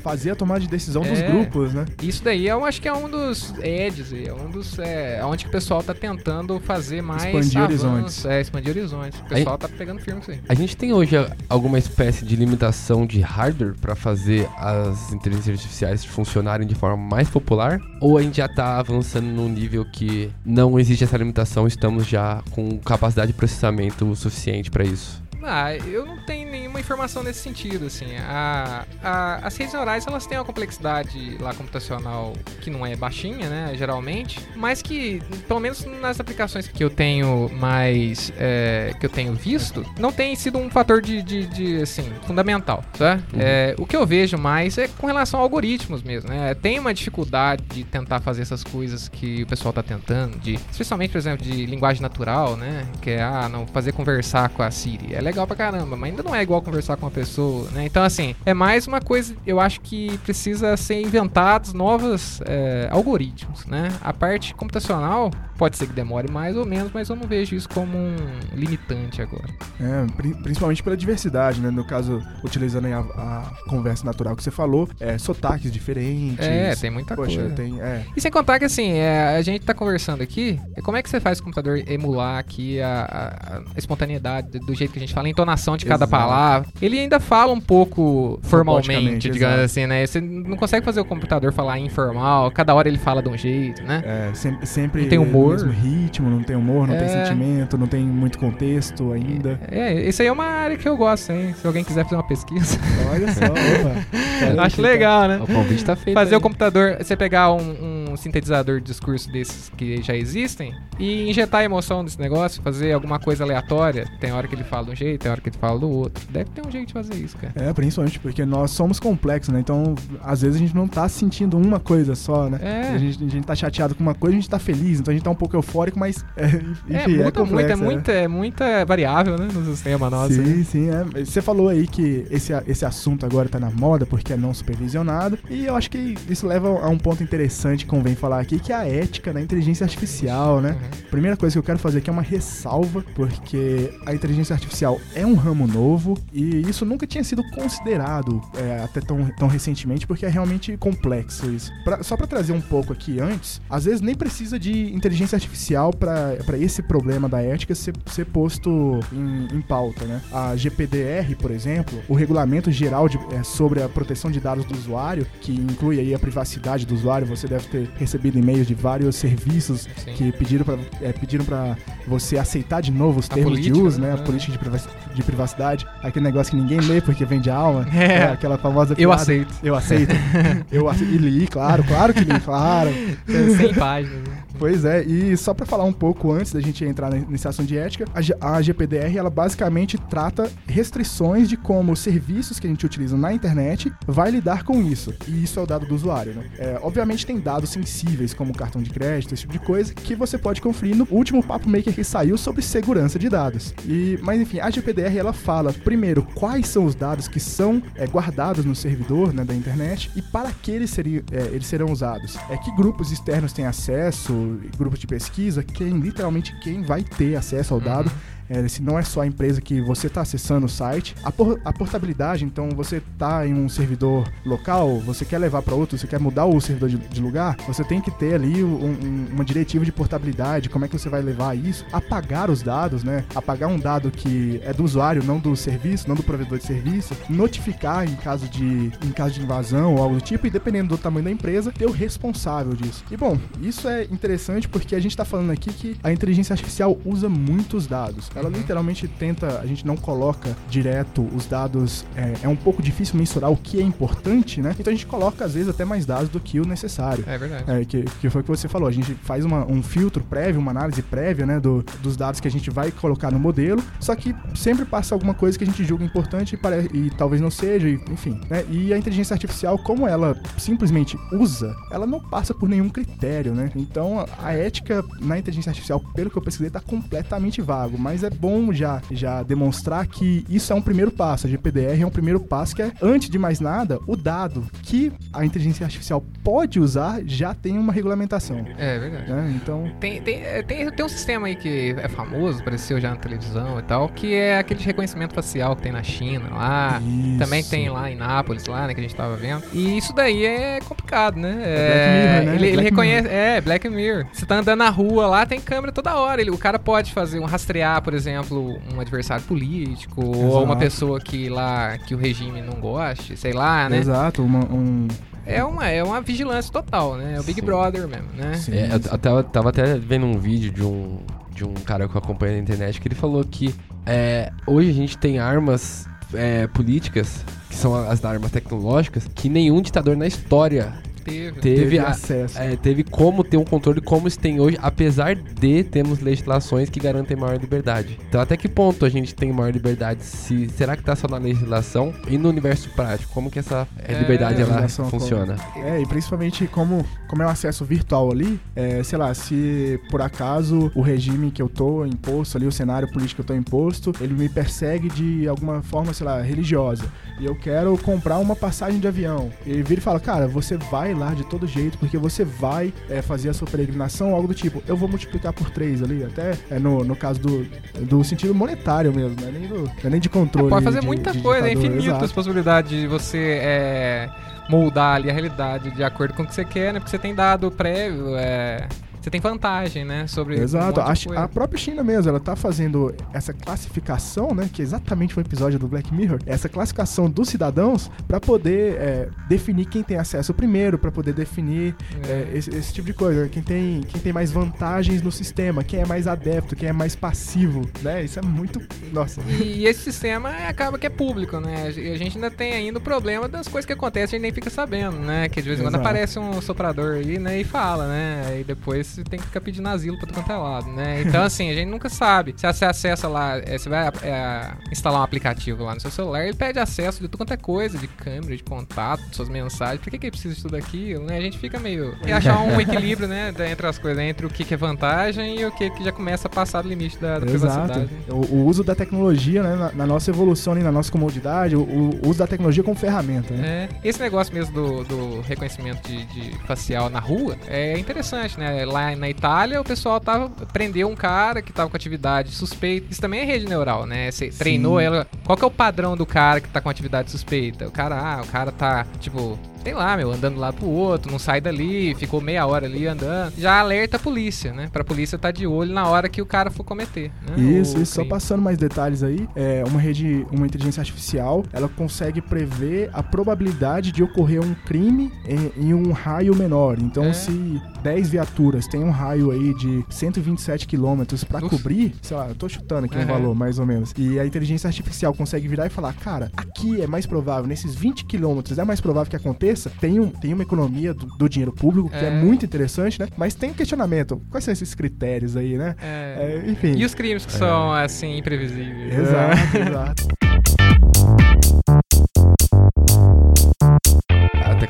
fazer 0.03 0.31
a 0.31 0.37
tomada 0.37 0.61
de 0.61 0.69
decisão 0.69 1.03
dos 1.03 1.21
É. 1.21 1.31
grupos, 1.31 1.73
né? 1.73 1.87
Isso 2.03 2.23
daí 2.25 2.49
eu 2.49 2.65
acho 2.65 2.81
que 2.81 2.89
é 2.89 2.93
um 2.93 3.09
dos 3.09 3.55
edges, 3.63 4.13
é 4.13 4.33
um 4.33 4.51
dos. 4.51 4.79
É, 4.79 5.21
onde 5.25 5.45
que 5.45 5.49
o 5.49 5.53
pessoal 5.53 5.83
tá 5.83 5.95
tentando 5.95 6.59
fazer 6.61 7.03
mais. 7.03 7.25
Expandir 7.25 7.59
avanços, 7.59 7.85
horizontes. 7.85 8.25
É, 8.27 8.41
expandir 8.41 8.71
horizontes. 8.71 9.21
O 9.21 9.25
pessoal 9.25 9.59
tá 9.59 9.69
pegando 9.69 10.01
firme 10.01 10.21
com 10.21 10.31
isso 10.33 10.41
aí. 10.41 10.47
A 10.49 10.55
gente 10.55 10.77
tem 10.77 10.93
hoje 10.93 11.15
alguma 11.49 11.79
espécie 11.79 12.25
de 12.25 12.35
limitação 12.37 13.07
de 13.07 13.21
hardware 13.21 13.75
para 13.81 13.95
fazer 13.95 14.49
as 14.57 15.12
inteligências 15.13 15.57
artificiais 15.57 16.05
funcionarem 16.05 16.67
de 16.67 16.75
forma 16.75 16.97
mais 16.97 17.29
popular? 17.29 17.81
Ou 18.01 18.19
a 18.19 18.23
gente 18.23 18.37
já 18.39 18.49
tá 18.49 18.79
avançando 18.79 19.27
num 19.27 19.49
nível 19.49 19.85
que 19.85 20.31
não 20.45 20.79
existe 20.79 21.05
essa 21.05 21.17
limitação, 21.17 21.67
estamos 21.67 22.07
já 22.07 22.43
com 22.51 22.79
capacidade 22.79 23.33
de 23.33 23.39
processamento 23.39 24.15
suficiente 24.17 24.71
para 24.71 24.85
isso? 24.85 25.22
Ah, 25.45 25.75
eu 25.75 26.07
não 26.07 26.17
tenho 26.19 26.51
nenhuma 26.51 26.79
informação 26.81 27.23
nesse 27.23 27.41
sentido, 27.41 27.87
assim. 27.87 28.17
A, 28.19 28.85
a- 29.03 29.41
as 29.47 29.57
redes 29.57 29.75
neurais, 29.75 30.07
elas 30.07 30.27
têm 30.27 30.39
uma 30.39 30.45
complexidade 30.45 31.37
lá 31.41 31.53
computacional 31.55 32.33
que 32.61 32.71
não 32.71 32.87
é 32.87 32.95
baixinha, 32.97 33.49
né, 33.49 33.73
geralmente, 33.77 34.39
mas 34.57 34.81
que, 34.83 35.21
pelo 35.49 35.61
menos 35.61 35.85
nas 36.01 36.21
aplicações 36.21 36.69
que 36.69 36.83
eu 36.83 36.91
tenho 36.91 37.51
mais, 37.55 38.33
é, 38.39 38.95
que 39.01 39.07
eu 39.07 39.11
tenho 39.11 39.35
visto, 39.35 39.85
não 39.99 40.13
tem 40.13 40.35
sido 40.37 40.59
um 40.59 40.71
fator 40.71 41.01
de, 41.03 41.23
de, 41.23 41.47
de, 41.47 41.83
assim, 41.83 42.11
fundamental, 42.27 42.85
tá? 42.97 43.15
Uhum. 43.33 43.41
É, 43.41 43.75
o 43.79 43.87
que 43.87 43.97
eu 43.97 44.07
vejo 44.07 44.39
mais 44.39 44.79
é 44.79 44.87
com 44.89 45.07
relação 45.07 45.41
a 45.41 45.43
algoritmos 45.43 46.03
mesmo, 46.03 46.31
né? 46.31 46.55
Tem 46.55 46.79
uma 46.79 46.95
dificuldade 46.95 47.63
de 47.73 47.85
tentar 47.85 48.21
fazer 48.21 48.43
essas 48.43 48.63
coisas 48.63 49.09
que 49.09 49.43
o 49.43 49.47
pessoal 49.47 49.73
tá 49.73 49.83
tentando, 49.83 50.39
de, 50.39 50.55
especialmente, 50.71 51.11
por 51.11 51.19
exemplo, 51.19 51.45
de 51.45 51.67
linguagem 51.67 52.01
natural, 52.03 52.57
né? 52.57 52.87
Que 53.01 53.11
é, 53.11 53.23
ah, 53.23 53.49
não, 53.49 53.67
fazer 53.67 53.93
conversar 53.93 54.49
com 54.51 54.63
a 54.63 54.71
Siri. 54.71 55.15
É 55.15 55.21
legal 55.33 55.47
pra 55.47 55.57
caramba, 55.57 55.97
mas 55.97 56.11
ainda 56.11 56.23
não 56.23 56.35
é 56.35 56.43
igual 56.43 56.61
conversar 56.61 56.97
com 56.97 57.07
uma 57.07 57.11
pessoa, 57.11 57.69
né? 57.73 57.87
Então, 57.87 58.03
assim, 58.03 58.35
é 58.45 58.53
mais 58.53 58.87
uma 58.87 59.01
coisa, 59.01 59.35
eu 59.47 59.59
acho 59.59 59.81
que 59.81 60.17
precisa 60.19 60.77
ser 60.77 61.01
inventados 61.01 61.73
novos 61.73 62.41
é, 62.45 62.87
algoritmos, 62.91 63.65
né? 63.67 63.89
A 64.03 64.13
parte 64.13 64.55
computacional 64.55 65.31
pode 65.57 65.77
ser 65.77 65.87
que 65.87 65.93
demore 65.93 66.31
mais 66.31 66.57
ou 66.57 66.67
menos, 66.67 66.91
mas 66.93 67.09
eu 67.09 67.17
não 67.17 67.27
vejo 67.27 67.55
isso 67.55 67.69
como 67.69 67.97
um 67.97 68.17
limitante 68.55 69.23
agora. 69.23 69.49
É, 69.81 70.07
pri- 70.17 70.35
principalmente 70.43 70.83
pela 70.83 70.97
diversidade, 70.97 71.61
né? 71.61 71.71
No 71.71 71.85
caso, 71.85 72.23
utilizando 72.45 72.87
a, 72.89 72.99
a 72.99 73.69
conversa 73.71 74.05
natural 74.05 74.37
que 74.37 74.43
você 74.43 74.51
falou, 74.51 74.89
é, 75.01 75.17
sotaques 75.19 75.71
diferentes. 75.73 76.45
É, 76.47 76.75
tem 76.77 76.91
muita 76.91 77.15
Poxa, 77.17 77.41
coisa. 77.41 77.55
tem. 77.55 77.81
É, 77.81 78.05
E 78.17 78.21
sem 78.21 78.31
contar 78.31 78.59
que 78.59 78.65
assim, 78.67 78.93
é, 78.93 79.37
a 79.37 79.43
gente 79.43 79.65
tá 79.65 79.73
conversando 79.73 80.23
aqui, 80.23 80.61
como 80.83 80.97
é 80.97 81.03
que 81.03 81.09
você 81.09 81.21
faz 81.21 81.39
o 81.39 81.43
computador 81.43 81.83
emular 81.87 82.39
aqui 82.39 82.81
a, 82.81 83.03
a- 83.11 83.57
a 83.75 83.79
espontaneidade 83.79 84.59
do 84.59 84.75
jeito 84.75 84.93
que 84.93 84.99
a 84.99 85.01
gente 85.01 85.15
fala, 85.15 85.22
a 85.27 85.31
entonação 85.31 85.77
de 85.77 85.85
cada 85.85 86.05
Exato. 86.05 86.11
palavra. 86.11 86.69
Ele 86.81 86.99
ainda 86.99 87.19
fala 87.21 87.53
um 87.53 87.61
pouco 87.61 88.39
formalmente, 88.43 89.31
digamos 89.31 89.55
exato. 89.57 89.65
assim, 89.65 89.87
né? 89.87 90.07
Você 90.07 90.21
não 90.21 90.57
consegue 90.57 90.85
fazer 90.85 91.01
o 91.01 91.05
computador 91.05 91.53
falar 91.53 91.79
informal, 91.79 92.51
cada 92.51 92.75
hora 92.75 92.89
ele 92.89 92.99
fala 92.99 93.23
de 93.23 93.29
um 93.29 93.37
jeito, 93.37 93.83
né? 93.83 94.03
é, 94.05 94.35
sempre, 94.35 94.67
sempre 94.67 95.03
Não 95.03 95.09
tem 95.09 95.19
humor. 95.19 95.59
no 95.59 95.67
mesmo 95.67 95.73
ritmo, 95.73 96.31
não 96.31 96.43
tem 96.43 96.57
humor, 96.57 96.87
não 96.87 96.97
tem 96.97 97.05
É. 97.07 97.25
sentimento, 97.25 97.77
não 97.79 97.87
tem 97.87 98.03
muito 98.05 98.39
contexto 98.39 99.13
ainda. 99.13 99.59
É, 99.71 99.93
isso 100.09 100.23
aí 100.23 100.29
é 100.29 100.33
uma 100.33 100.45
área 100.45 100.77
que 100.77 100.89
eu 100.89 100.97
gosto, 100.97 101.31
hein? 101.33 101.55
Se 101.61 101.67
alguém 101.67 101.85
quiser 101.85 102.05
fazer 102.05 102.17
uma 102.17 102.23
pesquisa. 102.27 102.79
Olha 103.11 103.33
só, 103.33 103.45
opa. 103.47 104.63
Acho 104.65 104.81
legal, 104.83 105.29
né? 105.29 105.39
O 105.43 105.47
convite 105.47 105.85
tá 105.85 105.97
feito. 105.97 106.15
Fazer 106.15 106.35
aí. 106.35 106.39
o 106.39 106.41
computador, 106.41 106.97
você 106.99 107.17
pegar 107.17 107.53
um, 107.53 107.59
um 107.61 108.02
sintetizador 108.17 108.81
de 108.81 108.87
discurso 108.87 109.31
desses 109.31 109.69
que 109.71 110.03
já 110.03 110.15
existem 110.15 110.75
e 110.99 111.29
injetar 111.29 111.63
a 111.63 111.65
emoção 111.65 112.03
nesse 112.03 112.19
negócio, 112.21 112.63
fazer 112.63 112.93
alguma 112.93 113.19
coisa 113.19 113.45
aleatória. 113.45 114.07
Tem 114.21 114.33
hora 114.33 114.47
que 114.47 114.55
ele 114.55 114.65
fala 114.65 114.87
de 114.87 114.93
um 114.93 114.97
jeito, 114.97 115.23
tem 115.23 115.31
hora 115.31 115.41
que 115.41 115.49
ele 115.49 115.59
fala 115.59 115.79
do 115.79 115.91
outro. 115.91 116.25
Deve 116.31 116.51
ter 116.51 116.67
um 116.67 116.71
jeito 116.71 116.89
de 116.89 116.93
fazer 116.93 117.15
isso, 117.15 117.37
cara. 117.37 117.53
É, 117.57 117.73
principalmente 117.73 118.19
porque 118.21 118.45
nós 118.45 118.71
somos 118.71 119.01
complexos, 119.01 119.53
né? 119.53 119.61
Então, 119.61 119.95
às 120.23 120.43
vezes 120.43 120.57
a 120.57 120.59
gente 120.59 120.75
não 120.75 120.87
tá 120.87 121.09
sentindo 121.09 121.57
uma 121.59 121.81
coisa 121.81 122.15
só, 122.15 122.49
né? 122.49 122.59
É. 122.63 122.95
A, 122.95 122.99
gente, 122.99 123.25
a 123.25 123.29
gente 123.29 123.45
tá 123.45 123.55
chateado 123.55 123.95
com 123.95 124.03
uma 124.03 124.15
coisa, 124.15 124.37
a 124.37 124.41
gente 124.41 124.51
tá 124.51 124.59
feliz, 124.59 125.01
então 125.01 125.13
a 125.13 125.15
gente 125.15 125.25
tá 125.25 125.31
um 125.31 125.35
pouco 125.35 125.57
eufórico, 125.57 125.99
mas. 125.99 126.25
É, 126.43 126.47
enfim, 126.47 127.23
É, 127.23 127.29
é, 127.29 127.31
complexo, 127.31 127.49
muito, 127.49 127.71
é 127.71 127.77
né? 127.77 127.77
muita, 127.77 128.13
é 128.13 128.29
muita 128.29 128.85
variável, 128.85 129.39
né, 129.39 129.49
no 129.53 129.65
sistema 129.65 130.11
nosso. 130.11 130.35
Sim, 130.35 130.43
né? 130.43 130.65
sim. 130.65 130.89
É. 130.91 131.25
Você 131.25 131.41
falou 131.41 131.69
aí 131.69 131.87
que 131.87 132.27
esse, 132.31 132.53
esse 132.67 132.85
assunto 132.85 133.25
agora 133.25 133.49
tá 133.49 133.61
na 133.61 133.71
moda 133.71 134.05
porque 134.05 134.33
é 134.33 134.37
não 134.37 134.53
supervisionado. 134.53 135.39
E 135.49 135.67
eu 135.67 135.77
acho 135.77 135.91
que 135.91 136.17
isso 136.29 136.47
leva 136.47 136.69
a 136.69 136.89
um 136.89 136.99
ponto 136.99 137.23
interessante 137.23 137.87
convém 138.03 138.17
falar 138.17 138.41
aqui, 138.41 138.59
que 138.59 138.73
é 138.73 138.75
a 138.77 138.85
ética 138.87 139.33
da 139.33 139.41
inteligência 139.41 139.85
artificial, 139.85 140.61
né? 140.61 140.73
Uhum. 140.73 141.09
Primeira 141.11 141.37
coisa 141.37 141.55
que 141.55 141.59
eu 141.59 141.63
quero 141.63 141.79
fazer 141.79 141.99
aqui 141.99 142.11
é 142.11 142.13
uma 142.13 142.21
ressalva, 142.23 143.05
porque 143.15 143.93
a 144.05 144.13
inteligência 144.13 144.53
artificial 144.55 145.01
é 145.15 145.25
um 145.25 145.35
ramo 145.35 145.69
novo 145.69 146.19
e 146.33 146.63
isso 146.69 146.85
nunca 146.85 147.07
tinha 147.07 147.23
sido 147.23 147.45
considerado 147.51 148.43
é, 148.57 148.83
até 148.83 149.01
tão, 149.01 149.25
tão 149.39 149.47
recentemente, 149.47 150.05
porque 150.05 150.27
é 150.27 150.29
realmente 150.29 150.77
complexo 150.77 151.49
isso. 151.51 151.71
Pra- 151.85 152.03
só 152.03 152.17
para 152.17 152.27
trazer 152.27 152.53
um 152.53 152.61
pouco 152.61 152.93
aqui 152.93 153.21
antes, 153.21 153.61
às 153.71 153.85
vezes 153.85 154.01
nem 154.01 154.17
precisa 154.17 154.59
de 154.59 154.93
inteligência 154.93 155.37
artificial 155.37 155.93
para 155.93 156.59
esse 156.59 156.83
problema 156.83 157.29
da 157.29 157.41
ética 157.41 157.73
ser, 157.75 157.95
ser 158.07 158.25
posto 158.27 158.99
em, 159.13 159.57
em 159.57 159.61
pauta, 159.61 160.05
né? 160.07 160.21
A 160.33 160.57
GPDR, 160.57 161.37
por 161.37 161.53
exemplo, 161.53 162.03
o 162.09 162.15
Regulamento 162.15 162.73
Geral 162.73 163.09
de- 163.09 163.19
é, 163.33 163.45
sobre 163.45 163.81
a 163.81 163.89
Proteção 163.89 164.29
de 164.31 164.41
Dados 164.41 164.65
do 164.65 164.75
Usuário, 164.75 165.25
que 165.41 165.53
inclui 165.53 166.01
aí 166.01 166.13
a 166.15 166.19
privacidade 166.19 166.85
do 166.85 166.95
usuário, 166.95 167.27
você 167.27 167.47
deve 167.47 167.69
ter 167.69 167.89
recebido 167.99 168.39
e-mails 168.39 168.67
de 168.67 168.75
vários 168.75 169.17
serviços 169.17 169.89
Sim. 170.05 170.13
que 170.15 170.33
pediram 170.33 170.65
para 170.65 170.79
pediram 171.21 171.45
para 171.45 171.77
você 172.07 172.37
aceitar 172.39 172.81
de 172.81 172.91
novo 172.91 173.21
os 173.21 173.27
A 173.31 173.35
termos 173.35 173.53
de 173.59 173.69
política, 173.71 173.87
uso, 173.87 174.01
né? 174.01 174.09
né? 174.09 174.15
A 174.15 174.19
política 174.19 174.53
de, 174.53 174.59
privaci- 174.59 174.89
de 175.15 175.23
privacidade, 175.23 175.87
aquele 176.03 176.25
negócio 176.25 176.51
que 176.51 176.57
ninguém 176.61 176.81
lê 176.81 177.01
porque 177.01 177.25
vende 177.25 177.51
a 177.51 177.55
alma, 177.57 177.87
É. 177.95 178.25
aquela 178.25 178.59
famosa 178.59 178.95
Eu 178.95 179.09
piada. 179.11 179.15
aceito. 179.23 179.55
Eu 179.63 179.75
aceito. 179.75 180.15
Eu 180.71 180.89
aceito. 180.89 181.13
E 181.13 181.17
li, 181.19 181.47
claro, 181.47 181.85
claro 181.85 182.13
que 182.15 182.21
li, 182.21 182.41
claro. 182.41 182.91
Tem 183.27 183.57
100 183.57 183.75
páginas. 183.75 184.29
né? 184.29 184.39
Pois 184.59 184.85
é, 184.85 185.03
e 185.03 185.37
só 185.37 185.53
pra 185.55 185.67
falar 185.67 185.85
um 185.85 185.93
pouco 185.93 186.31
antes 186.31 186.53
da 186.53 186.61
gente 186.61 186.85
entrar 186.85 187.11
ne- 187.11 187.25
nesse 187.29 187.49
assunto 187.49 187.67
de 187.67 187.77
ética, 187.77 188.05
a, 188.41 188.57
a 188.57 188.63
GPDR 188.63 189.17
ela 189.17 189.31
basicamente 189.31 189.99
trata 189.99 190.51
restrições 190.69 191.49
de 191.49 191.57
como 191.57 191.93
os 191.93 191.99
serviços 192.01 192.61
que 192.61 192.67
a 192.67 192.71
gente 192.71 192.85
utiliza 192.85 193.17
na 193.17 193.33
internet 193.33 193.93
vai 194.07 194.31
lidar 194.31 194.63
com 194.63 194.81
isso. 194.83 195.13
E 195.27 195.43
isso 195.43 195.59
é 195.59 195.63
o 195.63 195.67
dado 195.67 195.87
do 195.87 195.95
usuário, 195.95 196.35
né? 196.35 196.45
É, 196.59 196.79
obviamente 196.83 197.25
tem 197.27 197.41
dados 197.41 197.71
sensíveis, 197.83 198.33
como 198.33 198.55
cartão 198.55 198.83
de 198.83 198.91
crédito, 198.91 199.35
esse 199.35 199.43
tipo 199.43 199.53
de 199.53 199.59
coisa, 199.59 199.93
que 199.95 200.15
você 200.15 200.39
pode 200.39 200.61
conferir 200.61 200.97
no 200.97 201.07
último 201.11 201.43
papo 201.43 201.69
maker 201.69 201.95
que 201.95 202.05
saiu 202.05 202.39
sobre 202.39 202.63
segurança 202.63 203.19
de 203.19 203.29
dados. 203.29 203.75
E, 203.85 204.19
mas 204.23 204.41
enfim, 204.41 204.61
a 204.61 204.71
GPDR 204.71 205.17
ela 205.17 205.33
fala 205.33 205.73
primeiro 205.73 206.23
quais 206.35 206.69
são 206.69 206.85
os 206.85 206.95
dados 206.95 207.29
que 207.29 207.41
são 207.41 207.83
é, 207.95 208.07
guardados 208.07 208.65
no 208.65 208.75
servidor 208.75 209.33
né, 209.33 209.45
da 209.45 209.55
internet 209.55 210.11
e 210.17 210.23
para 210.23 210.51
que 210.53 210.71
eles, 210.71 210.91
seriam, 210.91 211.23
é, 211.31 211.43
eles 211.55 211.67
serão 211.67 211.91
usados. 211.91 212.37
É 212.49 212.57
que 212.57 212.75
grupos 212.75 213.11
externos 213.11 213.53
têm 213.53 213.67
acesso, 213.67 214.61
grupos 214.77 214.99
de 214.99 215.07
pesquisa, 215.07 215.63
quem 215.63 215.99
literalmente 215.99 216.59
quem 216.61 216.83
vai 216.83 217.03
ter 217.03 217.37
acesso 217.37 217.75
ao 217.75 217.81
dado. 217.81 218.09
Uhum 218.09 218.33
é, 218.53 218.69
se 218.69 218.83
não 218.83 218.99
é 218.99 219.03
só 219.03 219.23
a 219.23 219.27
empresa 219.27 219.61
que 219.61 219.81
você 219.81 220.07
está 220.07 220.21
acessando 220.21 220.67
o 220.67 220.69
site. 220.69 221.15
A, 221.25 221.33
por, 221.33 221.59
a 221.65 221.73
portabilidade, 221.73 222.45
então 222.45 222.69
você 222.71 222.99
está 222.99 223.47
em 223.47 223.55
um 223.55 223.69
servidor 223.69 224.31
local, 224.45 225.01
você 225.01 225.25
quer 225.25 225.39
levar 225.39 225.63
para 225.63 225.75
outro, 225.75 225.97
você 225.97 226.07
quer 226.07 226.21
mudar 226.21 226.45
o 226.45 226.61
servidor 226.61 226.91
de, 226.91 226.99
de 226.99 227.21
lugar, 227.21 227.57
você 227.67 227.83
tem 227.83 228.01
que 228.01 228.11
ter 228.11 228.35
ali 228.35 228.63
um, 228.63 228.85
um, 228.85 229.27
uma 229.33 229.45
diretiva 229.45 229.85
de 229.85 229.93
portabilidade, 229.93 230.69
como 230.69 230.85
é 230.85 230.89
que 230.89 230.99
você 230.99 231.09
vai 231.09 231.23
levar 231.23 231.57
isso, 231.57 231.87
apagar 231.93 232.51
os 232.51 232.63
dados, 232.63 233.03
né? 233.03 233.25
Apagar 233.35 233.71
um 233.71 233.79
dado 233.79 234.11
que 234.11 234.61
é 234.65 234.73
do 234.73 234.85
usuário, 234.85 235.25
não 235.25 235.39
do 235.39 235.57
serviço, 235.57 236.09
não 236.09 236.15
do 236.15 236.23
provedor 236.23 236.59
de 236.59 236.65
serviço, 236.65 237.17
notificar 237.31 238.07
em 238.07 238.17
caso 238.17 238.47
de, 238.49 238.93
em 239.03 239.11
caso 239.11 239.35
de 239.35 239.43
invasão 239.43 239.95
ou 239.95 240.03
algo 240.03 240.17
do 240.17 240.21
tipo, 240.21 240.47
e 240.47 240.51
dependendo 240.51 240.91
do 240.91 240.99
tamanho 240.99 241.25
da 241.25 241.31
empresa, 241.31 241.73
ter 241.73 241.87
o 241.87 241.91
responsável 241.91 242.75
disso. 242.75 243.03
E 243.11 243.17
bom, 243.17 243.39
isso 243.63 243.89
é 243.89 244.05
interessante 244.05 244.69
porque 244.69 244.95
a 244.95 245.01
gente 245.01 245.13
está 245.13 245.25
falando 245.25 245.51
aqui 245.51 245.73
que 245.73 245.97
a 246.03 246.13
inteligência 246.13 246.53
artificial 246.53 246.99
usa 247.05 247.29
muitos 247.29 247.87
dados. 247.87 248.29
Ela 248.43 248.51
literalmente 248.51 249.07
tenta, 249.07 249.61
a 249.61 249.67
gente 249.67 249.87
não 249.87 249.97
coloca 249.97 250.57
direto 250.69 251.27
os 251.35 251.47
dados, 251.47 252.05
é, 252.17 252.35
é, 252.43 252.49
um 252.49 252.57
pouco 252.57 252.83
difícil 252.83 253.17
mensurar 253.17 253.51
o 253.51 253.57
que 253.57 253.81
é 253.81 253.83
importante, 253.83 254.61
né? 254.61 254.75
Então 254.79 254.91
a 254.93 254.95
gente 254.95 255.07
coloca 255.07 255.45
às 255.45 255.55
vezes 255.55 255.69
até 255.69 255.85
mais 255.85 256.05
dados 256.05 256.29
do 256.29 256.41
que 256.41 256.59
o 256.59 256.67
necessário. 256.67 257.25
É 257.27 257.39
verdade. 257.39 257.71
É, 257.71 257.85
que, 257.85 258.03
que 258.03 258.29
foi 258.29 258.41
o 258.41 258.45
que 258.45 258.51
você 258.51 258.69
falou, 258.69 258.89
a 258.89 258.93
gente 258.93 259.15
faz 259.15 259.45
uma, 259.45 259.65
um 259.71 259.83
filtro 259.83 260.25
prévio, 260.25 260.61
uma 260.61 260.73
análise 260.73 261.03
prévia, 261.03 261.47
né, 261.47 261.61
do, 261.61 261.85
dos 262.03 262.17
dados 262.17 262.41
que 262.41 262.49
a 262.49 262.51
gente 262.51 262.71
vai 262.71 262.91
colocar 262.91 263.31
no 263.31 263.39
modelo, 263.39 263.83
só 264.01 264.15
que 264.17 264.35
sempre 264.55 264.85
passa 264.85 265.15
alguma 265.15 265.35
coisa 265.35 265.57
que 265.57 265.65
a 265.65 265.67
gente 265.67 265.85
julga 265.85 266.05
importante 266.05 266.55
e, 266.55 266.59
pare, 266.59 266.91
e 266.93 267.11
talvez 267.11 267.41
não 267.41 267.51
seja, 267.51 267.89
e, 267.89 267.95
enfim, 268.11 268.41
né? 268.51 268.65
E 268.69 268.93
a 268.93 268.99
inteligência 268.99 269.35
artificial, 269.35 269.79
como 269.79 270.07
ela 270.07 270.37
simplesmente 270.59 271.17
usa, 271.33 271.77
ela 271.91 272.07
não 272.07 272.21
passa 272.21 272.53
por 272.53 272.69
nenhum 272.69 272.89
critério, 272.89 273.55
né? 273.55 273.71
Então 273.77 274.25
a 274.39 274.53
ética 274.53 275.05
na 275.21 275.39
inteligência 275.39 275.71
artificial, 275.71 276.01
pelo 276.15 276.31
que 276.31 276.37
eu 276.37 276.43
pesquisei, 276.43 276.71
tá 276.71 276.81
completamente 276.81 277.61
vago, 277.61 277.99
mas 277.99 278.23
é 278.25 278.31
bom 278.33 278.73
já, 278.73 279.01
já 279.11 279.43
demonstrar 279.43 280.07
que 280.07 280.45
isso 280.49 280.73
é 280.73 280.77
um 280.77 280.83
primeiro 280.83 281.11
passo. 281.11 281.47
A 281.47 281.51
GPDR 281.51 282.01
é 282.01 282.07
um 282.07 282.11
primeiro 282.11 282.41
passo 282.41 282.75
que 282.75 282.83
é, 282.83 282.93
antes 283.01 283.29
de 283.29 283.39
mais 283.39 283.61
nada, 283.61 283.99
o 284.07 284.17
dado 284.17 284.67
que 284.83 285.13
a 285.33 285.45
inteligência 285.45 285.85
artificial 285.85 286.25
pode 286.43 286.81
usar 286.81 287.21
já 287.25 287.55
tem 287.55 287.79
uma 287.79 287.93
regulamentação. 287.93 288.65
É 288.79 288.99
verdade. 288.99 289.31
Né? 289.31 289.53
Então... 289.57 289.91
Tem, 290.01 290.21
tem, 290.23 290.43
é, 290.43 290.63
tem, 290.63 290.91
tem 290.91 291.05
um 291.05 291.09
sistema 291.09 291.47
aí 291.47 291.57
que 291.57 291.95
é 291.99 292.09
famoso, 292.09 292.61
apareceu 292.61 293.01
já 293.01 293.11
na 293.11 293.17
televisão 293.17 293.79
e 293.79 293.83
tal, 293.83 294.09
que 294.09 294.35
é 294.35 294.59
aquele 294.59 294.83
reconhecimento 294.83 295.35
facial 295.35 295.77
que 295.77 295.83
tem 295.83 295.93
na 295.93 296.03
China 296.03 296.49
lá. 296.51 297.01
Isso. 297.01 297.39
Também 297.39 297.63
tem 297.63 297.89
lá 297.89 298.11
em 298.11 298.17
Nápoles, 298.17 298.67
lá, 298.67 298.87
né, 298.87 298.95
que 298.95 299.01
a 299.01 299.03
gente 299.03 299.15
tava 299.15 299.37
vendo. 299.37 299.65
E 299.73 299.97
isso 299.99 300.13
daí 300.13 300.45
é 300.45 300.81
complicado, 300.81 301.37
né? 301.37 301.63
É, 301.65 301.73
é 301.73 301.87
Black 301.87 302.09
Mirror, 302.09 302.45
né? 302.45 302.55
Ele, 302.55 302.69
ele 302.69 302.83
reconhece. 302.83 303.29
Mirror. 303.29 303.39
É, 303.39 303.61
Black 303.61 303.89
Mirror. 303.89 304.27
Você 304.33 304.47
tá 304.47 304.57
andando 304.57 304.79
na 304.79 304.91
rua 304.91 305.27
lá, 305.27 305.47
tem 305.47 305.61
câmera 305.61 305.93
toda 305.93 306.15
hora. 306.17 306.41
Ele, 306.41 306.51
o 306.51 306.59
cara 306.59 306.79
pode 306.79 307.13
fazer 307.13 307.39
um 307.41 307.45
rastrear, 307.45 308.03
por 308.03 308.12
exemplo, 308.15 308.79
um 308.95 309.01
adversário 309.01 309.45
político 309.45 310.21
Exato. 310.21 310.47
ou 310.47 310.65
uma 310.65 310.77
pessoa 310.77 311.21
que 311.21 311.49
lá 311.49 311.99
que 311.99 312.15
o 312.15 312.19
regime 312.19 312.61
não 312.63 312.81
goste, 312.81 313.37
sei 313.37 313.53
lá, 313.53 313.89
né? 313.89 313.99
Exato, 313.99 314.43
uma, 314.43 314.61
um 314.65 315.09
é 315.45 315.63
uma, 315.65 315.89
é 315.89 316.03
uma 316.03 316.21
vigilância 316.21 316.73
total, 316.73 317.17
né? 317.17 317.35
É 317.35 317.41
o 317.41 317.43
Big 317.43 317.61
Sim. 317.61 317.67
Brother 317.67 318.07
mesmo, 318.07 318.29
né? 318.35 318.55
Sim, 318.55 318.73
é, 318.73 318.91
eu 318.95 319.19
tava, 319.19 319.43
tava 319.43 319.69
até 319.71 319.99
vendo 319.99 320.27
um 320.27 320.39
vídeo 320.39 320.71
de 320.71 320.83
um, 320.83 321.19
de 321.53 321.65
um 321.65 321.75
cara 321.75 322.09
que 322.09 322.15
eu 322.15 322.19
acompanho 322.19 322.55
na 322.55 322.59
internet 322.61 323.01
que 323.01 323.09
ele 323.09 323.15
falou 323.15 323.45
que 323.45 323.75
é, 324.07 324.53
hoje 324.67 324.91
a 324.91 324.95
gente 324.95 325.19
tem 325.19 325.39
armas 325.39 326.07
é, 326.35 326.67
políticas, 326.69 327.45
que 327.69 327.75
são 327.75 327.95
as 327.95 328.25
armas 328.25 328.51
tecnológicas, 328.51 329.29
que 329.35 329.49
nenhum 329.49 329.81
ditador 329.81 330.17
na 330.17 330.27
história 330.27 330.93
Teve. 331.25 331.61
Teve, 331.61 331.81
teve 331.81 331.99
a, 331.99 332.09
acesso. 332.09 332.59
É, 332.59 332.77
teve 332.77 333.05
como 333.05 333.45
ter 333.45 333.57
um 333.57 333.65
controle 333.65 334.01
como 334.01 334.29
se 334.29 334.39
tem 334.39 334.61
hoje, 334.61 334.79
apesar 334.81 335.35
de 335.35 335.85
termos 335.85 336.21
legislações 336.21 336.91
que 336.91 337.01
garantem 337.01 337.37
maior 337.37 337.59
liberdade. 337.59 338.19
Então, 338.29 338.41
até 338.41 338.57
que 338.57 338.69
ponto 338.69 339.05
a 339.05 339.09
gente 339.09 339.35
tem 339.35 339.53
maior 339.53 339.73
liberdade? 339.73 340.25
Se, 340.25 340.69
será 340.71 340.97
que 340.97 341.03
tá 341.03 341.15
só 341.15 341.29
na 341.29 341.39
legislação 341.39 342.13
e 342.29 342.37
no 342.37 342.49
universo 342.49 342.91
prático? 342.91 343.33
Como 343.33 343.51
que 343.51 343.59
essa 343.59 343.87
é, 343.99 344.19
liberdade 344.19 344.61
é, 344.61 344.65
ela 344.65 344.89
funciona? 344.89 345.57
É, 345.77 346.01
e 346.01 346.07
principalmente 346.07 346.67
como, 346.67 347.05
como 347.29 347.43
é 347.43 347.47
um 347.47 347.51
acesso 347.51 347.85
virtual 347.85 348.31
ali, 348.31 348.61
é, 348.75 349.03
sei 349.03 349.19
lá, 349.19 349.33
se 349.35 350.01
por 350.11 350.21
acaso 350.21 350.91
o 350.95 351.01
regime 351.01 351.51
que 351.51 351.63
eu 351.63 351.69
tô 351.69 352.05
imposto 352.05 352.57
ali, 352.57 352.67
o 352.67 352.73
cenário 352.73 353.11
político 353.11 353.37
que 353.37 353.41
eu 353.43 353.55
tô 353.55 353.55
imposto, 353.55 354.13
ele 354.21 354.35
me 354.35 354.49
persegue 354.49 355.09
de 355.09 355.49
alguma 355.49 355.83
forma, 355.83 356.13
sei 356.13 356.27
lá, 356.27 356.41
religiosa. 356.41 357.05
E 357.41 357.45
eu 357.45 357.55
quero 357.55 357.97
comprar 357.99 358.39
uma 358.39 358.55
passagem 358.55 359.01
de 359.01 359.09
avião. 359.09 359.51
Ele 359.67 359.83
vira 359.83 360.01
e 360.01 360.03
fala, 360.03 360.21
cara, 360.21 360.47
você 360.47 360.77
vai 360.77 361.12
vai 361.13 361.29
lá 361.29 361.35
de 361.35 361.45
todo 361.45 361.67
jeito, 361.67 361.99
porque 361.99 362.17
você 362.19 362.45
vai 362.45 362.93
é, 363.09 363.23
fazer 363.23 363.51
a 363.51 363.55
sua 363.55 363.69
peregrinação, 363.69 364.35
algo 364.35 364.49
do 364.49 364.55
tipo, 364.55 364.83
eu 364.87 364.97
vou 364.97 365.09
multiplicar 365.09 365.53
por 365.53 365.71
três 365.71 366.03
ali, 366.03 366.25
até 366.25 366.57
é, 366.71 366.79
no, 366.79 367.05
no 367.05 367.17
caso 367.17 367.41
do, 367.41 367.67
do 368.01 368.25
sentido 368.25 368.55
monetário 368.55 369.13
mesmo, 369.13 369.37
não 369.41 369.49
é 369.49 369.53
nem, 369.53 369.69
do, 369.69 369.91
é 370.05 370.11
nem 370.11 370.21
de 370.21 370.29
controle. 370.29 370.69
É, 370.69 370.71
pode 370.71 370.85
fazer 370.85 371.01
de, 371.01 371.07
muita 371.07 371.33
de 371.33 371.41
coisa, 371.41 371.69
é 371.69 371.73
infinito 371.73 372.25
as 372.25 372.33
possibilidades 372.33 372.91
de 372.91 373.07
você 373.07 373.61
é, 373.63 374.31
moldar 374.69 375.17
ali 375.17 375.31
a 375.31 375.33
realidade 375.33 375.91
de 375.91 376.03
acordo 376.03 376.35
com 376.35 376.43
o 376.43 376.47
que 376.47 376.55
você 376.55 376.65
quer, 376.65 376.93
né? 376.93 377.01
Porque 377.01 377.11
você 377.11 377.19
tem 377.19 377.35
dado 377.35 377.71
prévio, 377.71 378.37
é, 378.37 378.89
você 379.23 379.31
tem 379.31 379.41
vantagem, 379.41 380.05
né? 380.05 380.27
Sobre 380.27 380.59
Exato. 380.59 381.01
Um 381.01 381.35
a, 381.39 381.45
a, 381.45 381.49
própria 381.49 381.79
China 381.79 382.03
mesmo, 382.03 382.29
ela 382.29 382.41
tá 382.41 382.57
fazendo 382.57 383.15
essa 383.33 383.53
classificação, 383.53 384.53
né? 384.53 384.69
Que 384.73 384.83
exatamente 384.83 385.33
foi 385.33 385.45
o 385.45 385.47
episódio 385.47 385.79
do 385.79 385.87
Black 385.87 386.13
Mirror. 386.13 386.41
Essa 386.45 386.69
classificação 386.69 387.31
dos 387.31 387.49
cidadãos 387.49 388.11
para 388.27 388.41
poder 388.41 388.97
é, 388.97 389.29
definir 389.49 389.87
quem 389.87 390.03
tem 390.03 390.17
acesso 390.17 390.53
primeiro, 390.53 390.99
para 390.99 391.13
poder 391.13 391.33
definir 391.35 391.95
é. 392.29 392.33
É, 392.33 392.57
esse, 392.59 392.71
esse, 392.75 392.93
tipo 392.93 393.07
de 393.07 393.15
coisa. 393.15 393.49
Quem 393.49 393.63
tem, 393.63 394.01
quem 394.01 394.21
tem 394.21 394.33
mais 394.33 394.51
vantagens 394.51 395.23
no 395.23 395.31
sistema, 395.31 395.85
quem 395.85 396.01
é 396.01 396.05
mais 396.05 396.27
adepto, 396.27 396.75
quem 396.75 396.89
é 396.89 396.93
mais 396.93 397.15
passivo, 397.15 397.89
né? 398.03 398.25
Isso 398.25 398.41
é 398.41 398.43
muito. 398.43 398.83
Nossa. 399.13 399.41
E, 399.49 399.83
e 399.83 399.87
esse 399.87 400.01
sistema 400.01 400.51
acaba 400.69 400.99
que 400.99 401.07
é 401.07 401.11
público, 401.11 401.61
né? 401.61 401.93
E 401.97 402.13
a 402.13 402.19
gente 402.19 402.37
ainda 402.37 402.51
tem 402.51 402.73
ainda 402.73 402.99
o 402.99 403.03
problema 403.03 403.47
das 403.47 403.69
coisas 403.69 403.87
que 403.87 403.93
acontecem, 403.93 404.37
a 404.37 404.39
gente 404.39 404.43
nem 404.43 404.53
fica 404.53 404.69
sabendo, 404.69 405.19
né? 405.19 405.49
Que 405.49 405.63
de 405.63 405.69
vez 405.69 405.79
em 405.79 405.85
quando 405.85 405.95
aparece 405.95 406.41
um 406.41 406.61
soprador 406.61 407.19
aí, 407.19 407.39
né? 407.39 407.61
E 407.61 407.65
fala, 407.65 408.09
né? 408.09 408.59
E 408.61 408.65
depois 408.65 409.12
você 409.13 409.25
tem 409.25 409.39
que 409.39 409.47
ficar 409.47 409.61
pedindo 409.61 409.89
asilo 409.89 410.19
pra 410.19 410.27
todo 410.27 410.35
quanto 410.35 410.53
é 410.53 410.57
lado, 410.57 410.91
né? 410.91 411.23
Então, 411.23 411.43
assim, 411.43 411.71
a 411.71 411.75
gente 411.75 411.89
nunca 411.89 412.09
sabe. 412.09 412.55
Se 412.57 412.71
você 412.71 412.85
acessa 412.85 413.29
lá, 413.29 413.59
é, 413.59 413.79
você 413.79 413.89
vai 413.89 414.09
é, 414.23 414.73
instalar 414.91 415.21
um 415.21 415.25
aplicativo 415.25 415.85
lá 415.85 415.95
no 415.95 416.01
seu 416.01 416.11
celular, 416.11 416.45
ele 416.45 416.57
pede 416.57 416.79
acesso 416.79 417.21
de 417.21 417.29
tudo 417.29 417.39
quanto 417.39 417.53
é 417.53 417.57
coisa, 417.57 417.99
de 417.99 418.07
câmera, 418.09 418.57
de 418.57 418.63
contato, 418.63 419.23
suas 419.33 419.49
mensagens. 419.49 420.01
Por 420.01 420.11
que, 420.11 420.19
que 420.19 420.27
ele 420.27 420.31
precisa 420.31 420.55
de 420.55 420.63
tudo 420.63 420.77
aquilo, 420.77 421.25
né? 421.25 421.37
A 421.37 421.41
gente 421.41 421.59
fica 421.59 421.79
meio. 421.79 422.17
E 422.27 422.33
achar 422.33 422.61
um 422.61 422.81
equilíbrio, 422.81 423.29
né? 423.29 423.53
Entre 423.71 423.87
as 423.87 423.99
coisas, 423.99 424.23
entre 424.23 424.47
o 424.47 424.51
que, 424.51 424.65
que 424.65 424.75
é 424.75 424.77
vantagem 424.77 425.61
e 425.61 425.65
o 425.65 425.73
que, 425.73 425.91
que 425.91 426.05
já 426.05 426.13
começa 426.13 426.49
a 426.49 426.51
passar 426.51 426.83
do 426.83 426.89
limite 426.89 427.19
da, 427.19 427.39
da 427.39 427.47
privacidade. 427.47 428.01
Né? 428.01 428.09
O, 428.29 428.57
o, 428.57 428.67
uso 428.67 428.83
da 428.83 428.95
tecnologia, 428.95 429.63
né? 429.63 429.77
Na, 429.77 429.93
na 429.93 430.07
nossa 430.07 430.31
evolução, 430.31 430.75
na 430.75 430.93
nossa 430.93 431.11
comodidade, 431.11 431.77
o, 431.77 431.83
o, 431.83 432.29
uso 432.29 432.39
da 432.39 432.47
tecnologia 432.47 432.83
como 432.83 432.97
ferramenta, 432.97 433.55
né? 433.55 433.89
É. 434.03 434.09
Esse 434.09 434.21
negócio 434.21 434.53
mesmo 434.55 434.73
do, 434.73 435.05
do 435.05 435.41
reconhecimento 435.43 436.09
de, 436.09 436.25
de 436.27 436.59
facial 436.67 437.09
na 437.09 437.21
rua 437.21 437.57
é 437.67 437.99
interessante, 437.99 438.59
né? 438.59 438.85
Lá 438.85 439.02
na 439.17 439.29
Itália, 439.29 439.81
o 439.81 439.85
pessoal 439.85 440.21
tava 440.21 440.51
prendeu 440.73 441.09
um 441.09 441.15
cara 441.15 441.63
que 441.63 441.73
tava 441.73 441.91
com 441.91 441.97
atividade 441.97 442.51
suspeita. 442.51 443.09
Isso 443.11 443.21
também 443.21 443.41
é 443.41 443.45
rede 443.45 443.67
neural, 443.67 444.07
né? 444.07 444.31
Você 444.31 444.49
treinou 444.49 444.99
ela. 445.01 445.27
Qual 445.45 445.57
que 445.57 445.65
é 445.65 445.67
o 445.67 445.71
padrão 445.71 446.17
do 446.17 446.27
cara 446.27 446.61
que 446.61 446.69
tá 446.69 446.81
com 446.81 446.89
atividade 446.89 447.31
suspeita? 447.31 447.87
O 447.87 447.91
cara, 447.91 448.17
ah, 448.17 448.43
o 448.43 448.47
cara 448.47 448.73
tá, 448.73 449.07
tipo, 449.21 449.59
sei 449.83 449.95
lá, 449.95 450.17
meu, 450.17 450.31
andando 450.31 450.59
lá 450.59 450.73
pro 450.73 450.87
outro, 450.87 451.31
não 451.31 451.39
sai 451.39 451.61
dali, 451.61 452.15
ficou 452.15 452.41
meia 452.41 452.67
hora 452.67 452.87
ali 452.87 453.07
andando. 453.07 453.53
Já 453.59 453.81
alerta 453.81 454.17
a 454.17 454.21
polícia, 454.21 454.73
né? 454.73 454.89
Pra 454.93 455.03
polícia 455.03 455.37
estar 455.37 455.49
tá 455.49 455.53
de 455.53 455.67
olho 455.67 455.93
na 455.93 456.07
hora 456.07 456.29
que 456.29 456.41
o 456.41 456.47
cara 456.47 456.71
for 456.71 456.85
cometer. 456.85 457.33
Né? 457.49 457.61
Isso, 457.81 457.99
isso. 457.99 458.15
Só 458.15 458.25
passando 458.25 458.63
mais 458.63 458.79
detalhes 458.79 459.23
aí, 459.23 459.49
é, 459.57 459.83
uma 459.87 460.01
rede, 460.01 460.47
uma 460.53 460.67
inteligência 460.67 461.01
artificial, 461.01 461.65
ela 461.73 461.89
consegue 461.89 462.41
prever 462.41 463.11
a 463.13 463.23
probabilidade 463.23 464.13
de 464.13 464.23
ocorrer 464.23 464.63
um 464.63 464.75
crime 464.87 465.33
em, 465.45 465.89
em 465.89 465.95
um 465.95 466.13
raio 466.13 466.55
menor. 466.55 466.99
Então, 467.01 467.25
é. 467.25 467.33
se 467.33 467.83
10 468.03 468.31
viaturas 468.31 468.87
têm 468.87 469.03
um 469.03 469.11
raio 469.11 469.51
aí 469.51 469.75
de 469.75 470.05
127 470.11 470.87
quilômetros 470.87 471.43
para 471.43 471.61
cobrir, 471.69 472.15
sei 472.23 472.37
lá, 472.37 472.49
eu 472.49 472.55
tô 472.55 472.69
chutando 472.69 473.07
aqui 473.07 473.17
uhum. 473.17 473.25
um 473.25 473.27
valor 473.27 473.55
mais 473.55 473.79
ou 473.79 473.87
menos, 473.87 474.13
e 474.17 474.39
a 474.39 474.47
inteligência 474.47 474.87
artificial 474.87 475.35
consegue 475.35 475.67
virar 475.67 475.87
e 475.87 475.91
falar, 475.91 476.13
cara, 476.15 476.51
aqui 476.57 477.01
é 477.01 477.07
mais 477.07 477.27
provável, 477.27 477.67
nesses 477.67 477.95
20 477.95 478.25
quilômetros 478.25 478.79
é 478.79 478.85
mais 478.85 479.01
provável 479.01 479.29
que 479.29 479.37
aconteça 479.37 479.72
tem, 480.01 480.21
um, 480.21 480.29
tem 480.29 480.53
uma 480.53 480.63
economia 480.63 481.15
do, 481.15 481.27
do 481.27 481.49
dinheiro 481.49 481.73
público 481.73 482.09
que 482.09 482.17
é. 482.17 482.29
é. 482.29 482.31
muito 482.31 482.65
interessante, 482.65 483.19
né? 483.19 483.29
Mas 483.37 483.55
tem 483.55 483.71
um 483.71 483.75
questionamento. 483.75 484.41
Quais 484.51 484.65
são 484.65 484.73
esses 484.73 484.95
critérios 484.95 485.57
aí, 485.57 485.77
né? 485.77 485.95
É. 486.01 486.63
É, 486.67 486.71
enfim. 486.71 486.95
E 486.97 487.05
os 487.05 487.15
crimes 487.15 487.47
que 487.47 487.53
são, 487.53 487.93
assim, 487.93 488.39
imprevisíveis. 488.39 489.15
Exato, 489.15 489.77
exato. 489.77 490.33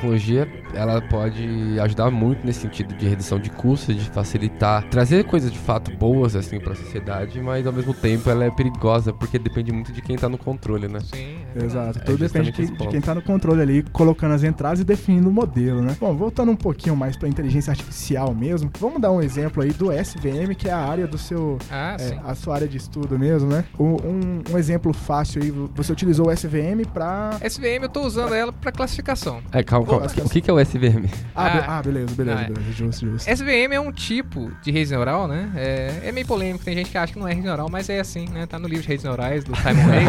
Tecnologia, 0.06 0.48
ela 0.74 1.00
pode 1.00 1.78
ajudar 1.80 2.10
muito 2.10 2.44
nesse 2.44 2.60
sentido 2.60 2.94
de 2.94 3.06
redução 3.06 3.38
de 3.38 3.48
custos, 3.50 3.94
de 3.94 4.10
facilitar, 4.10 4.82
trazer 4.88 5.24
coisas 5.24 5.50
de 5.52 5.58
fato 5.58 5.94
boas 5.96 6.34
assim 6.34 6.58
para 6.58 6.72
a 6.72 6.76
sociedade, 6.76 7.40
mas 7.40 7.66
ao 7.66 7.72
mesmo 7.72 7.94
tempo 7.94 8.28
ela 8.28 8.44
é 8.44 8.50
perigosa 8.50 9.12
porque 9.12 9.38
depende 9.38 9.70
muito 9.72 9.92
de 9.92 10.02
quem 10.02 10.16
tá 10.16 10.28
no 10.28 10.36
controle, 10.36 10.88
né? 10.88 10.98
Sim. 11.00 11.36
Exato, 11.54 11.98
É 11.98 12.02
tudo 12.02 12.18
depende 12.18 12.50
de, 12.50 12.66
de 12.66 12.88
quem 12.88 13.00
tá 13.00 13.14
no 13.14 13.22
controle 13.22 13.60
ali, 13.60 13.82
colocando 13.92 14.32
as 14.34 14.42
entradas 14.42 14.80
e 14.80 14.84
definindo 14.84 15.28
o 15.28 15.32
modelo, 15.32 15.82
né? 15.82 15.96
Bom, 16.00 16.14
voltando 16.16 16.50
um 16.50 16.56
pouquinho 16.56 16.96
mais 16.96 17.16
pra 17.16 17.28
inteligência 17.28 17.70
artificial 17.70 18.34
mesmo, 18.34 18.70
vamos 18.78 19.00
dar 19.00 19.12
um 19.12 19.20
exemplo 19.20 19.62
aí 19.62 19.70
do 19.72 19.92
SVM, 19.92 20.54
que 20.56 20.68
é 20.68 20.72
a 20.72 20.78
área 20.78 21.06
do 21.06 21.18
seu, 21.18 21.58
Ah, 21.70 21.94
é, 21.94 21.98
sim. 21.98 22.18
a 22.24 22.34
sua 22.34 22.54
área 22.54 22.66
de 22.68 22.76
estudo 22.78 23.18
mesmo, 23.18 23.48
né? 23.50 23.64
Um, 23.78 24.42
um 24.52 24.58
exemplo 24.58 24.92
fácil 24.94 25.42
aí, 25.42 25.50
você 25.74 25.92
utilizou 25.92 26.28
o 26.28 26.32
SVM 26.32 26.84
pra... 26.92 27.36
SVM 27.46 27.82
eu 27.82 27.88
tô 27.88 28.00
usando 28.02 28.34
ela 28.34 28.52
para 28.52 28.72
classificação. 28.72 29.40
É, 29.52 29.62
calma, 29.62 29.86
Pô, 30.00 30.24
O 30.24 30.28
que, 30.30 30.40
que 30.40 30.50
é 30.50 30.52
o 30.52 30.60
SVM? 30.60 31.06
Ah, 31.34 31.48
be- 31.48 31.58
Ah, 31.60 31.78
ah, 31.78 31.82
beleza, 31.82 32.14
beleza, 32.14 32.36
não, 32.36 32.44
é. 32.44 32.48
beleza, 32.48 32.72
justo, 32.72 33.06
justo. 33.10 33.28
SVM 33.30 33.72
é 33.72 33.80
um 33.80 33.90
tipo 33.90 34.50
de 34.62 34.70
rede 34.70 34.90
neural, 34.90 35.26
né? 35.26 35.50
É, 35.56 36.00
é 36.04 36.12
meio 36.12 36.26
polêmico, 36.26 36.62
tem 36.64 36.74
gente 36.74 36.90
que 36.90 36.98
acha 36.98 37.12
que 37.12 37.18
não 37.18 37.26
é 37.26 37.32
rede 37.32 37.46
neural, 37.46 37.68
mas 37.70 37.88
é 37.88 38.00
assim, 38.00 38.26
né? 38.28 38.46
Tá 38.46 38.58
no 38.58 38.68
livro 38.68 38.82
de 38.82 38.88
redes 38.88 39.04
neurais 39.04 39.42
do 39.44 39.54
Simon 39.56 39.90
Hay, 39.90 40.04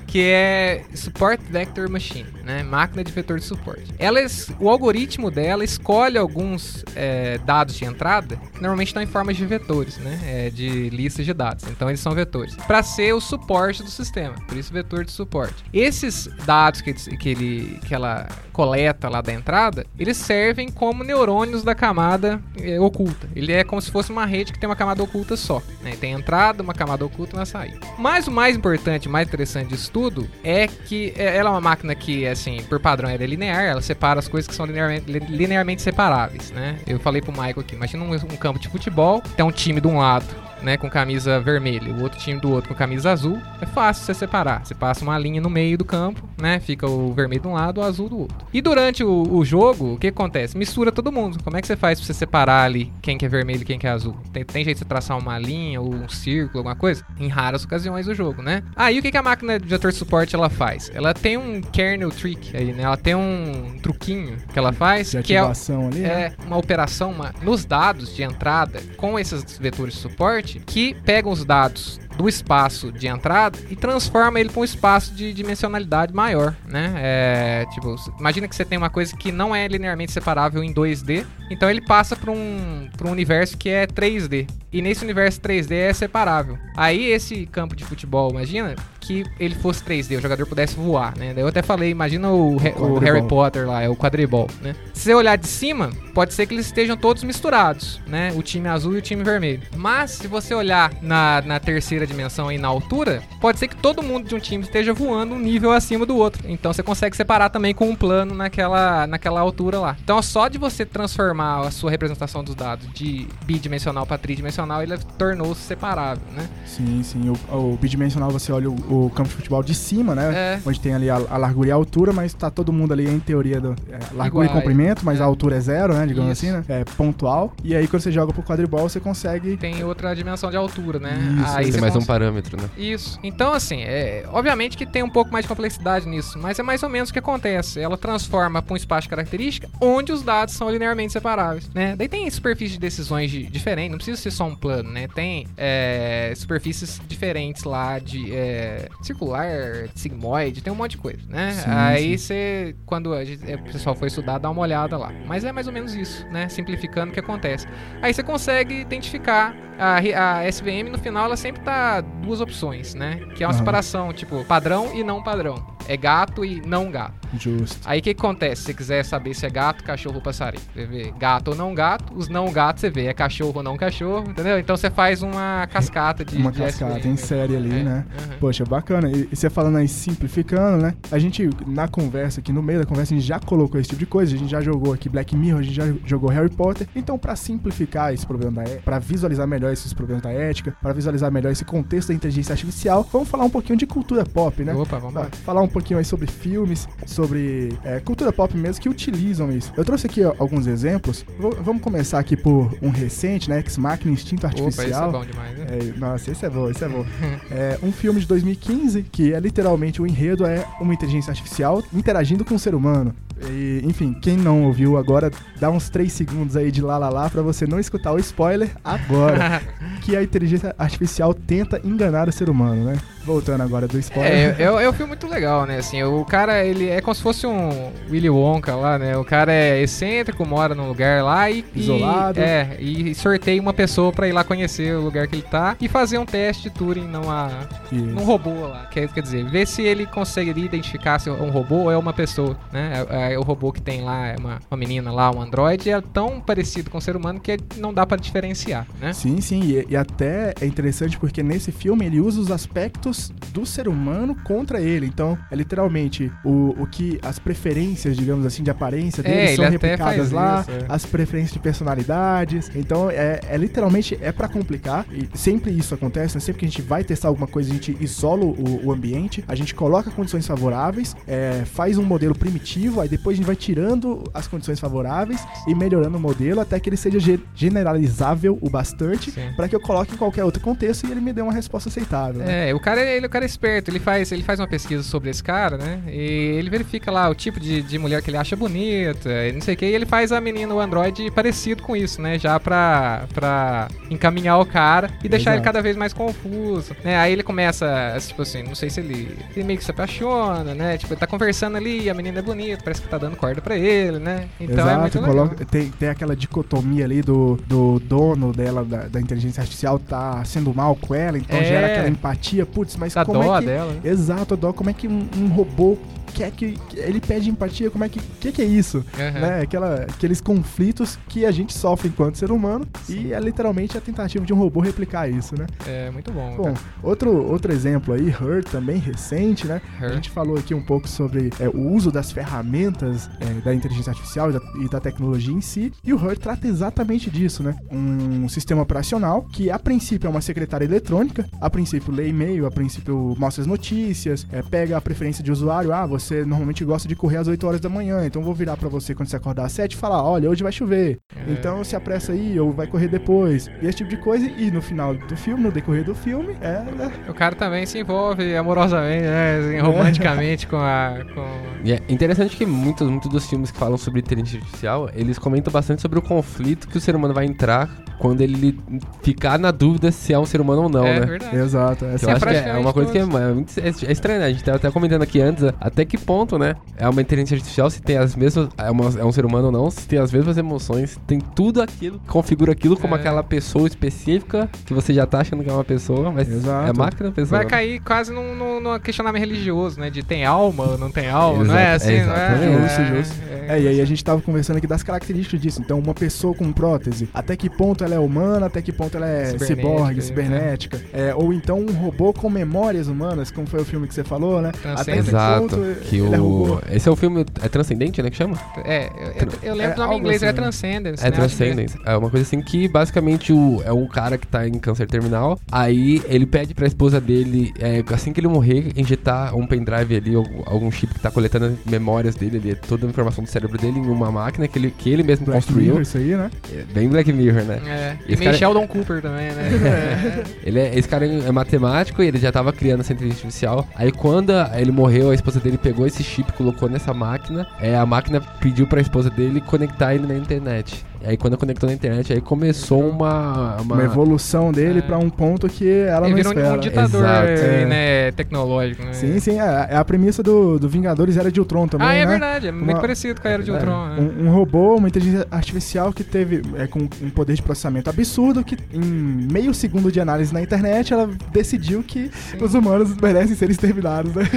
que 0.06 0.22
é 0.22 0.84
Support 0.94 1.40
Vector 1.50 1.88
Machine, 1.90 2.26
né? 2.44 2.62
Máquina 2.62 3.04
de 3.04 3.12
vetor 3.12 3.38
de 3.38 3.44
suporte. 3.44 3.84
Ela, 3.98 4.20
o 4.58 4.68
algoritmo 4.68 5.30
dela 5.30 5.64
escolhe 5.64 6.16
alguns 6.18 6.84
é, 6.96 7.38
dados 7.38 7.74
de 7.74 7.84
entrada 7.84 8.36
que 8.54 8.60
normalmente 8.60 8.88
estão 8.88 9.02
em 9.02 9.06
formas 9.06 9.36
de 9.36 9.44
vetores, 9.46 9.98
né? 9.98 10.18
É, 10.24 10.50
de 10.50 10.88
listas 10.90 11.26
de 11.26 11.32
dados. 11.34 11.64
Então 11.70 11.88
eles 11.88 12.00
são 12.00 12.12
vetores. 12.14 12.54
Para 12.66 12.82
ser 12.82 13.12
o 13.14 13.20
suporte 13.20 13.82
do 13.82 13.90
sistema, 13.90 14.34
por 14.48 14.56
isso 14.56 14.72
vetor 14.72 15.04
de 15.04 15.12
suporte. 15.12 15.54
Esses 15.72 16.28
dados 16.46 16.80
que, 16.80 16.92
que, 16.94 17.28
ele, 17.28 17.78
que 17.86 17.94
ela 17.94 18.26
coleta 18.52 19.08
lá 19.08 19.20
da 19.20 19.32
entrada, 19.32 19.86
eles 19.98 20.16
servem 20.16 20.68
como 20.70 21.02
neurônios 21.02 21.62
da 21.62 21.74
camada 21.74 22.40
é, 22.60 22.78
oculta. 22.80 23.28
Ele 23.34 23.52
é 23.52 23.64
como 23.64 23.80
se 23.80 23.90
fosse 23.90 24.10
uma 24.12 24.26
rede 24.26 24.52
que 24.52 24.58
tem 24.58 24.68
uma 24.68 24.76
camada 24.76 25.02
oculta 25.02 25.36
só. 25.36 25.62
Né? 25.82 25.96
Tem 26.00 26.12
entrada, 26.12 26.62
uma 26.62 26.74
camada 26.74 27.04
oculta 27.04 27.34
e 27.36 27.38
uma 27.38 27.46
saída. 27.46 27.78
Mas 27.98 28.26
o 28.26 28.30
mais 28.30 28.56
importante, 28.56 29.08
mais 29.08 29.26
interessante 29.26 29.68
disso 29.68 29.90
tudo 29.90 30.28
é 30.44 30.66
que 30.66 31.12
é- 31.16 31.36
ela 31.36 31.50
é 31.50 31.52
uma 31.52 31.60
máquina 31.60 31.94
que, 31.94 32.26
assim, 32.26 32.62
por 32.68 32.78
padrão, 32.80 33.08
ela 33.08 33.22
é 33.22 33.26
linear, 33.26 33.62
ela 33.64 33.80
separa 33.80 34.18
as 34.18 34.28
coisas 34.28 34.46
que 34.48 34.54
são 34.54 34.66
linearmente, 34.66 35.10
li- 35.10 35.18
linearmente 35.28 35.82
separáveis, 35.82 36.50
né? 36.50 36.78
Eu 36.86 37.00
falei 37.00 37.20
pro 37.22 37.32
Michael 37.32 37.60
aqui, 37.60 37.74
imagina 37.74 38.02
um, 38.04 38.12
um 38.12 38.36
campo 38.36 38.58
de 38.58 38.68
futebol, 38.68 39.22
tem 39.36 39.44
um 39.44 39.50
time 39.52 39.80
de 39.80 39.86
um 39.88 39.98
lado, 39.98 40.26
né, 40.62 40.76
com 40.76 40.88
camisa 40.88 41.40
vermelha, 41.40 41.92
o 41.92 42.02
outro 42.02 42.18
time 42.20 42.38
do 42.38 42.50
outro 42.50 42.68
com 42.68 42.74
camisa 42.74 43.10
azul, 43.10 43.38
é 43.60 43.66
fácil 43.66 44.04
você 44.04 44.14
separar. 44.14 44.64
Você 44.64 44.74
passa 44.74 45.02
uma 45.02 45.18
linha 45.18 45.40
no 45.40 45.50
meio 45.50 45.76
do 45.76 45.84
campo, 45.84 46.22
né? 46.40 46.60
Fica 46.60 46.86
o 46.86 47.12
vermelho 47.12 47.42
de 47.42 47.48
um 47.48 47.54
lado, 47.54 47.80
o 47.80 47.82
azul 47.84 48.08
do 48.08 48.18
outro. 48.20 48.41
E 48.52 48.60
durante 48.60 49.02
o, 49.04 49.22
o 49.34 49.44
jogo, 49.44 49.94
o 49.94 49.98
que 49.98 50.08
acontece? 50.08 50.56
Mistura 50.56 50.92
todo 50.92 51.10
mundo. 51.12 51.38
Como 51.42 51.56
é 51.56 51.60
que 51.60 51.66
você 51.66 51.76
faz 51.76 51.98
pra 51.98 52.06
você 52.06 52.14
separar 52.14 52.64
ali 52.64 52.92
quem 53.02 53.16
que 53.18 53.24
é 53.24 53.28
vermelho 53.28 53.62
e 53.62 53.64
quem 53.64 53.78
que 53.78 53.86
é 53.86 53.90
azul? 53.90 54.16
Tem, 54.32 54.44
tem 54.44 54.64
jeito 54.64 54.76
de 54.76 54.78
você 54.80 54.88
traçar 54.88 55.18
uma 55.18 55.38
linha 55.38 55.80
ou 55.80 55.92
um 55.94 56.08
círculo, 56.08 56.58
alguma 56.58 56.76
coisa? 56.76 57.04
Em 57.18 57.28
raras 57.28 57.64
ocasiões 57.64 58.06
do 58.06 58.14
jogo, 58.14 58.42
né? 58.42 58.62
Aí 58.76 58.98
o 58.98 59.02
que, 59.02 59.10
que 59.10 59.16
a 59.16 59.22
máquina 59.22 59.58
de 59.58 59.66
vetor 59.66 59.90
de 59.90 59.96
suporte 59.98 60.34
ela 60.34 60.48
faz? 60.48 60.90
Ela 60.94 61.12
tem 61.14 61.36
um 61.36 61.60
kernel 61.60 62.10
trick 62.10 62.56
aí, 62.56 62.72
né? 62.72 62.82
Ela 62.82 62.96
tem 62.96 63.14
um 63.14 63.78
truquinho 63.82 64.36
que 64.52 64.58
ela 64.58 64.72
faz, 64.72 65.10
De 65.12 65.22
que 65.22 65.34
é 65.34 65.38
ali, 65.40 66.00
né? 66.00 66.08
é 66.08 66.32
uma 66.46 66.56
operação 66.56 67.10
uma- 67.10 67.32
nos 67.42 67.64
dados 67.64 68.14
de 68.14 68.22
entrada 68.22 68.80
com 68.96 69.18
esses 69.18 69.58
vetores 69.58 69.94
de 69.94 70.00
suporte 70.00 70.60
que 70.64 70.94
pegam 71.04 71.32
os 71.32 71.44
dados 71.44 72.00
do 72.22 72.28
espaço 72.28 72.92
de 72.92 73.08
entrada 73.08 73.58
e 73.68 73.74
transforma 73.74 74.38
ele 74.38 74.48
para 74.48 74.60
um 74.60 74.64
espaço 74.64 75.12
de 75.12 75.32
dimensionalidade 75.32 76.14
maior, 76.14 76.54
né? 76.64 76.94
É, 76.96 77.66
tipo, 77.72 77.96
imagina 78.18 78.46
que 78.46 78.54
você 78.54 78.64
tem 78.64 78.78
uma 78.78 78.88
coisa 78.88 79.16
que 79.16 79.32
não 79.32 79.54
é 79.54 79.66
linearmente 79.66 80.12
separável 80.12 80.62
em 80.62 80.72
2D, 80.72 81.26
então 81.52 81.70
ele 81.70 81.80
passa 81.80 82.16
para 82.16 82.30
um, 82.30 82.88
pra 82.96 83.08
um 83.08 83.10
universo 83.10 83.56
que 83.56 83.68
é 83.68 83.86
3D. 83.86 84.48
E 84.72 84.80
nesse 84.80 85.04
universo 85.04 85.38
3D 85.40 85.72
é 85.72 85.92
separável. 85.92 86.58
Aí 86.74 87.10
esse 87.12 87.44
campo 87.46 87.76
de 87.76 87.84
futebol, 87.84 88.30
imagina 88.30 88.74
que 89.02 89.24
ele 89.38 89.54
fosse 89.54 89.84
3D, 89.84 90.16
o 90.16 90.20
jogador 90.20 90.46
pudesse 90.46 90.76
voar, 90.76 91.16
né? 91.18 91.34
Daí 91.34 91.42
eu 91.42 91.48
até 91.48 91.60
falei, 91.60 91.90
imagina 91.90 92.30
o, 92.30 92.56
o 92.56 92.58
Quadribol. 92.58 92.98
Harry 93.00 93.22
Potter 93.22 93.68
lá, 93.68 93.82
é 93.82 93.88
o 93.88 93.96
quadribol, 93.96 94.48
né? 94.62 94.74
Se 94.94 95.02
você 95.02 95.14
olhar 95.14 95.36
de 95.36 95.48
cima, 95.48 95.90
pode 96.14 96.32
ser 96.32 96.46
que 96.46 96.54
eles 96.54 96.66
estejam 96.66 96.96
todos 96.96 97.24
misturados, 97.24 98.00
né? 98.06 98.32
O 98.36 98.42
time 98.42 98.68
azul 98.68 98.94
e 98.94 98.98
o 98.98 99.02
time 99.02 99.24
vermelho. 99.24 99.60
Mas 99.76 100.12
se 100.12 100.28
você 100.28 100.54
olhar 100.54 100.92
na, 101.02 101.42
na 101.44 101.58
terceira 101.58 102.06
dimensão 102.06 102.48
aí 102.48 102.56
na 102.56 102.68
altura, 102.68 103.22
pode 103.40 103.58
ser 103.58 103.68
que 103.68 103.76
todo 103.76 104.02
mundo 104.02 104.28
de 104.28 104.34
um 104.34 104.38
time 104.38 104.62
esteja 104.62 104.94
voando 104.94 105.34
um 105.34 105.38
nível 105.38 105.72
acima 105.72 106.06
do 106.06 106.16
outro. 106.16 106.44
Então 106.48 106.72
você 106.72 106.82
consegue 106.82 107.16
separar 107.16 107.50
também 107.50 107.74
com 107.74 107.90
um 107.90 107.96
plano 107.96 108.34
naquela, 108.34 109.06
naquela 109.06 109.40
altura 109.40 109.80
lá. 109.80 109.96
Então 110.02 110.22
só 110.22 110.46
de 110.46 110.58
você 110.58 110.86
transformar 110.86 111.41
a 111.42 111.70
sua 111.70 111.90
representação 111.90 112.42
dos 112.44 112.54
dados 112.54 112.86
de 112.92 113.26
bidimensional 113.44 114.06
para 114.06 114.18
tridimensional, 114.18 114.82
ele 114.82 114.96
tornou-se 115.18 115.60
separável, 115.60 116.22
né? 116.32 116.48
Sim, 116.66 117.02
sim. 117.02 117.28
O, 117.50 117.72
o 117.72 117.78
bidimensional 117.80 118.30
você 118.30 118.52
olha 118.52 118.70
o, 118.70 119.06
o 119.06 119.10
campo 119.10 119.28
de 119.28 119.34
futebol 119.36 119.62
de 119.62 119.74
cima, 119.74 120.14
né? 120.14 120.32
É. 120.34 120.60
Onde 120.66 120.80
tem 120.80 120.94
ali 120.94 121.10
a, 121.10 121.16
a 121.30 121.36
largura 121.36 121.68
e 121.68 121.72
a 121.72 121.74
altura, 121.74 122.12
mas 122.12 122.32
tá 122.34 122.50
todo 122.50 122.72
mundo 122.72 122.92
ali 122.92 123.08
em 123.08 123.18
teoria 123.18 123.60
do 123.60 123.74
é, 123.90 123.98
largura 124.14 124.46
Iguais. 124.46 124.50
e 124.50 124.52
comprimento, 124.54 125.04
mas 125.04 125.20
É. 125.20 125.22
a 125.22 125.26
altura 125.26 125.56
é 125.56 125.60
zero, 125.60 125.94
né? 125.94 126.06
Digamos 126.06 126.32
Isso. 126.32 126.46
assim, 126.46 126.56
né? 126.56 126.64
É 126.80 126.84
pontual. 126.84 127.52
E 127.62 127.74
aí 127.74 127.86
quando 127.88 128.02
você 128.02 128.12
joga 128.12 128.32
pro 128.32 128.42
quadribol, 128.42 128.88
você 128.88 129.00
consegue. 129.00 129.56
Tem 129.56 129.82
outra 129.84 130.14
dimensão 130.14 130.50
de 130.50 130.56
altura, 130.56 130.98
né? 130.98 131.18
Isso, 131.44 131.56
Aí 131.56 131.70
Tem 131.72 131.80
mais 131.80 131.94
um 131.94 131.98
cons- 131.98 132.06
parâmetro, 132.06 132.56
né? 132.60 132.68
Isso. 132.76 133.18
Então, 133.22 133.52
assim, 133.52 133.82
é, 133.82 134.24
obviamente 134.32 134.76
que 134.76 134.86
tem 134.86 135.02
um 135.02 135.10
pouco 135.10 135.32
mais 135.32 135.44
de 135.44 135.48
complexidade 135.48 136.08
nisso, 136.08 136.38
mas 136.38 136.58
é 136.58 136.62
mais 136.62 136.82
ou 136.82 136.88
menos 136.88 137.10
o 137.10 137.12
que 137.12 137.18
acontece. 137.18 137.80
Ela 137.80 137.96
transforma 137.96 138.60
para 138.62 138.72
um 138.72 138.76
espaço 138.76 139.02
de 139.02 139.08
característica 139.10 139.68
onde 139.80 140.12
os 140.12 140.22
dados 140.22 140.54
são 140.54 140.70
linearmente 140.70 141.12
separáveis, 141.32 141.70
né? 141.74 141.94
Daí 141.96 142.08
tem 142.08 142.28
superfícies 142.30 142.72
de 142.74 142.78
decisões 142.78 143.30
de- 143.30 143.46
diferentes, 143.46 143.90
não 143.90 143.96
precisa 143.98 144.16
ser 144.20 144.30
só 144.30 144.44
um 144.46 144.54
plano, 144.54 144.90
né? 144.90 145.08
Tem 145.08 145.46
é, 145.56 146.32
superfícies 146.36 147.00
diferentes 147.08 147.64
lá 147.64 147.98
de 147.98 148.32
é, 148.34 148.88
circular, 149.02 149.46
sigmoide, 149.94 150.60
tem 150.62 150.72
um 150.72 150.76
monte 150.76 150.92
de 150.92 150.98
coisa, 150.98 151.20
né? 151.28 151.52
Sim, 151.52 151.70
Aí 151.70 152.18
você, 152.18 152.76
quando 152.86 153.14
a 153.14 153.24
gente- 153.24 153.50
é, 153.50 153.54
o 153.56 153.62
pessoal 153.62 153.94
for 153.94 154.06
estudar, 154.06 154.38
dá 154.38 154.50
uma 154.50 154.60
olhada 154.60 154.96
lá. 154.96 155.12
Mas 155.26 155.44
é 155.44 155.52
mais 155.52 155.66
ou 155.66 155.72
menos 155.72 155.94
isso, 155.94 156.26
né? 156.28 156.48
Simplificando 156.48 157.10
o 157.10 157.14
que 157.14 157.20
acontece. 157.20 157.66
Aí 158.00 158.12
você 158.12 158.22
consegue 158.22 158.74
identificar 158.80 159.54
a, 159.78 159.96
a 160.38 160.48
SVM 160.48 160.90
no 160.90 160.98
final, 160.98 161.24
ela 161.24 161.36
sempre 161.36 161.62
tá 161.62 162.00
duas 162.00 162.40
opções, 162.40 162.94
né? 162.94 163.20
Que 163.34 163.42
é 163.42 163.46
uma 163.46 163.52
separação, 163.54 164.12
tipo, 164.12 164.44
padrão 164.44 164.90
e 164.94 165.02
não 165.02 165.22
padrão. 165.22 165.54
É 165.88 165.96
gato 165.96 166.44
e 166.44 166.60
não 166.64 166.90
gato. 166.90 167.14
Justo. 167.36 167.80
Aí 167.84 167.98
o 167.98 168.02
que, 168.02 168.14
que 168.14 168.20
acontece? 168.20 168.60
Se 168.60 168.66
você 168.66 168.74
quiser 168.74 169.04
saber 169.04 169.34
se 169.34 169.44
é 169.46 169.50
gato, 169.50 169.82
cachorro 169.82 170.16
ou 170.16 170.22
passarinho, 170.22 170.62
você 170.72 170.86
vê 170.86 171.11
gato 171.18 171.48
ou 171.48 171.54
não 171.56 171.74
gato, 171.74 172.12
os 172.16 172.28
não 172.28 172.50
gatos 172.52 172.80
você 172.80 172.90
vê 172.90 173.06
é 173.06 173.14
cachorro 173.14 173.52
ou 173.56 173.62
não 173.62 173.76
cachorro, 173.76 174.30
entendeu? 174.30 174.58
Então 174.58 174.76
você 174.76 174.90
faz 174.90 175.22
uma 175.22 175.66
cascata 175.70 176.24
de 176.24 176.36
Uma 176.36 176.50
de 176.52 176.58
cascata 176.58 176.98
SVM. 176.98 177.08
em 177.12 177.16
série 177.16 177.56
ali, 177.56 177.70
É, 177.80 177.82
né? 177.82 178.04
aham. 178.18 178.38
Poxa, 178.40 178.64
bacana. 178.64 179.10
E, 179.10 179.28
e 179.30 179.36
você 179.36 179.48
falando 179.50 179.76
aí, 179.76 179.88
simplificando, 179.88 180.82
né? 180.82 180.94
A 181.10 181.18
gente, 181.18 181.48
na 181.66 181.88
conversa 181.88 182.40
aqui, 182.40 182.52
no 182.52 182.62
meio 182.62 182.80
da 182.80 182.86
conversa, 182.86 183.14
a 183.14 183.16
gente 183.16 183.26
já 183.26 183.38
colocou 183.38 183.80
esse 183.80 183.88
tipo 183.90 184.00
de 184.00 184.06
coisa. 184.06 184.34
A 184.34 184.38
gente 184.38 184.50
já 184.50 184.60
jogou 184.60 184.92
aqui 184.92 185.08
Black 185.08 185.36
Mirror, 185.36 185.60
a 185.60 185.62
gente 185.62 185.74
já 185.74 185.84
jogou 186.04 186.30
Harry 186.30 186.50
Potter. 186.50 186.86
Então, 186.94 187.18
pra 187.18 187.34
simplificar 187.36 188.12
esse 188.12 188.26
problema 188.26 188.52
da 188.52 188.62
ética, 188.62 188.82
pra 188.84 188.98
visualizar 188.98 189.46
melhor 189.46 189.72
esses 189.72 189.92
problemas 189.92 190.22
da 190.22 190.30
ética, 190.30 190.74
pra 190.82 190.92
visualizar 190.92 191.30
melhor 191.30 191.50
esse 191.52 191.64
contexto 191.64 192.08
da 192.08 192.14
inteligência 192.14 192.52
artificial, 192.52 193.06
vamos 193.12 193.28
falar 193.28 193.44
um 193.44 193.50
pouquinho 193.50 193.78
de 193.78 193.86
cultura 193.86 194.24
pop, 194.24 194.62
né? 194.64 194.74
Opa, 194.74 194.98
vamos 194.98 195.14
lá. 195.14 195.24
Fa- 195.24 195.52
Falar 195.52 195.62
um 195.62 195.68
pouquinho 195.68 195.98
aí 195.98 196.04
sobre 196.04 196.26
filmes, 196.26 196.88
sobre 197.06 197.76
é, 197.84 198.00
cultura 198.00 198.32
pop 198.32 198.56
mesmo 198.56 198.80
que 198.82 198.88
utilizam 198.88 199.50
isso. 199.52 199.72
Eu 199.76 199.84
trouxe 199.84 200.06
aqui 200.06 200.24
ó, 200.24 200.34
alguns 200.38 200.66
exemplos. 200.66 201.01
Vou- 201.38 201.56
vamos 201.62 201.82
começar 201.82 202.18
aqui 202.18 202.36
por 202.36 202.72
um 202.80 202.90
recente, 202.90 203.48
né? 203.50 203.58
Ex 203.58 203.76
Machina 203.76 204.12
Instinto 204.12 204.46
Opa, 204.46 204.54
isso 204.58 204.62
é 204.62 204.66
Artificial. 204.66 205.12
bom 205.12 205.24
demais, 205.24 205.58
né? 205.58 205.66
É, 205.68 205.98
nossa, 205.98 206.30
esse 206.30 206.44
é 206.46 206.50
bom, 206.50 206.70
esse 206.70 206.84
é 206.84 206.88
bom. 206.88 207.04
É 207.50 207.78
um 207.82 207.90
filme 207.92 208.20
de 208.20 208.26
2015 208.26 209.02
que 209.02 209.32
é 209.32 209.40
literalmente 209.40 210.00
o 210.00 210.06
enredo 210.06 210.44
é 210.46 210.64
uma 210.80 210.94
inteligência 210.94 211.30
artificial 211.30 211.82
interagindo 211.92 212.44
com 212.44 212.54
o 212.54 212.58
ser 212.58 212.74
humano. 212.74 213.14
E, 213.50 213.80
enfim, 213.84 214.14
quem 214.22 214.36
não 214.36 214.62
ouviu 214.64 214.96
agora, 214.96 215.28
dá 215.58 215.68
uns 215.68 215.88
3 215.88 216.12
segundos 216.12 216.56
aí 216.56 216.70
de 216.70 216.80
lá 216.80 216.96
lá 216.96 217.08
lá 217.08 217.28
pra 217.28 217.42
você 217.42 217.66
não 217.66 217.80
escutar 217.80 218.12
o 218.12 218.18
spoiler 218.18 218.70
agora. 218.84 219.60
que 220.02 220.16
a 220.16 220.22
inteligência 220.22 220.74
artificial 220.78 221.34
tenta 221.34 221.80
enganar 221.84 222.28
o 222.28 222.32
ser 222.32 222.48
humano, 222.48 222.84
né? 222.84 222.98
Voltando 223.24 223.62
agora 223.62 223.86
do 223.86 223.98
spoiler. 223.98 224.56
É, 224.58 224.62
é, 224.62 224.64
é 224.64 224.88
um 224.88 224.92
filme 224.92 225.08
muito 225.10 225.26
legal, 225.28 225.64
né? 225.66 225.78
Assim, 225.78 226.02
o 226.02 226.24
cara, 226.24 226.64
ele 226.64 226.88
é 226.88 227.00
como 227.00 227.14
se 227.14 227.22
fosse 227.22 227.46
um 227.46 227.90
Willy 228.10 228.28
Wonka 228.28 228.74
lá, 228.74 228.98
né? 228.98 229.16
O 229.16 229.24
cara 229.24 229.52
é 229.52 229.80
excêntrico, 229.80 230.44
mora 230.46 230.74
num 230.74 230.88
lugar 230.88 231.22
lá 231.22 231.48
e... 231.50 231.64
e- 231.74 231.80
Isolado. 231.80 232.40
é, 232.40 232.76
e 232.80 233.14
sorteia 233.14 233.60
uma 233.60 233.72
pessoa 233.72 234.10
pra 234.12 234.26
ir 234.28 234.32
lá 234.32 234.42
conhecer 234.42 234.96
o 234.96 235.00
lugar 235.02 235.26
que 235.28 235.36
ele 235.36 235.42
tá 235.42 235.76
e 235.80 235.88
fazer 235.88 236.18
um 236.18 236.26
teste 236.26 236.64
de 236.64 236.70
Turing 236.70 237.06
numa, 237.06 237.50
Isso. 237.92 238.04
num 238.04 238.24
robô 238.24 238.66
lá. 238.66 238.86
Quer, 238.90 239.08
quer 239.08 239.22
dizer, 239.22 239.44
ver 239.48 239.66
se 239.66 239.82
ele 239.82 240.04
conseguiria 240.06 240.64
identificar 240.64 241.18
se 241.18 241.28
é 241.28 241.32
um 241.32 241.50
robô 241.50 241.82
ou 241.82 241.92
é 241.92 241.96
uma 241.96 242.12
pessoa, 242.12 242.56
né? 242.72 243.04
É, 243.08 243.34
é 243.34 243.38
o 243.38 243.42
robô 243.42 243.70
que 243.72 243.80
tem 243.80 244.02
lá, 244.02 244.28
é 244.28 244.36
uma, 244.36 244.58
uma 244.70 244.76
menina 244.76 245.12
lá, 245.12 245.30
um 245.30 245.40
androide, 245.40 245.90
é 245.90 246.00
tão 246.00 246.40
parecido 246.40 246.90
com 246.90 246.98
o 246.98 247.00
ser 247.00 247.14
humano 247.16 247.38
que 247.40 247.56
não 247.76 247.94
dá 247.94 248.04
pra 248.04 248.16
diferenciar, 248.16 248.86
né? 249.00 249.12
Sim, 249.12 249.40
sim, 249.40 249.60
e, 249.62 249.86
e 249.90 249.96
até 249.96 250.54
é 250.60 250.66
interessante 250.66 251.16
porque 251.18 251.42
nesse 251.42 251.70
filme 251.70 252.06
ele 252.06 252.20
usa 252.20 252.40
os 252.40 252.50
aspectos 252.50 253.11
do 253.52 253.64
ser 253.66 253.88
humano 253.88 254.34
contra 254.44 254.80
ele. 254.80 255.06
Então, 255.06 255.36
é 255.50 255.56
literalmente 255.56 256.30
o, 256.44 256.74
o 256.82 256.86
que 256.86 257.18
as 257.22 257.38
preferências, 257.38 258.16
digamos 258.16 258.44
assim, 258.46 258.62
de 258.62 258.70
aparência 258.70 259.22
dele 259.22 259.40
É, 259.52 259.56
são 259.56 259.68
replicadas 259.68 260.30
lá, 260.30 260.60
isso, 260.60 260.70
é. 260.70 260.84
as 260.88 261.04
preferências 261.06 261.52
de 261.52 261.58
personalidades. 261.58 262.70
Então, 262.74 263.10
é, 263.10 263.40
é 263.48 263.56
literalmente 263.56 264.18
é 264.20 264.32
para 264.32 264.48
complicar. 264.48 265.06
E 265.12 265.28
sempre 265.36 265.70
isso 265.70 265.94
acontece, 265.94 266.34
né? 266.36 266.40
Sempre 266.40 266.60
que 266.60 266.66
a 266.66 266.68
gente 266.68 266.82
vai 266.82 267.04
testar 267.04 267.28
alguma 267.28 267.46
coisa, 267.46 267.70
a 267.70 267.74
gente 267.74 267.96
isola 268.00 268.44
o, 268.44 268.86
o 268.86 268.92
ambiente, 268.92 269.44
a 269.46 269.54
gente 269.54 269.74
coloca 269.74 270.10
condições 270.10 270.46
favoráveis, 270.46 271.14
é, 271.26 271.62
faz 271.64 271.98
um 271.98 272.02
modelo 272.04 272.34
primitivo, 272.34 273.00
aí 273.00 273.08
depois 273.08 273.34
a 273.34 273.36
gente 273.38 273.46
vai 273.46 273.56
tirando 273.56 274.24
as 274.32 274.46
condições 274.46 274.80
favoráveis 274.80 275.40
e 275.66 275.74
melhorando 275.74 276.16
o 276.16 276.20
modelo 276.20 276.60
até 276.60 276.78
que 276.80 276.88
ele 276.88 276.96
seja 276.96 277.18
ge- 277.20 277.40
generalizável 277.54 278.58
o 278.60 278.70
bastante 278.70 279.32
para 279.56 279.68
que 279.68 279.74
eu 279.76 279.80
coloque 279.80 280.14
em 280.14 280.16
qualquer 280.16 280.44
outro 280.44 280.62
contexto 280.62 281.06
e 281.06 281.10
ele 281.10 281.20
me 281.20 281.32
dê 281.32 281.40
uma 281.42 281.52
resposta 281.52 281.88
aceitável. 281.88 282.42
né? 282.42 282.70
É, 282.70 282.74
o 282.74 282.80
cara, 282.80 283.00
ele 283.08 283.24
é 283.24 283.28
o 283.28 283.30
cara 283.30 283.44
esperto, 283.44 283.90
ele 283.90 283.98
faz, 283.98 284.30
ele 284.32 284.42
faz 284.42 284.58
uma 284.60 284.66
pesquisa 284.68 285.02
sobre 285.02 285.30
esse 285.30 285.42
cara, 285.42 285.76
né? 285.76 286.00
E 286.08 286.56
ele 286.58 286.70
verifica 286.70 287.10
lá 287.10 287.28
o 287.28 287.34
tipo 287.34 287.58
de, 287.60 287.82
de 287.82 287.98
mulher 287.98 288.22
que 288.22 288.30
ele 288.30 288.36
acha 288.36 288.54
bonita, 288.56 289.28
e 289.48 289.52
não 289.52 289.60
sei 289.60 289.74
o 289.74 289.76
que, 289.76 289.86
e 289.86 289.94
ele 289.94 290.06
faz 290.06 290.32
a 290.32 290.40
menina, 290.40 290.74
o 290.74 290.80
Android, 290.80 291.30
parecido 291.30 291.82
com 291.82 291.94
isso, 291.96 292.20
né? 292.20 292.38
Já 292.38 292.58
pra, 292.60 293.24
pra 293.34 293.88
encaminhar 294.10 294.58
o 294.60 294.66
cara 294.66 295.10
e 295.22 295.28
deixar 295.28 295.50
Exato. 295.50 295.56
ele 295.56 295.64
cada 295.64 295.82
vez 295.82 295.96
mais 295.96 296.12
confuso, 296.12 296.94
né? 297.04 297.16
Aí 297.18 297.32
ele 297.32 297.42
começa, 297.42 298.16
tipo 298.26 298.42
assim, 298.42 298.62
não 298.62 298.74
sei 298.74 298.90
se 298.90 299.00
ele, 299.00 299.36
ele 299.54 299.64
meio 299.64 299.78
que 299.78 299.84
se 299.84 299.90
apaixona, 299.90 300.74
né? 300.74 300.98
Tipo, 300.98 301.12
ele 301.14 301.20
tá 301.20 301.26
conversando 301.26 301.76
ali, 301.76 302.08
a 302.10 302.14
menina 302.14 302.38
é 302.38 302.42
bonita, 302.42 302.82
parece 302.84 303.02
que 303.02 303.08
tá 303.08 303.18
dando 303.18 303.36
corda 303.36 303.60
pra 303.60 303.76
ele, 303.76 304.18
né? 304.18 304.48
Então 304.60 304.88
é 304.88 304.96
muito 304.98 305.18
Exato, 305.18 305.30
legal. 305.30 305.46
coloca- 305.48 305.64
tem, 305.64 305.90
tem 305.90 306.08
aquela 306.08 306.34
dicotomia 306.36 307.04
ali 307.04 307.22
do, 307.22 307.58
do 307.66 307.98
dono 308.00 308.52
dela, 308.52 308.84
da, 308.84 309.02
da 309.08 309.20
inteligência 309.20 309.60
artificial, 309.60 309.98
tá 309.98 310.44
sendo 310.44 310.72
mal 310.74 310.94
com 310.96 311.14
ela, 311.14 311.38
então 311.38 311.58
É. 311.58 311.64
gera 311.64 311.86
aquela 311.86 312.08
empatia. 312.08 312.64
Putz, 312.66 312.91
mas 312.96 313.14
Dá 313.14 313.24
como 313.24 313.42
dó 313.42 313.56
é 313.56 313.60
que. 313.60 313.66
dela, 313.66 313.92
né? 313.92 314.00
Exato, 314.04 314.54
a 314.54 314.56
dó. 314.56 314.72
Como 314.72 314.90
é 314.90 314.92
que 314.92 315.08
um, 315.08 315.26
um 315.36 315.48
robô 315.48 315.96
quer 316.32 316.50
que. 316.50 316.78
Ele 316.94 317.20
pede 317.20 317.50
empatia? 317.50 317.90
Como 317.90 318.04
é 318.04 318.08
que. 318.08 318.18
O 318.18 318.22
que, 318.40 318.52
que 318.52 318.62
é 318.62 318.64
isso? 318.64 319.04
Aham. 319.18 319.40
Né? 319.40 319.60
Aquela, 319.62 320.02
aqueles 320.02 320.40
conflitos 320.40 321.18
que 321.28 321.44
a 321.44 321.50
gente 321.50 321.72
sofre 321.72 322.08
enquanto 322.08 322.36
ser 322.36 322.50
humano 322.50 322.86
e 323.08 323.32
é 323.32 323.40
literalmente 323.40 323.96
a 323.96 324.00
tentativa 324.00 324.44
de 324.44 324.52
um 324.52 324.56
robô 324.56 324.80
replicar 324.80 325.28
isso, 325.28 325.58
né? 325.58 325.66
É 325.86 326.10
muito 326.10 326.32
bom. 326.32 326.56
Bom, 326.56 326.64
cara. 326.64 326.78
outro, 327.02 327.46
outro 327.46 327.72
exemplo 327.72 328.14
aí, 328.14 328.28
Her, 328.28 328.64
também 328.64 328.98
recente, 328.98 329.66
né? 329.66 329.80
A 330.00 330.06
Her. 330.06 330.14
gente 330.14 330.30
falou 330.30 330.56
aqui 330.56 330.74
um 330.74 330.82
pouco 330.82 331.08
sobre 331.08 331.50
é, 331.60 331.68
o 331.68 331.92
uso 331.92 332.10
das 332.10 332.32
ferramentas 332.32 333.28
é, 333.40 333.60
da 333.60 333.74
inteligência 333.74 334.10
artificial 334.10 334.50
e 334.50 334.52
da, 334.54 334.60
e 334.84 334.88
da 334.88 335.00
tecnologia 335.00 335.54
em 335.54 335.60
si, 335.60 335.92
e 336.02 336.12
o 336.12 336.16
Her 336.18 336.38
trata 336.38 336.66
exatamente 336.66 337.30
disso, 337.30 337.62
né? 337.62 337.76
Um 337.90 338.48
sistema 338.48 338.82
operacional 338.82 339.42
que, 339.42 339.70
a 339.70 339.78
princípio, 339.78 340.26
é 340.26 340.30
uma 340.30 340.40
secretária 340.40 340.84
eletrônica, 340.84 341.46
a 341.60 341.70
princípio 341.70 342.12
lê 342.12 342.28
e-mail, 342.28 342.66
a 342.66 342.70
princípio 342.70 343.34
mostra 343.38 343.62
as 343.62 343.66
notícias, 343.66 344.46
é, 344.50 344.62
pega 344.62 344.96
a 344.96 345.00
preferência 345.00 345.42
de 345.42 345.50
usuário, 345.50 345.92
ah, 345.92 346.06
você 346.06 346.21
normalmente 346.30 346.84
gosta 346.84 347.08
de 347.08 347.16
correr 347.16 347.38
às 347.38 347.48
8 347.48 347.66
horas 347.66 347.80
da 347.80 347.88
manhã, 347.88 348.24
então 348.24 348.42
vou 348.42 348.54
virar 348.54 348.76
pra 348.76 348.88
você 348.88 349.14
quando 349.14 349.28
você 349.28 349.36
acordar 349.36 349.64
às 349.66 349.72
7 349.72 349.92
e 349.92 349.96
falar, 349.96 350.22
olha, 350.22 350.48
hoje 350.48 350.62
vai 350.62 350.72
chover, 350.72 351.18
É. 351.34 351.52
então 351.52 351.82
se 351.84 351.96
apressa 351.96 352.32
aí 352.32 352.58
ou 352.58 352.72
vai 352.72 352.86
correr 352.86 353.08
depois, 353.08 353.70
e 353.80 353.86
esse 353.86 353.98
tipo 353.98 354.10
de 354.10 354.16
coisa, 354.16 354.46
e 354.46 354.70
no 354.70 354.80
final 354.80 355.14
do 355.14 355.36
filme, 355.36 355.62
no 355.62 355.70
decorrer 355.72 356.04
do 356.04 356.14
filme, 356.14 356.56
é... 356.60 356.82
né, 356.96 357.12
O 357.28 357.34
cara 357.34 357.54
também 357.54 357.84
se 357.86 357.98
envolve 357.98 358.54
amorosamente, 358.56 359.22
né? 359.24 359.58
assim, 359.58 359.78
romanticamente 359.78 360.66
com 360.66 360.76
a. 360.76 361.18
Com... 361.34 361.46
E 361.84 361.92
é 361.92 362.02
interessante 362.08 362.56
que 362.56 362.64
muitos, 362.66 363.08
muitos 363.08 363.30
dos 363.30 363.46
filmes 363.48 363.70
que 363.70 363.78
falam 363.78 363.96
sobre 363.98 364.20
inteligência 364.20 364.58
artificial, 364.58 365.10
eles 365.14 365.38
comentam 365.38 365.72
bastante 365.72 366.00
sobre 366.02 366.18
o 366.18 366.22
conflito 366.22 366.88
que 366.88 366.96
o 366.96 367.00
ser 367.00 367.16
humano 367.16 367.34
vai 367.34 367.44
entrar 367.44 367.88
quando 368.18 368.40
ele 368.40 368.78
ficar 369.22 369.58
na 369.58 369.70
dúvida 369.72 370.12
se 370.12 370.32
é 370.32 370.38
um 370.38 370.46
ser 370.46 370.60
humano 370.60 370.82
ou 370.82 370.88
não, 370.88 371.04
é 371.04 371.20
né? 371.20 371.26
verdade. 371.26 371.56
Exato, 371.56 372.04
essa 372.04 372.26
eu 372.26 372.30
é 372.30 372.32
acho 372.34 372.46
que 372.46 372.54
é 372.54 372.74
uma 372.74 372.92
coisa 372.92 373.10
que 373.10 373.18
é, 373.18 373.22
é 373.22 373.24
muito 373.24 373.72
é, 373.80 373.88
é 373.88 374.12
estranha, 374.12 374.38
né? 374.38 374.46
A 374.46 374.50
gente 374.50 374.62
tava 374.62 374.76
até 374.76 374.90
comentando 374.90 375.22
aqui 375.22 375.40
antes, 375.40 375.64
até 375.80 376.01
que 376.04 376.18
ponto, 376.18 376.58
né? 376.58 376.74
É 376.96 377.08
uma 377.08 377.20
inteligência 377.20 377.54
artificial, 377.56 377.90
se 377.90 378.00
tem 378.00 378.16
as 378.16 378.34
mesmas. 378.36 378.68
É, 378.78 378.90
uma- 378.90 379.20
é 379.20 379.24
um 379.24 379.32
ser 379.32 379.44
humano 379.44 379.66
ou 379.66 379.72
não, 379.72 379.90
se 379.90 380.06
tem 380.06 380.18
as 380.18 380.32
mesmas 380.32 380.56
emoções, 380.58 381.18
tem 381.26 381.38
tudo 381.40 381.80
aquilo, 381.82 382.20
configura 382.28 382.72
aquilo 382.72 382.96
como 382.96 383.14
É. 383.14 383.18
aquela 383.18 383.42
pessoa 383.42 383.86
específica 383.88 384.68
que 384.84 384.94
você 384.94 385.12
já 385.14 385.26
tá 385.26 385.40
achando 385.40 385.62
que 385.62 385.70
é 385.70 385.72
uma 385.72 385.84
pessoa, 385.84 386.30
mas 386.30 386.48
Exato. 386.48 386.90
é 386.90 386.92
máquina 386.92 387.28
ou 387.28 387.34
pessoa. 387.34 387.58
Vai 387.58 387.64
né? 387.64 387.70
cair 387.70 388.00
quase 388.00 388.32
num, 388.32 388.54
num, 388.54 388.80
num 388.80 388.98
questionamento 388.98 389.40
religioso, 389.40 389.98
né? 390.00 390.10
De 390.10 390.22
tem 390.22 390.44
alma 390.44 390.84
ou 390.92 390.98
não 390.98 391.10
tem 391.10 391.28
alma, 391.28 391.58
não 391.64 391.74
Exato, 391.74 391.78
é 391.80 391.94
assim, 391.94 392.12
é 392.14 392.24
não 392.26 392.32
é? 392.34 392.46
exatamente. 392.54 392.82
Justo, 392.82 393.16
justo. 393.16 393.42
É, 393.50 393.62
É, 393.72 393.80
e 393.80 393.88
aí 393.88 394.00
a 394.00 394.04
gente 394.04 394.22
tava 394.24 394.40
conversando 394.42 394.76
aqui 394.78 394.86
das 394.86 395.02
características 395.02 395.60
disso. 395.60 395.80
Então, 395.80 395.98
uma 395.98 396.12
pessoa 396.14 396.52
com 396.54 396.70
prótese, 396.72 397.28
até 397.32 397.56
que 397.56 397.70
ponto 397.70 398.02
ela 398.04 398.14
é 398.14 398.18
humana, 398.18 398.66
até 398.66 398.82
que 398.82 398.92
ponto 398.92 399.16
ela 399.16 399.26
é 399.28 399.46
Cibernética, 399.46 399.66
ciborgue, 399.76 400.18
é. 400.18 400.22
cibernética. 400.22 401.00
É, 401.12 401.34
ou 401.34 401.52
então 401.52 401.78
um 401.80 401.92
robô 401.92 402.32
com 402.32 402.50
memórias 402.50 403.06
humanas, 403.06 403.50
como 403.50 403.66
foi 403.66 403.80
o 403.80 403.84
filme 403.84 404.06
que 404.08 404.14
você 404.14 404.24
falou, 404.24 404.60
né? 404.60 404.72
Até 404.96 405.22
que 405.22 405.30
ponto 405.30 405.76
Que 405.94 406.16
ele 406.18 406.34
é 406.34 406.40
o. 406.40 406.80
Esse 406.90 407.08
é 407.08 407.12
o 407.12 407.16
filme. 407.16 407.44
É 407.62 407.68
Transcendente, 407.68 408.22
né? 408.22 408.30
Que 408.30 408.36
chama? 408.36 408.56
É, 408.84 409.06
eu, 409.06 409.26
eu- 409.26 409.48
eu 409.62 409.74
lembro 409.74 409.92
É 409.92 409.94
do 409.94 410.02
nome 410.02 410.14
em 410.14 410.18
inglês, 410.18 410.42
assim, 410.42 410.46
é? 410.50 410.52
Transcendence. 410.52 411.22
É 411.22 411.24
né? 411.26 411.30
Que 411.30 411.36
Transcendence. 411.36 411.98
É 412.04 412.16
uma 412.16 412.30
coisa 412.30 412.46
assim 412.46 412.60
que 412.62 412.88
basicamente 412.88 413.52
o, 413.52 413.82
é 413.84 413.92
um 413.92 414.06
cara 414.06 414.36
que 414.38 414.46
tá 414.46 414.66
em 414.66 414.78
câncer 414.78 415.06
terminal. 415.06 415.58
Aí 415.70 416.22
ele 416.26 416.46
pede 416.46 416.74
pra 416.74 416.86
esposa 416.86 417.20
dele, 417.20 417.72
é, 417.78 418.02
assim 418.12 418.32
que 418.32 418.40
ele 418.40 418.48
morrer, 418.48 418.92
injetar 418.96 419.54
um 419.56 419.66
pendrive 419.66 420.16
ali, 420.16 420.36
ou 420.36 420.46
algum 420.66 420.90
chip 420.90 421.12
que 421.14 421.20
tá 421.20 421.30
coletando 421.30 421.66
as 421.66 421.72
memórias 421.90 422.34
dele, 422.34 422.58
ali, 422.58 422.74
toda 422.74 423.06
a 423.06 423.10
informação 423.10 423.42
do 423.44 423.50
cérebro 423.50 423.78
dele 423.78 423.98
em 423.98 424.06
uma 424.08 424.30
máquina 424.30 424.66
que 424.68 424.78
ele, 424.78 424.90
que 424.90 425.10
ele 425.10 425.22
mesmo 425.22 425.46
Black 425.46 425.60
construiu. 425.64 425.86
Mirror, 425.88 426.02
isso 426.02 426.18
aí, 426.18 426.36
né? 426.36 426.50
É 426.72 426.84
Bem 426.92 427.08
Black 427.08 427.32
Mirror, 427.32 427.64
né? 427.64 427.80
É, 427.86 428.16
e 428.28 428.32
Esse 428.32 428.38
meio 428.38 428.44
cara- 428.44 428.56
Sheldon 428.58 428.86
Cooper 428.86 429.22
também, 429.22 429.50
né? 429.52 430.42
Ele 430.64 430.78
é, 430.78 430.98
esse 430.98 431.08
cara 431.08 431.26
é 431.26 431.50
matemático 431.52 432.22
e 432.22 432.26
ele 432.26 432.38
já 432.38 432.50
tava 432.52 432.72
criando 432.72 433.00
essa 433.00 433.12
inteligência 433.12 433.44
artificial. 433.46 433.86
Aí 433.94 434.10
quando 434.12 434.52
ele 434.74 434.92
morreu, 434.92 435.30
a 435.30 435.34
esposa 435.34 435.60
dele 435.60 435.78
pegou 435.82 436.06
esse 436.06 436.22
chip, 436.22 436.52
colocou 436.52 436.88
nessa 436.88 437.12
máquina. 437.12 437.66
É, 437.80 437.96
a 437.96 438.06
máquina 438.06 438.40
pediu 438.60 438.86
pra 438.86 439.00
esposa 439.00 439.28
dele 439.28 439.60
conectar 439.60 440.14
ele 440.14 440.26
na 440.26 440.34
internet. 440.36 441.04
Aí 441.24 441.36
quando 441.36 441.56
conectou 441.56 441.88
na 441.88 441.94
internet, 441.94 442.32
aí 442.32 442.40
começou 442.40 443.08
uma... 443.08 443.76
Uma, 443.82 443.94
Uma 443.94 444.04
evolução 444.04 444.72
dele 444.72 444.98
É. 444.98 445.02
pra 445.02 445.18
um 445.18 445.30
ponto 445.30 445.68
que 445.68 445.88
ela 445.88 446.26
Ele 446.26 446.30
não 446.30 446.36
virou 446.36 446.52
espera. 446.52 446.74
um 446.76 446.80
ditador 446.80 447.20
Exato. 447.20 447.46
eh, 447.48 447.82
É. 447.82 447.86
né, 447.86 448.32
tecnológico, 448.32 449.02
né? 449.04 449.12
Sim, 449.12 449.38
sim, 449.40 449.58
é, 449.60 449.88
é 449.90 449.96
a 449.96 450.04
premissa 450.04 450.42
do, 450.42 450.78
do 450.78 450.88
Vingadores 450.88 451.36
Era 451.36 451.50
de 451.50 451.60
Ultron 451.60 451.86
também, 451.88 452.06
Ah, 452.08 452.14
é 452.14 452.24
né? 452.24 452.30
verdade, 452.30 452.66
é 452.68 452.72
muito 452.72 452.90
Uma- 452.92 453.00
parecido 453.00 453.40
com 453.40 453.48
a 453.48 453.50
Era 453.50 453.62
de 453.62 453.70
É, 453.70 453.74
Ultron. 453.74 454.06
né? 454.08 454.16
um, 454.40 454.46
um 454.46 454.50
robô, 454.52 454.96
uma 454.96 455.08
inteligência 455.08 455.46
artificial 455.50 456.12
que 456.12 456.24
teve 456.24 456.62
é, 456.76 456.86
com 456.86 457.00
um 457.00 457.30
poder 457.30 457.54
de 457.54 457.62
processamento 457.62 458.10
absurdo, 458.10 458.64
que 458.64 458.76
em 458.92 459.00
meio 459.00 459.72
segundo 459.74 460.10
de 460.10 460.20
análise 460.20 460.52
na 460.52 460.60
internet, 460.62 461.12
ela 461.12 461.28
decidiu 461.52 462.02
que 462.02 462.30
os 462.60 462.74
humanos 462.74 463.14
merecem 463.16 463.54
ser 463.56 463.70
exterminados, 463.70 464.34
né? 464.34 464.44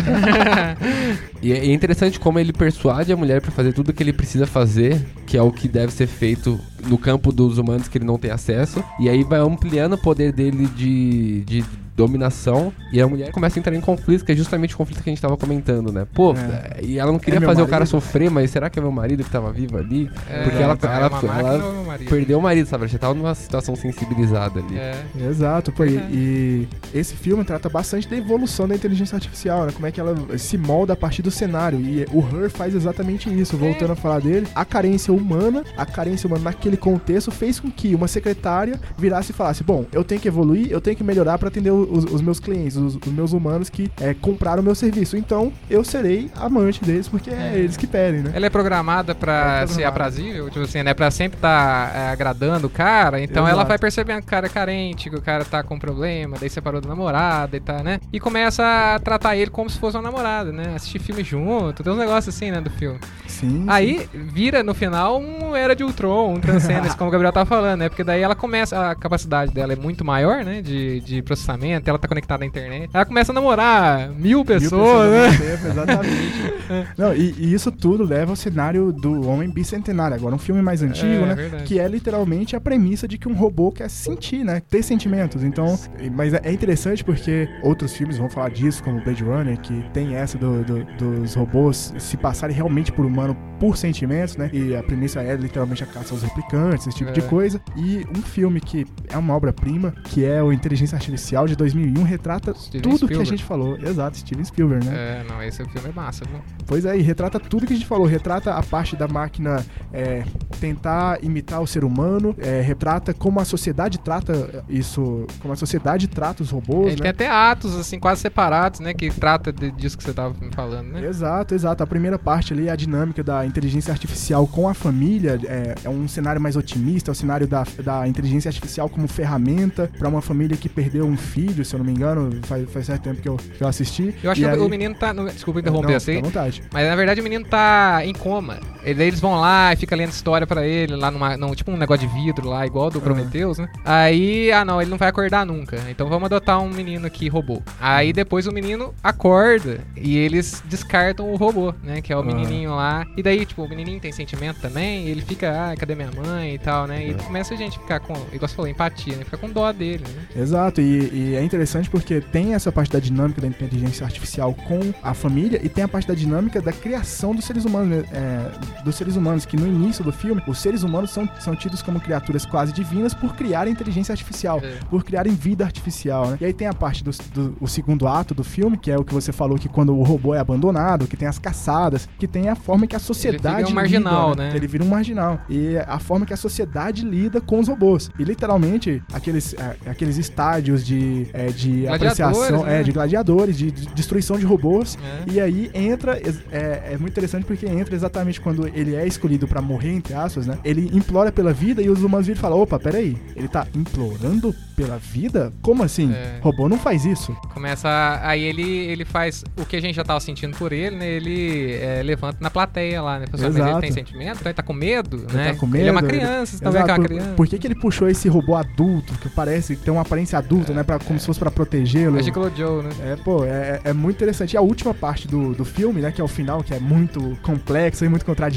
E 1.41 1.51
é 1.53 1.72
interessante 1.74 2.20
como 2.20 2.39
ele 2.39 2.51
persuade 2.51 3.11
a 3.13 3.18
mulher 3.18 3.39
pra 3.39 3.51
fazer 3.51 3.72
tudo 3.74 3.89
o 3.89 3.93
que 3.93 4.01
ele 4.01 4.13
precisa 4.13 4.47
fazer, 4.47 4.99
que 5.28 5.38
é 5.38 5.41
o 5.41 5.51
que 5.51 5.68
deve 5.68 5.91
ser 5.93 6.07
feito 6.07 6.55
no 6.88 6.97
campo 6.97 7.32
dos 7.32 7.58
humanos 7.58 7.88
que 7.88 7.97
ele 7.97 8.06
não 8.06 8.18
tem 8.18 8.32
acesso. 8.32 8.84
E 8.99 9.10
aí 9.10 9.24
vai 9.24 9.39
ampliando 9.39 9.93
o 9.93 9.97
poder 9.97 10.32
dele 10.32 10.68
de, 10.68 11.43
de 11.45 11.66
dominação. 11.96 12.72
E 12.91 13.02
a 13.02 13.08
mulher 13.08 13.32
começa 13.32 13.58
a 13.58 13.60
entrar 13.60 13.76
em 13.76 13.82
conflitos, 13.82 14.24
que 14.24 14.32
é 14.32 14.36
justamente 14.36 14.74
o 14.74 14.78
conflito 14.78 15.02
que 15.04 15.10
a 15.10 15.12
gente 15.14 15.22
tava 15.22 15.38
comentando, 15.38 15.91
né? 15.91 16.06
Pô, 16.14 16.34
É. 16.36 16.80
e 16.84 17.00
ela 17.00 17.12
não 17.12 17.20
queria 17.20 17.39
meu 17.39 17.48
fazer 17.50 17.62
o 17.62 17.66
cara 17.66 17.80
marido? 17.80 17.89
sofrer, 17.89 18.30
mas 18.30 18.50
será 18.52 18.70
que 18.70 18.78
é 18.80 18.82
meu 18.82 18.91
marido 18.91 19.24
que 19.24 19.30
tava 19.30 19.52
vivo 19.52 19.78
ali? 19.78 20.10
É, 20.30 20.43
Porque 20.43 20.62
ela, 20.62 20.74
então, 20.74 20.89
é 20.91 20.96
ela, 20.96 21.06
ela 21.08 21.72
meu 21.74 21.84
marido? 21.86 22.10
perdeu 22.10 22.39
o 22.39 22.41
marido, 22.41 22.68
sabe? 22.68 22.84
Ela 22.84 22.91
já 22.91 22.98
tava 23.00 23.14
numa 23.14 23.34
situação 23.36 23.76
sensibilizada 23.76 24.60
ali. 24.60 24.78
É. 24.78 25.04
Exato, 25.30 25.72
pô, 25.72 25.84
e, 25.86 25.89
Verdade. 25.89 26.14
e 26.14 26.68
esse 26.93 27.16
filme 27.16 27.43
trata 27.43 27.70
bastante 27.70 28.08
da 28.10 28.16
evolução 28.18 28.68
da 28.68 28.76
inteligência 28.76 29.16
artificial, 29.16 29.66
né? 29.66 29.72
Como 29.74 29.86
é 29.88 29.91
que 29.91 30.00
ela 30.00 30.16
se 30.38 30.58
molda 30.58 30.93
a 30.93 30.96
partir 30.96 31.22
do 31.22 31.32
cenário. 31.32 31.80
E 31.80 32.06
o 32.12 32.20
Her 32.20 32.50
faz 32.50 32.76
exatamente 32.76 33.30
isso. 33.30 33.58
Voltando 33.58 33.93
a 33.93 33.96
falar 33.96 34.20
dele, 34.22 34.48
a 34.54 34.66
carência 34.66 35.14
humana, 35.14 35.64
a 35.78 35.86
carência 35.86 36.28
humana 36.28 36.43
naquele 36.46 36.78
contexto 36.78 37.32
fez 37.32 37.60
com 37.60 37.70
que 37.72 37.96
uma 37.96 38.08
secretária 38.08 38.80
virasse 38.98 39.32
e 39.32 39.36
falasse: 39.36 39.64
Bom, 39.64 39.86
eu 39.93 40.04
tenho 40.04 40.20
que 40.22 40.28
evoluir, 40.28 40.68
eu 40.70 40.82
tenho 40.82 40.96
que 40.98 41.04
melhorar 41.04 41.38
para 41.38 41.48
atender 41.48 41.72
os, 41.86 42.04
os 42.06 42.22
meus 42.22 42.40
clientes, 42.40 42.76
os, 42.78 42.96
os 42.96 43.12
meus 43.12 43.34
humanos 43.34 43.70
que 43.70 43.90
é, 44.00 44.14
compraram 44.14 44.62
o 44.62 44.66
meu 44.66 44.76
serviço. 44.76 45.18
Então 45.18 45.52
eu 45.70 45.84
serei 45.84 46.30
amante 46.36 46.84
deles, 46.84 47.08
porque 47.08 47.30
é, 47.30 47.54
É. 47.56 47.58
eles 47.60 47.78
que 47.78 47.88
pedem, 47.88 48.22
né? 48.22 48.32
Ela 48.34 48.46
é 48.46 48.50
programada 48.50 49.14
pra 49.16 49.62
É 49.62 49.68
ser 49.68 49.84
aprazível, 49.84 50.50
tipo 50.50 50.64
assim, 50.66 50.84
né? 50.84 50.94
Pra 50.94 51.10
sempre 51.12 51.38
estar 51.38 52.12
agradando 52.12 52.68
o 52.68 52.70
cara. 52.70 53.22
Então 53.22 53.44
ela 53.44 53.58
Exato. 53.58 53.68
vai 53.70 53.78
percebendo 53.78 54.20
que 54.22 54.28
o 54.28 54.30
cara 54.30 54.46
é 54.48 54.50
carente, 54.50 55.10
que 55.10 55.16
o 55.16 55.22
cara 55.22 55.46
tá 55.46 55.64
com 55.64 55.78
problema, 55.80 56.38
daí 56.40 56.50
separou 56.50 56.82
da 56.82 56.88
namorada 56.90 57.56
e 57.58 57.60
tá, 57.60 57.82
né? 57.84 58.00
E 58.12 58.20
começa 58.20 58.64
a 58.96 59.00
tratar 59.00 59.36
ele 59.36 59.52
como 59.52 59.70
se 59.70 59.78
fosse 59.78 59.98
uma 59.98 60.04
namorada, 60.04 60.52
né? 60.52 60.74
Assistir 60.76 61.00
filme 61.00 61.24
junto, 61.24 61.84
tem 61.84 61.92
uns 61.94 61.98
negócios 62.00 62.36
assim, 62.36 62.52
né, 62.52 62.62
do 62.62 62.70
filme. 62.70 63.00
Sim. 63.28 63.66
Aí 63.68 64.08
vira 64.14 64.64
no 64.64 64.74
final 64.74 65.20
um 65.20 65.56
Era 65.56 65.76
de 65.76 65.84
Ultron, 65.84 66.34
um 66.36 66.40
Transcendence, 66.40 66.96
como 66.98 67.10
o 67.10 67.12
Gabriel 67.12 67.34
tava 67.34 67.46
falando, 67.46 67.80
né? 67.80 67.90
Porque 67.90 68.04
daí 68.04 68.22
ela 68.22 68.36
começa, 68.36 68.92
a 68.92 68.96
capacidade 68.96 69.52
dela 69.52 69.74
é 69.74 69.76
muito 69.76 70.04
maior, 70.06 70.44
né? 70.44 70.62
De, 70.62 71.02
de 71.02 71.22
processamento, 71.22 71.74
ela 71.86 71.97
tá 71.99 72.07
conectada 72.07 72.43
à 72.43 72.47
internet. 72.47 72.89
Ela 72.93 73.05
começa 73.05 73.32
a 73.32 73.36
namorar 73.36 74.09
mil 74.09 74.36
Mil 74.36 74.45
pessoas, 74.45 75.11
né? 75.11 75.30
tempo, 75.38 75.67
exatamente. 75.67 76.53
Não, 76.97 77.13
e, 77.15 77.34
e 77.38 77.53
isso 77.53 77.71
tudo 77.71 78.03
leva 78.03 78.32
ao 78.32 78.36
cenário 78.36 78.91
do 78.91 79.28
Homem 79.28 79.49
Bicentenário. 79.49 80.15
Agora, 80.15 80.36
um 80.36 80.39
filme 80.39 80.61
mais 80.61 80.82
antigo, 80.82 81.07
É, 81.07 81.26
né? 81.28 81.36
verdade. 81.36 81.63
Que 81.63 81.80
é 81.80 81.88
literalmente 81.88 82.55
a 82.55 82.61
premissa 82.61 83.07
de 83.07 83.17
que 83.17 83.28
um 83.28 83.34
robô 83.34 83.71
quer 83.71 83.89
sentir, 83.89 84.43
né? 84.43 84.61
Ter 84.69 84.84
sentimentos. 84.84 85.43
Então, 85.43 85.78
mas 86.13 86.34
é 86.34 86.51
interessante 86.51 87.03
porque 87.03 87.47
outros 87.63 87.93
filmes 87.93 88.17
vão 88.17 88.30
falar 88.30 88.49
disso, 88.49 88.84
como 88.84 89.01
Blade 89.03 89.23
Runner, 89.23 89.57
que 89.59 89.84
tem 89.93 90.15
essa 90.15 90.38
do- 90.38 90.63
do- 90.63 90.86
dos 90.97 91.34
robôs 91.36 91.93
se 91.97 92.17
passarem 92.17 92.55
realmente 92.55 92.91
por 92.91 93.05
humano 93.05 93.36
por 93.59 93.78
sentimentos, 93.78 94.36
né? 94.36 94.49
E 94.51 94.76
a 94.76 94.84
premissa 94.84 95.21
é 95.21 95.34
literalmente 95.36 95.84
a 95.84 95.88
caça 95.88 96.13
aos 96.13 96.21
replicantes, 96.23 96.88
esse 96.88 96.97
tipo 96.97 97.11
de 97.11 97.21
É. 97.21 97.23
coisa. 97.23 97.61
E 97.76 98.05
um 98.17 98.21
filme 98.21 98.59
que 98.59 98.86
é 99.09 99.17
uma 99.17 99.34
obra-prima, 99.34 99.93
que 100.05 100.26
é 100.26 100.43
o 100.43 100.51
Inteligência 100.51 100.95
Artificial 100.95 101.47
de 101.47 101.55
2001, 101.66 102.03
retrata 102.03 102.53
Steven 102.53 102.82
tudo 102.82 102.97
que 102.99 103.03
a 103.05 103.07
Spielberg. 103.07 103.30
gente 103.30 103.43
falou. 103.43 103.78
Exato, 103.78 104.18
Steven 104.18 104.45
Spielberg, 104.45 104.86
né? 104.86 104.93
É, 104.95 105.26
não, 105.28 105.41
esse 105.43 105.63
filme 105.66 105.89
é 105.89 105.91
massa, 105.91 106.24
viu? 106.30 106.39
Pois 106.66 106.86
é, 106.86 106.97
e 106.97 107.01
retrata 107.01 107.39
tudo 107.39 107.66
que 107.66 107.74
a 107.74 107.76
gente 107.76 107.88
falou. 107.88 108.05
Retrata 108.05 108.53
a 108.53 108.63
parte 108.63 108.95
da 108.95 109.07
máquina 109.07 109.66
é, 109.93 110.24
tentar 110.59 111.24
imitar 111.24 111.61
o 111.61 111.68
ser 111.68 111.84
humano, 111.84 112.36
é, 112.38 112.61
retrata 112.61 113.13
como 113.13 113.39
a 113.39 113.45
sociedade 113.45 113.97
trata 113.99 114.63
isso, 114.70 115.26
como 115.39 115.53
a 115.53 115.57
sociedade 115.57 116.07
trata 116.07 116.43
os 116.43 116.49
robôs, 116.51 116.88
Ele 116.88 116.95
tem 116.97 117.03
né? 117.03 117.09
até 117.09 117.30
atos, 117.30 117.76
assim, 117.76 117.99
quase 117.99 118.22
separados, 118.22 118.80
né? 118.80 118.93
Que 118.93 119.09
trata 119.09 119.51
de- 119.51 119.72
disso 119.72 119.97
que 119.97 120.03
você 120.03 120.13
tava 120.13 120.34
me 120.39 120.51
falando, 120.53 120.91
né? 120.93 121.05
Exato, 121.05 121.53
exato. 121.55 121.84
A 121.84 121.88
primeira 121.88 122.18
parte 122.20 122.53
ali 122.53 122.68
é 122.68 122.72
a 122.72 122.76
dinâmica 122.76 123.24
da 123.24 123.45
inteligência 123.45 123.91
artificial 123.91 124.47
com 124.47 124.68
a 124.68 124.74
família. 124.74 125.39
É, 125.45 125.76
é 125.84 125.89
um 125.89 126.07
cenário 126.07 126.39
mais 126.41 126.55
otimista, 126.55 127.11
é 127.11 127.13
o 127.13 127.16
cenário 127.16 127.47
da, 127.47 127.63
da 127.84 128.07
inteligência 128.07 128.49
artificial 128.49 128.89
como 128.89 129.07
ferramenta 129.07 129.89
para 129.97 130.07
uma 130.09 130.22
família 130.22 130.55
que 130.57 130.68
perdeu 130.70 131.05
um 131.05 131.18
filho, 131.18 131.55
se 131.64 131.74
eu 131.76 131.78
não 131.80 131.86
me 131.86 131.91
engano, 131.93 132.32
faz, 132.43 132.70
faz 132.72 132.86
certo 132.88 133.03
tempo 133.03 133.22
que 133.22 133.30
eu, 133.30 133.38
que 133.38 133.62
eu 133.64 133.68
assisti. 133.68 134.14
Eu 134.24 134.32
acho 134.32 134.41
que 134.41 134.47
aí- 134.47 134.60
o 134.60 134.68
menino 134.68 134.95
tá. 134.95 135.14
no- 135.14 135.30
Desculpa 135.30 135.60
interromper 135.60 135.89
Não, 135.89 135.95
assim. 135.95 136.16
fica 136.16 136.20
à 136.20 136.30
vontade. 136.30 136.64
Mas 136.74 136.88
na 136.88 136.95
verdade 136.95 137.22
o 137.22 137.24
menino 137.24 137.45
tá 137.45 138.01
em 138.03 138.14
coma. 138.14 138.60
Daí 138.94 139.08
eles 139.08 139.20
vão 139.20 139.40
lá 139.40 139.74
e 139.74 139.76
fica 139.76 139.96
lendo 139.96 140.12
história 140.12 140.46
pra 140.46 140.66
ele, 140.66 140.96
lá 140.96 141.10
numa. 141.10 141.38
Num, 141.38 141.54
tipo 141.54 141.72
um 141.72 141.78
negócio 141.78 142.08
de 142.08 142.14
vidro 142.14 142.50
lá, 142.50 142.66
igual 142.66 142.90
do 142.90 143.02
Prometheus, 143.02 143.58
né? 143.58 143.68
Aí, 143.84 144.52
ah 144.52 144.64
não, 144.64 144.82
ele 144.82 144.90
não 144.90 144.98
vai 144.98 145.10
acordar 145.10 145.46
nunca. 145.46 145.78
Então 145.90 146.08
vamos 146.08 146.26
adotar 146.26 146.62
um 146.62 146.70
menino 146.70 147.06
aqui 147.06 147.28
robô. 147.28 147.62
Aí 147.80 148.14
depois 148.14 148.48
o 148.48 148.52
menino 148.52 148.94
acorda 149.04 149.80
e 149.96 150.18
eles 150.18 150.64
descartam 150.66 151.32
o 151.32 151.36
robô, 151.36 151.74
né? 151.84 152.02
Que 152.02 152.14
é 152.14 152.18
o 152.18 152.24
menininho 152.24 152.76
lá. 152.76 153.06
E 153.18 153.24
daí, 153.24 153.46
tipo, 153.46 153.64
o 153.64 153.70
menininho 153.70 154.00
tem 154.00 154.12
sentimento 154.12 154.60
também. 154.60 155.08
E 155.08 155.10
ele 155.10 155.22
fica, 155.22 155.72
ah, 155.72 155.76
cadê 155.76 155.96
minha 155.96 156.12
mãe 156.12 156.56
e 156.56 156.60
tal, 156.60 156.88
né? 156.88 157.08
E 157.08 157.14
começa 157.14 157.54
a 157.54 157.58
gente 157.58 157.80
ficar 157.80 158.00
com, 158.00 158.14
igual 158.32 158.48
você 158.48 158.56
falou, 158.56 158.70
empatia, 158.70 159.16
né? 159.16 159.24
Fica 159.24 159.38
com 159.38 159.50
dó 159.50 159.72
dele, 159.72 160.04
né? 160.08 160.42
Exato, 160.42 160.82
e, 160.82 161.10
e 161.14 161.36
é 161.36 161.44
interessante 161.44 161.90
porque 161.90 162.22
tem 162.22 162.54
essa 162.54 162.72
parte 162.72 162.92
da 162.92 163.00
dinâmica 163.00 163.42
da 163.42 163.48
inteligência 163.48 164.06
artificial 164.06 164.54
com 164.54 164.94
a 165.02 165.14
família 165.14 165.60
e 165.64 165.70
tem 165.70 165.84
a 165.84 165.88
parte 165.88 166.08
da 166.08 166.14
dinâmica 166.14 166.62
da 166.62 166.72
criação 166.72 167.34
dos 167.34 167.46
seres 167.46 167.66
humanos, 167.66 167.90
né? 167.90 168.04
É, 168.12 168.74
dos 168.84 168.95
seres 168.95 169.15
humanos, 169.15 169.45
que 169.45 169.55
no 169.57 169.67
início 169.67 170.03
do 170.03 170.11
filme, 170.11 170.41
os 170.47 170.59
seres 170.59 170.84
humanos 170.84 171.11
são, 171.11 171.28
são 171.39 171.55
tidos 171.55 171.82
como 171.82 171.99
criaturas 171.99 172.45
quase 172.45 172.71
divinas 172.73 173.13
por 173.13 173.36
criarem 173.36 173.73
inteligência 173.73 174.13
artificial, 174.13 174.59
É. 174.63 174.80
por 174.89 175.03
criarem 175.03 175.34
vida 175.34 175.63
artificial, 175.63 176.28
né? 176.30 176.38
E 176.41 176.45
aí 176.45 176.53
tem 176.53 176.67
a 176.67 176.73
parte 176.73 177.03
do, 177.03 177.11
do 177.34 177.55
o 177.59 177.67
segundo 177.67 178.07
ato 178.07 178.34
do 178.34 178.43
filme, 178.43 178.78
que 178.78 178.91
é 178.91 178.97
o 178.97 179.03
que 179.03 179.13
você 179.13 179.32
falou, 179.32 179.57
que 179.57 179.69
quando 179.69 179.95
o 179.95 180.03
robô 180.03 180.34
é 180.36 180.39
abandonado, 180.39 181.07
que 181.07 181.17
tem 181.17 181.28
as 181.28 181.39
caçadas, 181.39 182.07
que 182.19 182.28
tem 182.28 182.49
a 182.49 182.55
forma 182.55 182.86
que 182.88 182.95
a 182.95 182.99
sociedade 182.99 183.57
vira 183.57 183.69
um 183.69 183.73
marginal, 183.73 184.30
lida, 184.32 184.43
né? 184.43 184.55
Ele 184.55 184.67
vira 184.67 184.84
um 184.84 184.88
marginal. 184.88 185.39
E 185.49 185.78
a 185.78 185.99
forma 185.99 186.26
que 186.26 186.34
a 186.34 186.38
sociedade 186.38 187.03
lida 187.05 187.39
com 187.41 187.59
os 187.59 187.67
robôs. 187.67 188.09
E 188.19 188.23
literalmente, 188.23 189.01
aqueles, 189.13 189.53
é, 189.53 189.76
aqueles 189.89 190.17
estádios 190.17 190.86
de, 190.86 191.28
é, 191.34 191.47
de 191.47 191.88
apreciação, 191.88 192.63
né? 192.65 192.80
é, 192.80 192.84
de 192.84 192.91
gladiadores, 192.91 193.57
de, 193.57 193.71
de 193.71 193.86
destruição 193.88 194.38
de 194.38 194.45
robôs. 194.45 194.97
É. 195.28 195.32
E 195.32 195.41
aí 195.41 195.71
entra, 195.73 196.17
é, 196.51 196.93
é 196.93 196.97
muito 196.97 197.11
interessante 197.11 197.45
porque 197.45 197.65
entra 197.65 197.95
exatamente 197.95 198.39
quando 198.41 198.64
ele 198.74 198.95
é 198.95 199.05
escolhido 199.07 199.47
pra 199.47 199.61
morrer, 199.61 199.91
entre 199.91 200.13
aspas, 200.13 200.45
né? 200.47 200.57
Ele 200.63 200.89
implora 200.93 201.32
pela 201.32 201.53
vida 201.53 201.82
e 201.82 201.89
os 201.89 202.01
humanos 202.03 202.26
viram 202.28 202.38
e 202.38 202.41
falam: 202.41 202.59
opa, 202.59 202.80
peraí, 202.80 203.18
ele 203.36 203.47
tá 203.47 203.68
implorando 203.76 204.53
pela 204.76 204.97
vida? 204.97 205.53
Como 205.61 205.84
assim? 205.84 206.11
É. 206.11 206.39
Robô 206.41 206.68
não 206.68 206.78
faz 206.78 207.05
isso. 207.05 207.36
Começa. 207.53 207.88
a- 207.88 208.30
Aí 208.30 208.43
ele, 208.43 208.63
ele 208.63 209.05
faz 209.05 209.43
o 209.57 209.66
que 209.66 209.76
a 209.76 209.80
gente 209.82 209.95
já 209.95 210.03
tava 210.03 210.20
sentindo 210.20 210.57
por 210.57 210.74
ele, 210.74 210.95
né? 210.95 211.07
Ele 211.07 211.74
é, 211.74 212.01
levanta 212.03 212.38
na 212.41 212.49
plateia 212.49 213.01
lá, 213.01 213.20
né? 213.20 213.26
Pessoal, 213.28 213.49
mas 213.51 213.55
ele 213.59 213.68
Exato. 213.70 213.82
tem 213.82 213.91
sentimento, 213.91 214.38
então 214.39 214.49
ele 214.49 214.53
tá 214.53 214.63
com 214.63 214.74
medo, 214.74 215.18
Ele 215.30 215.38
né? 215.38 215.51
tá 215.53 215.59
com 215.59 215.68
Ele 215.76 215.88
é 215.88 215.91
uma 215.91 216.01
medo, 216.01 216.13
ele- 216.13 216.20
criança, 216.22 216.57
você 216.57 216.63
tá 216.63 216.70
vendo 216.72 216.84
que 216.86 216.91
é 216.91 216.93
Exato, 216.93 217.01
uma 217.01 217.07
por- 217.07 217.16
criança. 217.16 217.34
Por 217.36 217.47
que, 217.47 217.57
que 217.59 217.68
ele 217.68 217.76
puxou 217.76 218.07
esse 218.09 218.28
robô 218.28 218.55
adulto, 218.55 219.13
que 219.20 219.30
parece 219.30 219.76
tem 219.76 219.93
uma 219.93 220.01
aparência 220.01 220.38
adulta, 220.38 220.74
né? 220.74 220.84
Pra, 220.84 220.99
como 220.99 221.20
se 221.20 221.26
fosse 221.26 221.39
pra 221.39 221.51
protegê-lo? 221.51 222.18
É 222.20 222.24
Gigolo 222.24 222.51
Joe, 222.55 222.84
né? 222.84 222.89
É, 223.03 223.16
pô, 223.16 223.43
é, 223.45 223.80
é 223.84 223.93
muito 223.93 224.16
interessante. 224.18 224.53
E 224.53 224.57
a 224.57 224.61
última 224.61 224.93
parte 224.93 225.28
do, 225.28 225.53
do 225.53 225.63
filme, 225.66 226.01
né, 226.01 226.11
que 226.11 226.20
é 226.20 226.24
o 226.24 226.28
final, 226.28 226.63
que 226.63 226.74
é 226.74 226.80
muito 226.80 227.38
complexo 227.43 228.03
e 228.03 228.09
muito 228.09 228.26
contraditório, 228.26 228.55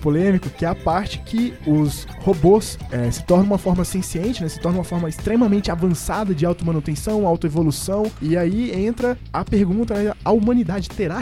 polêmico, 0.00 0.48
que 0.50 0.64
é 0.64 0.68
a 0.68 0.74
parte 0.74 1.18
que 1.24 1.54
os 1.66 2.06
robôs 2.20 2.78
é, 2.90 3.10
se 3.10 3.24
tornam 3.24 3.46
uma 3.46 3.58
forma 3.58 3.84
senciente, 3.84 4.42
né, 4.42 4.48
se 4.48 4.58
tornam 4.60 4.78
uma 4.78 4.84
forma 4.84 5.08
extremamente 5.08 5.70
avançada 5.70 6.34
de 6.34 6.44
automanutenção, 6.46 7.26
autoevolução. 7.26 8.10
E 8.20 8.36
aí 8.36 8.70
entra 8.86 9.16
a 9.32 9.44
pergunta, 9.44 9.94
né, 9.94 10.12
a 10.24 10.32
humanidade 10.32 10.88
terá 10.88 11.18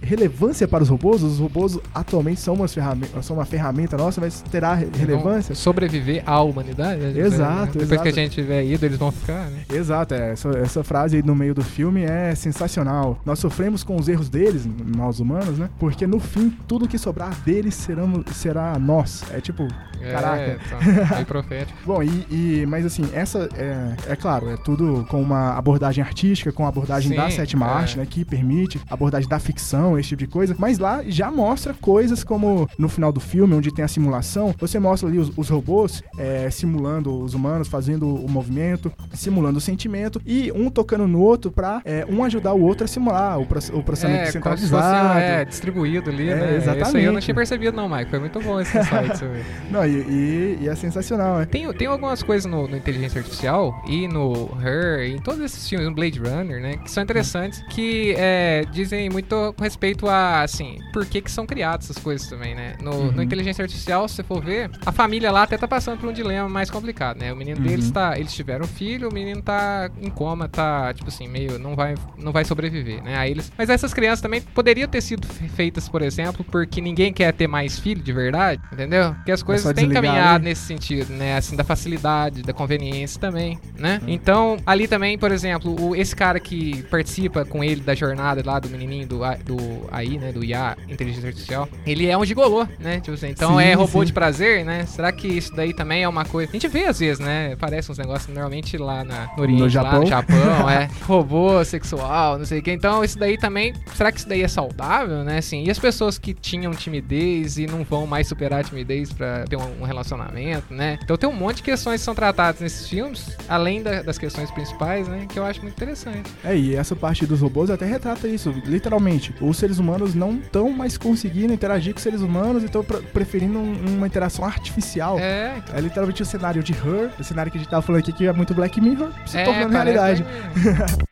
relevância 0.00 0.66
para 0.66 0.82
os 0.82 0.88
robôs? 0.88 1.22
Os 1.22 1.38
robôs 1.38 1.78
atualmente 1.94 2.40
são, 2.40 2.54
umas 2.54 2.72
ferramentas, 2.74 3.24
são 3.24 3.36
uma 3.36 3.44
ferramenta 3.44 3.96
nossa, 3.96 4.20
mas 4.20 4.42
terá 4.50 4.74
re- 4.74 4.88
relevância? 4.96 5.54
Sobreviver 5.54 6.22
à 6.26 6.42
humanidade. 6.42 7.00
né? 7.00 7.20
Exato, 7.20 7.78
Depois 7.78 7.90
exato. 7.92 8.02
que 8.02 8.08
a 8.08 8.12
gente 8.12 8.32
tiver 8.32 8.64
ido, 8.64 8.84
eles 8.86 8.98
vão 8.98 9.12
ficar, 9.12 9.46
né? 9.50 9.62
Exato, 9.72 10.14
é, 10.14 10.32
essa, 10.32 10.48
essa 10.58 10.82
frase 10.84 11.16
aí 11.16 11.22
no 11.22 11.34
meio 11.34 11.54
do 11.54 11.62
filme 11.62 12.02
é 12.02 12.34
sensacional. 12.34 13.20
Nós 13.24 13.38
sofremos 13.38 13.82
com 13.84 13.96
os 13.96 14.08
erros 14.08 14.28
deles, 14.28 14.66
nós 14.96 15.20
humanos, 15.20 15.58
né? 15.58 15.68
Porque 15.78 16.06
no 16.06 16.18
fim, 16.18 16.52
tudo 16.66 16.88
que 16.88 16.98
sobrar 16.98 17.34
deles 17.44 17.61
serão, 17.70 18.24
será 18.32 18.78
nós. 18.78 19.22
É 19.32 19.40
tipo, 19.40 19.66
caraca. 20.00 20.40
É, 20.42 20.58
então, 20.66 20.78
meio 21.14 21.26
profético. 21.26 21.78
Bom, 21.84 22.02
e, 22.02 22.26
e- 22.30 22.66
mas 22.66 22.84
assim, 22.84 23.04
essa 23.12 23.48
é, 23.56 24.12
é 24.12 24.16
claro, 24.16 24.48
é 24.50 24.56
tudo 24.56 25.06
com 25.08 25.20
uma 25.22 25.52
abordagem 25.56 26.02
artística, 26.02 26.50
com 26.52 26.64
a 26.64 26.68
abordagem 26.68 27.10
Sim, 27.10 27.16
da 27.16 27.30
sétima 27.30 27.66
é. 27.66 27.70
arte, 27.70 27.98
né? 27.98 28.06
Que 28.08 28.24
permite 28.24 28.80
abordagem 28.90 29.28
da 29.28 29.38
ficção, 29.38 29.98
esse 29.98 30.10
tipo 30.10 30.20
de 30.20 30.26
coisa. 30.28 30.54
Mas 30.58 30.78
lá 30.78 31.02
já 31.06 31.30
mostra 31.30 31.74
coisas 31.74 32.24
como 32.24 32.68
no 32.78 32.88
final 32.88 33.12
do 33.12 33.20
filme, 33.20 33.54
onde 33.54 33.72
tem 33.72 33.84
a 33.84 33.88
simulação, 33.88 34.54
você 34.58 34.78
mostra 34.78 35.08
ali 35.08 35.18
os, 35.18 35.30
os 35.36 35.48
robôs 35.48 36.02
é, 36.18 36.48
simulando 36.50 37.22
os 37.22 37.34
humanos, 37.34 37.68
fazendo 37.68 38.06
o 38.14 38.28
movimento, 38.28 38.92
simulando 39.12 39.58
o 39.58 39.60
sentimento, 39.60 40.20
e 40.26 40.50
um 40.52 40.70
tocando 40.70 41.06
no 41.06 41.20
outro 41.20 41.50
pra 41.50 41.80
é, 41.84 42.04
um 42.08 42.24
ajudar 42.24 42.52
o 42.54 42.62
outro 42.62 42.84
a 42.84 42.88
simular 42.88 43.38
o, 43.38 43.42
o 43.42 43.82
processamento 43.82 44.22
É, 44.22 44.26
se 44.26 44.40
fosse 44.40 44.62
centralizado. 44.66 45.18
é, 45.18 45.44
distribuído 45.44 46.10
ali, 46.10 46.28
É, 46.28 46.34
né? 46.34 46.58
Isso 46.58 46.70
aí 46.70 46.76
eu 46.76 46.76
não 46.76 46.82
exatamente. 46.82 47.24
tinha 47.24 47.34
percebido, 47.42 47.76
não, 47.76 47.88
Mike. 47.88 48.10
Foi 48.10 48.18
muito 48.18 48.40
bom 48.40 48.60
esse 48.60 48.76
insight. 48.78 49.22
Não, 49.70 49.84
e, 49.86 49.90
e- 49.90 50.58
e 50.62 50.68
é 50.68 50.74
sensacional, 50.74 51.38
né? 51.38 51.44
Tem, 51.46 51.70
tem 51.72 51.86
algumas 51.88 52.22
coisas 52.22 52.50
no, 52.50 52.68
no 52.68 52.76
Inteligência 52.76 53.18
Artificial 53.20 53.82
e 53.88 54.06
no 54.06 54.50
Her, 54.62 55.00
e 55.08 55.14
em 55.16 55.18
todos 55.18 55.40
esses 55.40 55.66
filmes, 55.68 55.88
no 55.88 55.94
Blade 55.94 56.18
Runner, 56.20 56.60
né? 56.60 56.76
Que 56.76 56.90
são 56.90 57.02
interessantes, 57.02 57.62
que 57.70 58.14
é, 58.18 58.64
dizem 58.70 59.08
muito 59.10 59.54
com 59.56 59.62
respeito 59.64 60.08
a, 60.08 60.42
assim, 60.42 60.78
por 60.92 61.04
que 61.06 61.20
que 61.20 61.30
são 61.30 61.46
criadas 61.46 61.86
essas 61.90 62.02
coisas 62.02 62.26
também, 62.28 62.54
né? 62.54 62.74
No, 62.82 62.92
Uhum. 62.92 63.12
no 63.12 63.22
Inteligência 63.22 63.62
Artificial, 63.62 64.06
se 64.08 64.16
você 64.16 64.22
for 64.22 64.42
ver, 64.44 64.70
a 64.84 64.92
família 64.92 65.30
lá 65.32 65.42
até 65.44 65.56
tá 65.56 65.66
passando 65.66 65.98
por 65.98 66.08
um 66.08 66.12
dilema 66.12 66.48
mais 66.48 66.70
complicado, 66.70 67.18
né? 67.18 67.32
O 67.32 67.36
menino 67.36 67.56
Uhum. 67.58 67.62
deles 67.66 67.90
tá, 67.90 68.18
eles 68.18 68.32
tiveram 68.34 68.64
um 68.64 68.68
filho, 68.68 69.08
o 69.08 69.12
menino 69.12 69.40
tá 69.42 69.90
em 70.00 70.10
coma, 70.10 70.48
tá, 70.48 70.92
tipo 70.94 71.08
assim, 71.08 71.26
meio, 71.28 71.58
não 71.58 71.74
vai, 71.74 71.94
não 72.18 72.30
vai 72.32 72.44
sobreviver, 72.44 73.02
né? 73.02 73.16
Aí 73.16 73.30
eles, 73.30 73.50
mas 73.56 73.68
essas 73.70 73.92
crianças 73.94 74.20
também 74.20 74.40
poderiam 74.40 74.86
ter 74.88 75.00
sido 75.00 75.26
fe- 75.26 75.48
feitas, 75.48 75.88
por 75.88 76.02
exemplo, 76.02 76.44
porque 76.44 76.80
ninguém 76.80 77.12
quer 77.12 77.31
ter 77.32 77.46
mais 77.46 77.78
filho 77.78 78.02
de 78.02 78.12
verdade, 78.12 78.60
entendeu? 78.72 79.14
Porque 79.14 79.32
as 79.32 79.42
coisas 79.42 79.64
só 79.64 79.72
têm 79.72 79.88
caminhado 79.88 80.36
ali. 80.36 80.44
nesse 80.44 80.62
sentido, 80.62 81.12
né? 81.12 81.36
Assim, 81.36 81.56
da 81.56 81.64
facilidade, 81.64 82.42
da 82.42 82.52
conveniência 82.52 83.20
também, 83.20 83.58
né? 83.78 84.00
Hum. 84.02 84.06
Então, 84.08 84.56
ali 84.66 84.86
também, 84.86 85.18
por 85.18 85.32
exemplo, 85.32 85.74
o, 85.80 85.96
esse 85.96 86.14
cara 86.14 86.38
que 86.38 86.82
participa 86.84 87.44
com 87.44 87.62
ele 87.62 87.80
da 87.80 87.94
jornada 87.94 88.42
lá 88.44 88.58
do 88.58 88.68
menininho 88.68 89.06
do, 89.06 89.18
do 89.44 89.88
AI, 89.90 90.18
né? 90.18 90.32
Do 90.32 90.44
IA, 90.44 90.76
Inteligência 90.88 91.28
Artificial, 91.28 91.68
ele 91.86 92.06
é 92.06 92.16
um 92.16 92.24
gigolô, 92.24 92.66
né? 92.78 93.00
Tipo 93.00 93.14
assim, 93.14 93.28
então 93.28 93.58
Sim, 93.58 93.64
é 93.64 93.74
robô 93.74 94.00
sim. 94.00 94.06
de 94.06 94.12
prazer, 94.12 94.64
né? 94.64 94.86
Será 94.86 95.12
que 95.12 95.26
isso 95.26 95.54
daí 95.54 95.74
também 95.74 96.02
é 96.02 96.08
uma 96.08 96.24
coisa... 96.24 96.50
A 96.50 96.52
gente 96.52 96.68
vê 96.68 96.84
às 96.84 96.98
vezes, 96.98 97.18
né? 97.18 97.56
Parece 97.56 97.90
uns 97.90 97.98
negócios 97.98 98.32
normalmente 98.32 98.76
lá 98.76 99.04
na, 99.04 99.28
no 99.36 99.42
Oriente, 99.42 99.62
lá 99.62 99.68
Japão. 99.68 100.00
no 100.00 100.06
Japão, 100.06 100.70
é. 100.70 100.88
Robô 101.06 101.64
sexual, 101.64 102.38
não 102.38 102.44
sei 102.44 102.60
o 102.60 102.62
que. 102.62 102.72
Então, 102.72 103.02
isso 103.02 103.18
daí 103.18 103.36
também... 103.36 103.72
Será 103.94 104.10
que 104.12 104.18
isso 104.18 104.28
daí 104.28 104.42
é 104.42 104.48
saudável, 104.48 105.24
né? 105.24 105.38
Assim, 105.38 105.64
e 105.64 105.70
as 105.70 105.78
pessoas 105.78 106.18
que 106.18 106.34
tinham 106.34 106.72
timidez 106.72 107.21
e 107.22 107.66
não 107.66 107.84
vão 107.84 108.06
mais 108.06 108.26
superar 108.26 108.60
a 108.60 108.64
timidez 108.64 109.12
pra 109.12 109.44
ter 109.44 109.56
um, 109.56 109.80
um 109.82 109.84
relacionamento, 109.84 110.72
né? 110.72 110.98
Então 111.02 111.16
tem 111.16 111.28
um 111.28 111.32
monte 111.32 111.56
de 111.56 111.62
questões 111.62 112.00
que 112.00 112.04
são 112.04 112.14
tratadas 112.14 112.60
nesses 112.60 112.88
filmes, 112.88 113.36
além 113.48 113.82
da- 113.82 114.02
das 114.02 114.18
questões 114.18 114.50
principais, 114.50 115.06
né? 115.08 115.26
Que 115.28 115.38
eu 115.38 115.44
acho 115.44 115.60
muito 115.62 115.74
interessante. 115.74 116.30
É, 116.44 116.56
e 116.56 116.74
essa 116.74 116.94
parte 116.96 117.24
dos 117.26 117.40
robôs 117.40 117.70
até 117.70 117.84
retrata 117.86 118.26
isso, 118.28 118.50
literalmente. 118.66 119.34
Os 119.40 119.56
seres 119.56 119.78
humanos 119.78 120.14
não 120.14 120.36
estão 120.36 120.70
mais 120.70 120.96
conseguindo 120.98 121.52
interagir 121.52 121.92
com 121.92 121.98
os 121.98 122.02
seres 122.02 122.20
humanos 122.20 122.62
e 122.62 122.66
estão 122.66 122.82
pre- 122.82 123.02
preferindo 123.02 123.58
um- 123.58 123.96
uma 123.98 124.06
interação 124.06 124.44
artificial. 124.44 125.18
É. 125.18 125.62
É, 125.74 125.80
literalmente 125.80 126.22
o 126.22 126.26
cenário 126.26 126.62
de 126.62 126.72
Her, 126.72 127.10
o 127.18 127.24
cenário 127.24 127.50
que 127.52 127.58
a 127.58 127.60
gente 127.60 127.70
tava 127.70 127.82
falando 127.82 128.00
aqui 128.00 128.12
que 128.12 128.26
é 128.26 128.32
muito 128.32 128.54
Black 128.54 128.80
Mirror, 128.80 129.10
se 129.26 129.38
é, 129.38 129.44
tornando 129.44 129.72
realidade. 129.72 130.24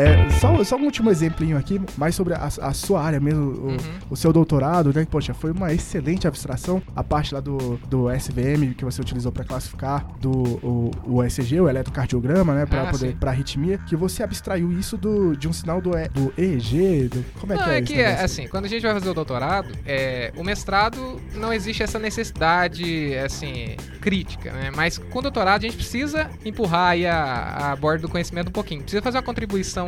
É, 0.00 0.30
só, 0.30 0.62
só 0.62 0.76
um 0.76 0.84
último 0.84 1.10
exemplinho 1.10 1.56
aqui, 1.58 1.80
mais 1.96 2.14
sobre 2.14 2.32
a, 2.34 2.44
a 2.46 2.72
sua 2.72 3.02
área 3.02 3.18
mesmo, 3.18 3.40
o, 3.50 3.68
Uhum. 3.68 3.76
o 4.10 4.16
seu 4.16 4.32
doutorado, 4.32 4.92
né? 4.94 5.06
Poxa, 5.10 5.34
foi 5.34 5.50
uma 5.50 5.72
excelente 5.72 6.26
abstração. 6.28 6.80
A 6.94 7.02
parte 7.02 7.34
lá 7.34 7.40
do, 7.40 7.76
do 7.88 8.08
SVM 8.12 8.74
que 8.76 8.84
você 8.84 9.00
utilizou 9.00 9.32
para 9.32 9.44
classificar 9.44 10.06
do 10.20 10.30
o, 10.30 10.90
o 11.04 11.24
ECG, 11.24 11.60
o 11.60 11.68
eletrocardiograma, 11.68 12.54
né? 12.54 12.64
Para 12.66 12.82
Ah, 12.82 12.86
poder 12.92 13.16
para 13.16 13.30
arritmia, 13.32 13.78
que 13.78 13.96
você 13.96 14.22
abstraiu 14.22 14.70
isso 14.72 14.96
do, 14.96 15.36
de 15.36 15.48
um 15.48 15.52
sinal 15.52 15.80
do, 15.80 15.96
E- 15.98 16.08
do 16.08 16.32
EEG, 16.38 17.08
do, 17.08 17.24
como 17.40 17.52
é 17.52 17.56
Não, 17.56 17.64
que 17.64 17.70
é, 17.70 17.76
é 17.76 17.82
que, 17.82 17.94
é, 17.94 18.04
negócio? 18.04 18.24
assim, 18.24 18.46
quando 18.46 18.66
a 18.66 18.68
gente 18.68 18.82
vai 18.82 18.92
fazer 18.94 19.08
o 19.10 19.14
doutorado, 19.14 19.72
é, 19.84 20.32
o 20.36 20.44
mestrado 20.44 21.20
não 21.34 21.52
existe 21.52 21.82
essa 21.82 21.98
necessidade, 21.98 23.16
assim, 23.18 23.76
crítica, 24.00 24.52
né? 24.52 24.70
Mas 24.74 24.96
com 24.98 25.18
o 25.18 25.22
doutorado 25.22 25.58
a 25.64 25.66
gente 25.66 25.76
precisa 25.76 26.30
empurrar 26.44 26.90
aí 26.90 27.04
a, 27.06 27.72
a 27.72 27.76
borda 27.76 28.02
do 28.02 28.08
conhecimento 28.08 28.48
um 28.48 28.52
pouquinho. 28.52 28.82
Precisa 28.82 29.02
fazer 29.02 29.16
uma 29.18 29.22
contribuição 29.24 29.87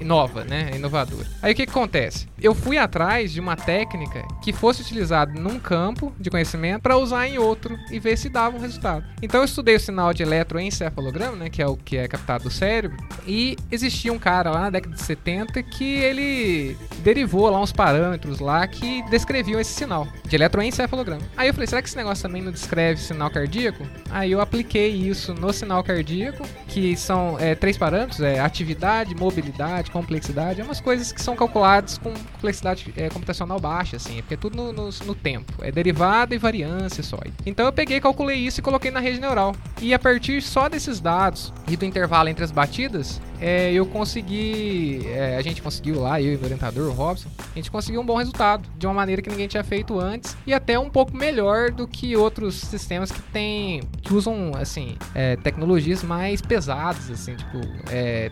nova, 0.00 0.44
né? 0.44 0.70
Inovadora. 0.74 1.26
Aí 1.42 1.52
o 1.52 1.56
que, 1.56 1.66
que 1.66 1.70
acontece? 1.70 2.28
Eu 2.40 2.54
fui 2.54 2.78
atrás 2.78 3.32
de 3.32 3.40
uma 3.40 3.56
técnica 3.56 4.26
que 4.42 4.52
fosse 4.52 4.82
utilizada 4.82 5.32
num 5.38 5.58
campo 5.58 6.12
de 6.18 6.30
conhecimento 6.30 6.82
para 6.82 6.96
usar 6.96 7.28
em 7.28 7.38
outro 7.38 7.78
e 7.90 7.98
ver 7.98 8.16
se 8.16 8.28
dava 8.28 8.56
um 8.56 8.60
resultado. 8.60 9.04
Então 9.22 9.40
eu 9.40 9.44
estudei 9.44 9.76
o 9.76 9.80
sinal 9.80 10.12
de 10.12 10.22
eletroencefalograma, 10.22 11.36
né? 11.36 11.50
Que 11.50 11.62
é 11.62 11.66
o 11.66 11.76
que 11.76 11.96
é 11.96 12.08
captado 12.08 12.44
do 12.44 12.50
cérebro. 12.50 12.96
E 13.26 13.56
existia 13.70 14.12
um 14.12 14.18
cara 14.18 14.50
lá 14.50 14.60
na 14.62 14.70
década 14.70 14.94
de 14.94 15.02
70 15.02 15.62
que 15.62 15.84
ele 15.84 16.76
derivou 17.02 17.48
lá 17.50 17.60
uns 17.60 17.72
parâmetros 17.72 18.40
lá 18.40 18.66
que 18.66 19.02
descreviam 19.10 19.60
esse 19.60 19.72
sinal 19.72 20.06
de 20.24 20.36
eletroencefalograma. 20.36 21.22
Aí 21.36 21.48
eu 21.48 21.54
falei, 21.54 21.66
será 21.66 21.82
que 21.82 21.88
esse 21.88 21.96
negócio 21.96 22.22
também 22.22 22.42
não 22.42 22.52
descreve 22.52 23.00
sinal 23.00 23.30
cardíaco? 23.30 23.86
Aí 24.10 24.32
eu 24.32 24.40
apliquei 24.40 24.88
isso 24.88 25.34
no 25.34 25.52
sinal 25.52 25.82
cardíaco, 25.82 26.46
que 26.68 26.96
são 26.96 27.36
é, 27.38 27.54
três 27.54 27.76
parâmetros, 27.76 28.20
é 28.20 28.40
atividade, 28.40 28.99
mobilidade, 29.14 29.90
complexidade, 29.90 30.60
é 30.60 30.64
umas 30.64 30.80
coisas 30.80 31.12
que 31.12 31.20
são 31.22 31.34
calculadas 31.36 31.98
com 31.98 32.12
complexidade 32.34 32.92
é, 32.96 33.08
computacional 33.08 33.58
baixa, 33.60 33.96
assim, 33.96 34.16
porque 34.16 34.34
é 34.34 34.36
tudo 34.36 34.56
no, 34.56 34.72
no- 34.72 34.90
no 35.06 35.14
tempo, 35.14 35.52
é 35.62 35.70
derivada 35.70 36.34
e 36.34 36.38
variância 36.38 37.02
só. 37.02 37.18
Então 37.46 37.66
eu 37.66 37.72
peguei, 37.72 38.00
calculei 38.00 38.36
isso 38.38 38.60
e 38.60 38.62
coloquei 38.62 38.90
na 38.90 39.00
rede 39.00 39.20
neural. 39.20 39.54
E 39.80 39.94
a 39.94 39.98
partir 39.98 40.42
só 40.42 40.68
desses 40.68 41.00
dados 41.00 41.52
e 41.68 41.76
do 41.76 41.84
intervalo 41.84 42.28
entre 42.28 42.44
as 42.44 42.50
batidas, 42.50 43.20
é, 43.40 43.72
eu 43.72 43.86
consegui, 43.86 45.00
é, 45.06 45.36
a 45.36 45.42
gente 45.42 45.62
conseguiu 45.62 46.00
lá, 46.00 46.20
eu 46.20 46.34
e 46.34 46.36
meu 46.36 46.44
orientador, 46.44 46.88
o 46.90 46.92
Robson, 46.92 47.28
a 47.38 47.54
gente 47.58 47.70
conseguiu 47.70 48.00
um 48.00 48.04
bom 48.04 48.16
resultado, 48.16 48.68
de 48.76 48.86
uma 48.86 48.92
maneira 48.94 49.22
que 49.22 49.30
ninguém 49.30 49.48
tinha 49.48 49.64
feito 49.64 49.98
antes, 49.98 50.36
e 50.46 50.52
até 50.52 50.78
um 50.78 50.90
pouco 50.90 51.16
melhor 51.16 51.70
do 51.70 51.86
que 51.88 52.14
outros 52.16 52.54
sistemas 52.56 53.10
que 53.10 53.20
tem, 53.22 53.80
que 54.02 54.12
usam, 54.12 54.52
assim, 54.54 54.96
é, 55.14 55.36
tecnologias 55.36 56.02
mais 56.02 56.40
pesadas, 56.42 57.10
assim, 57.10 57.34
tipo, 57.34 57.58
é, 57.90 58.28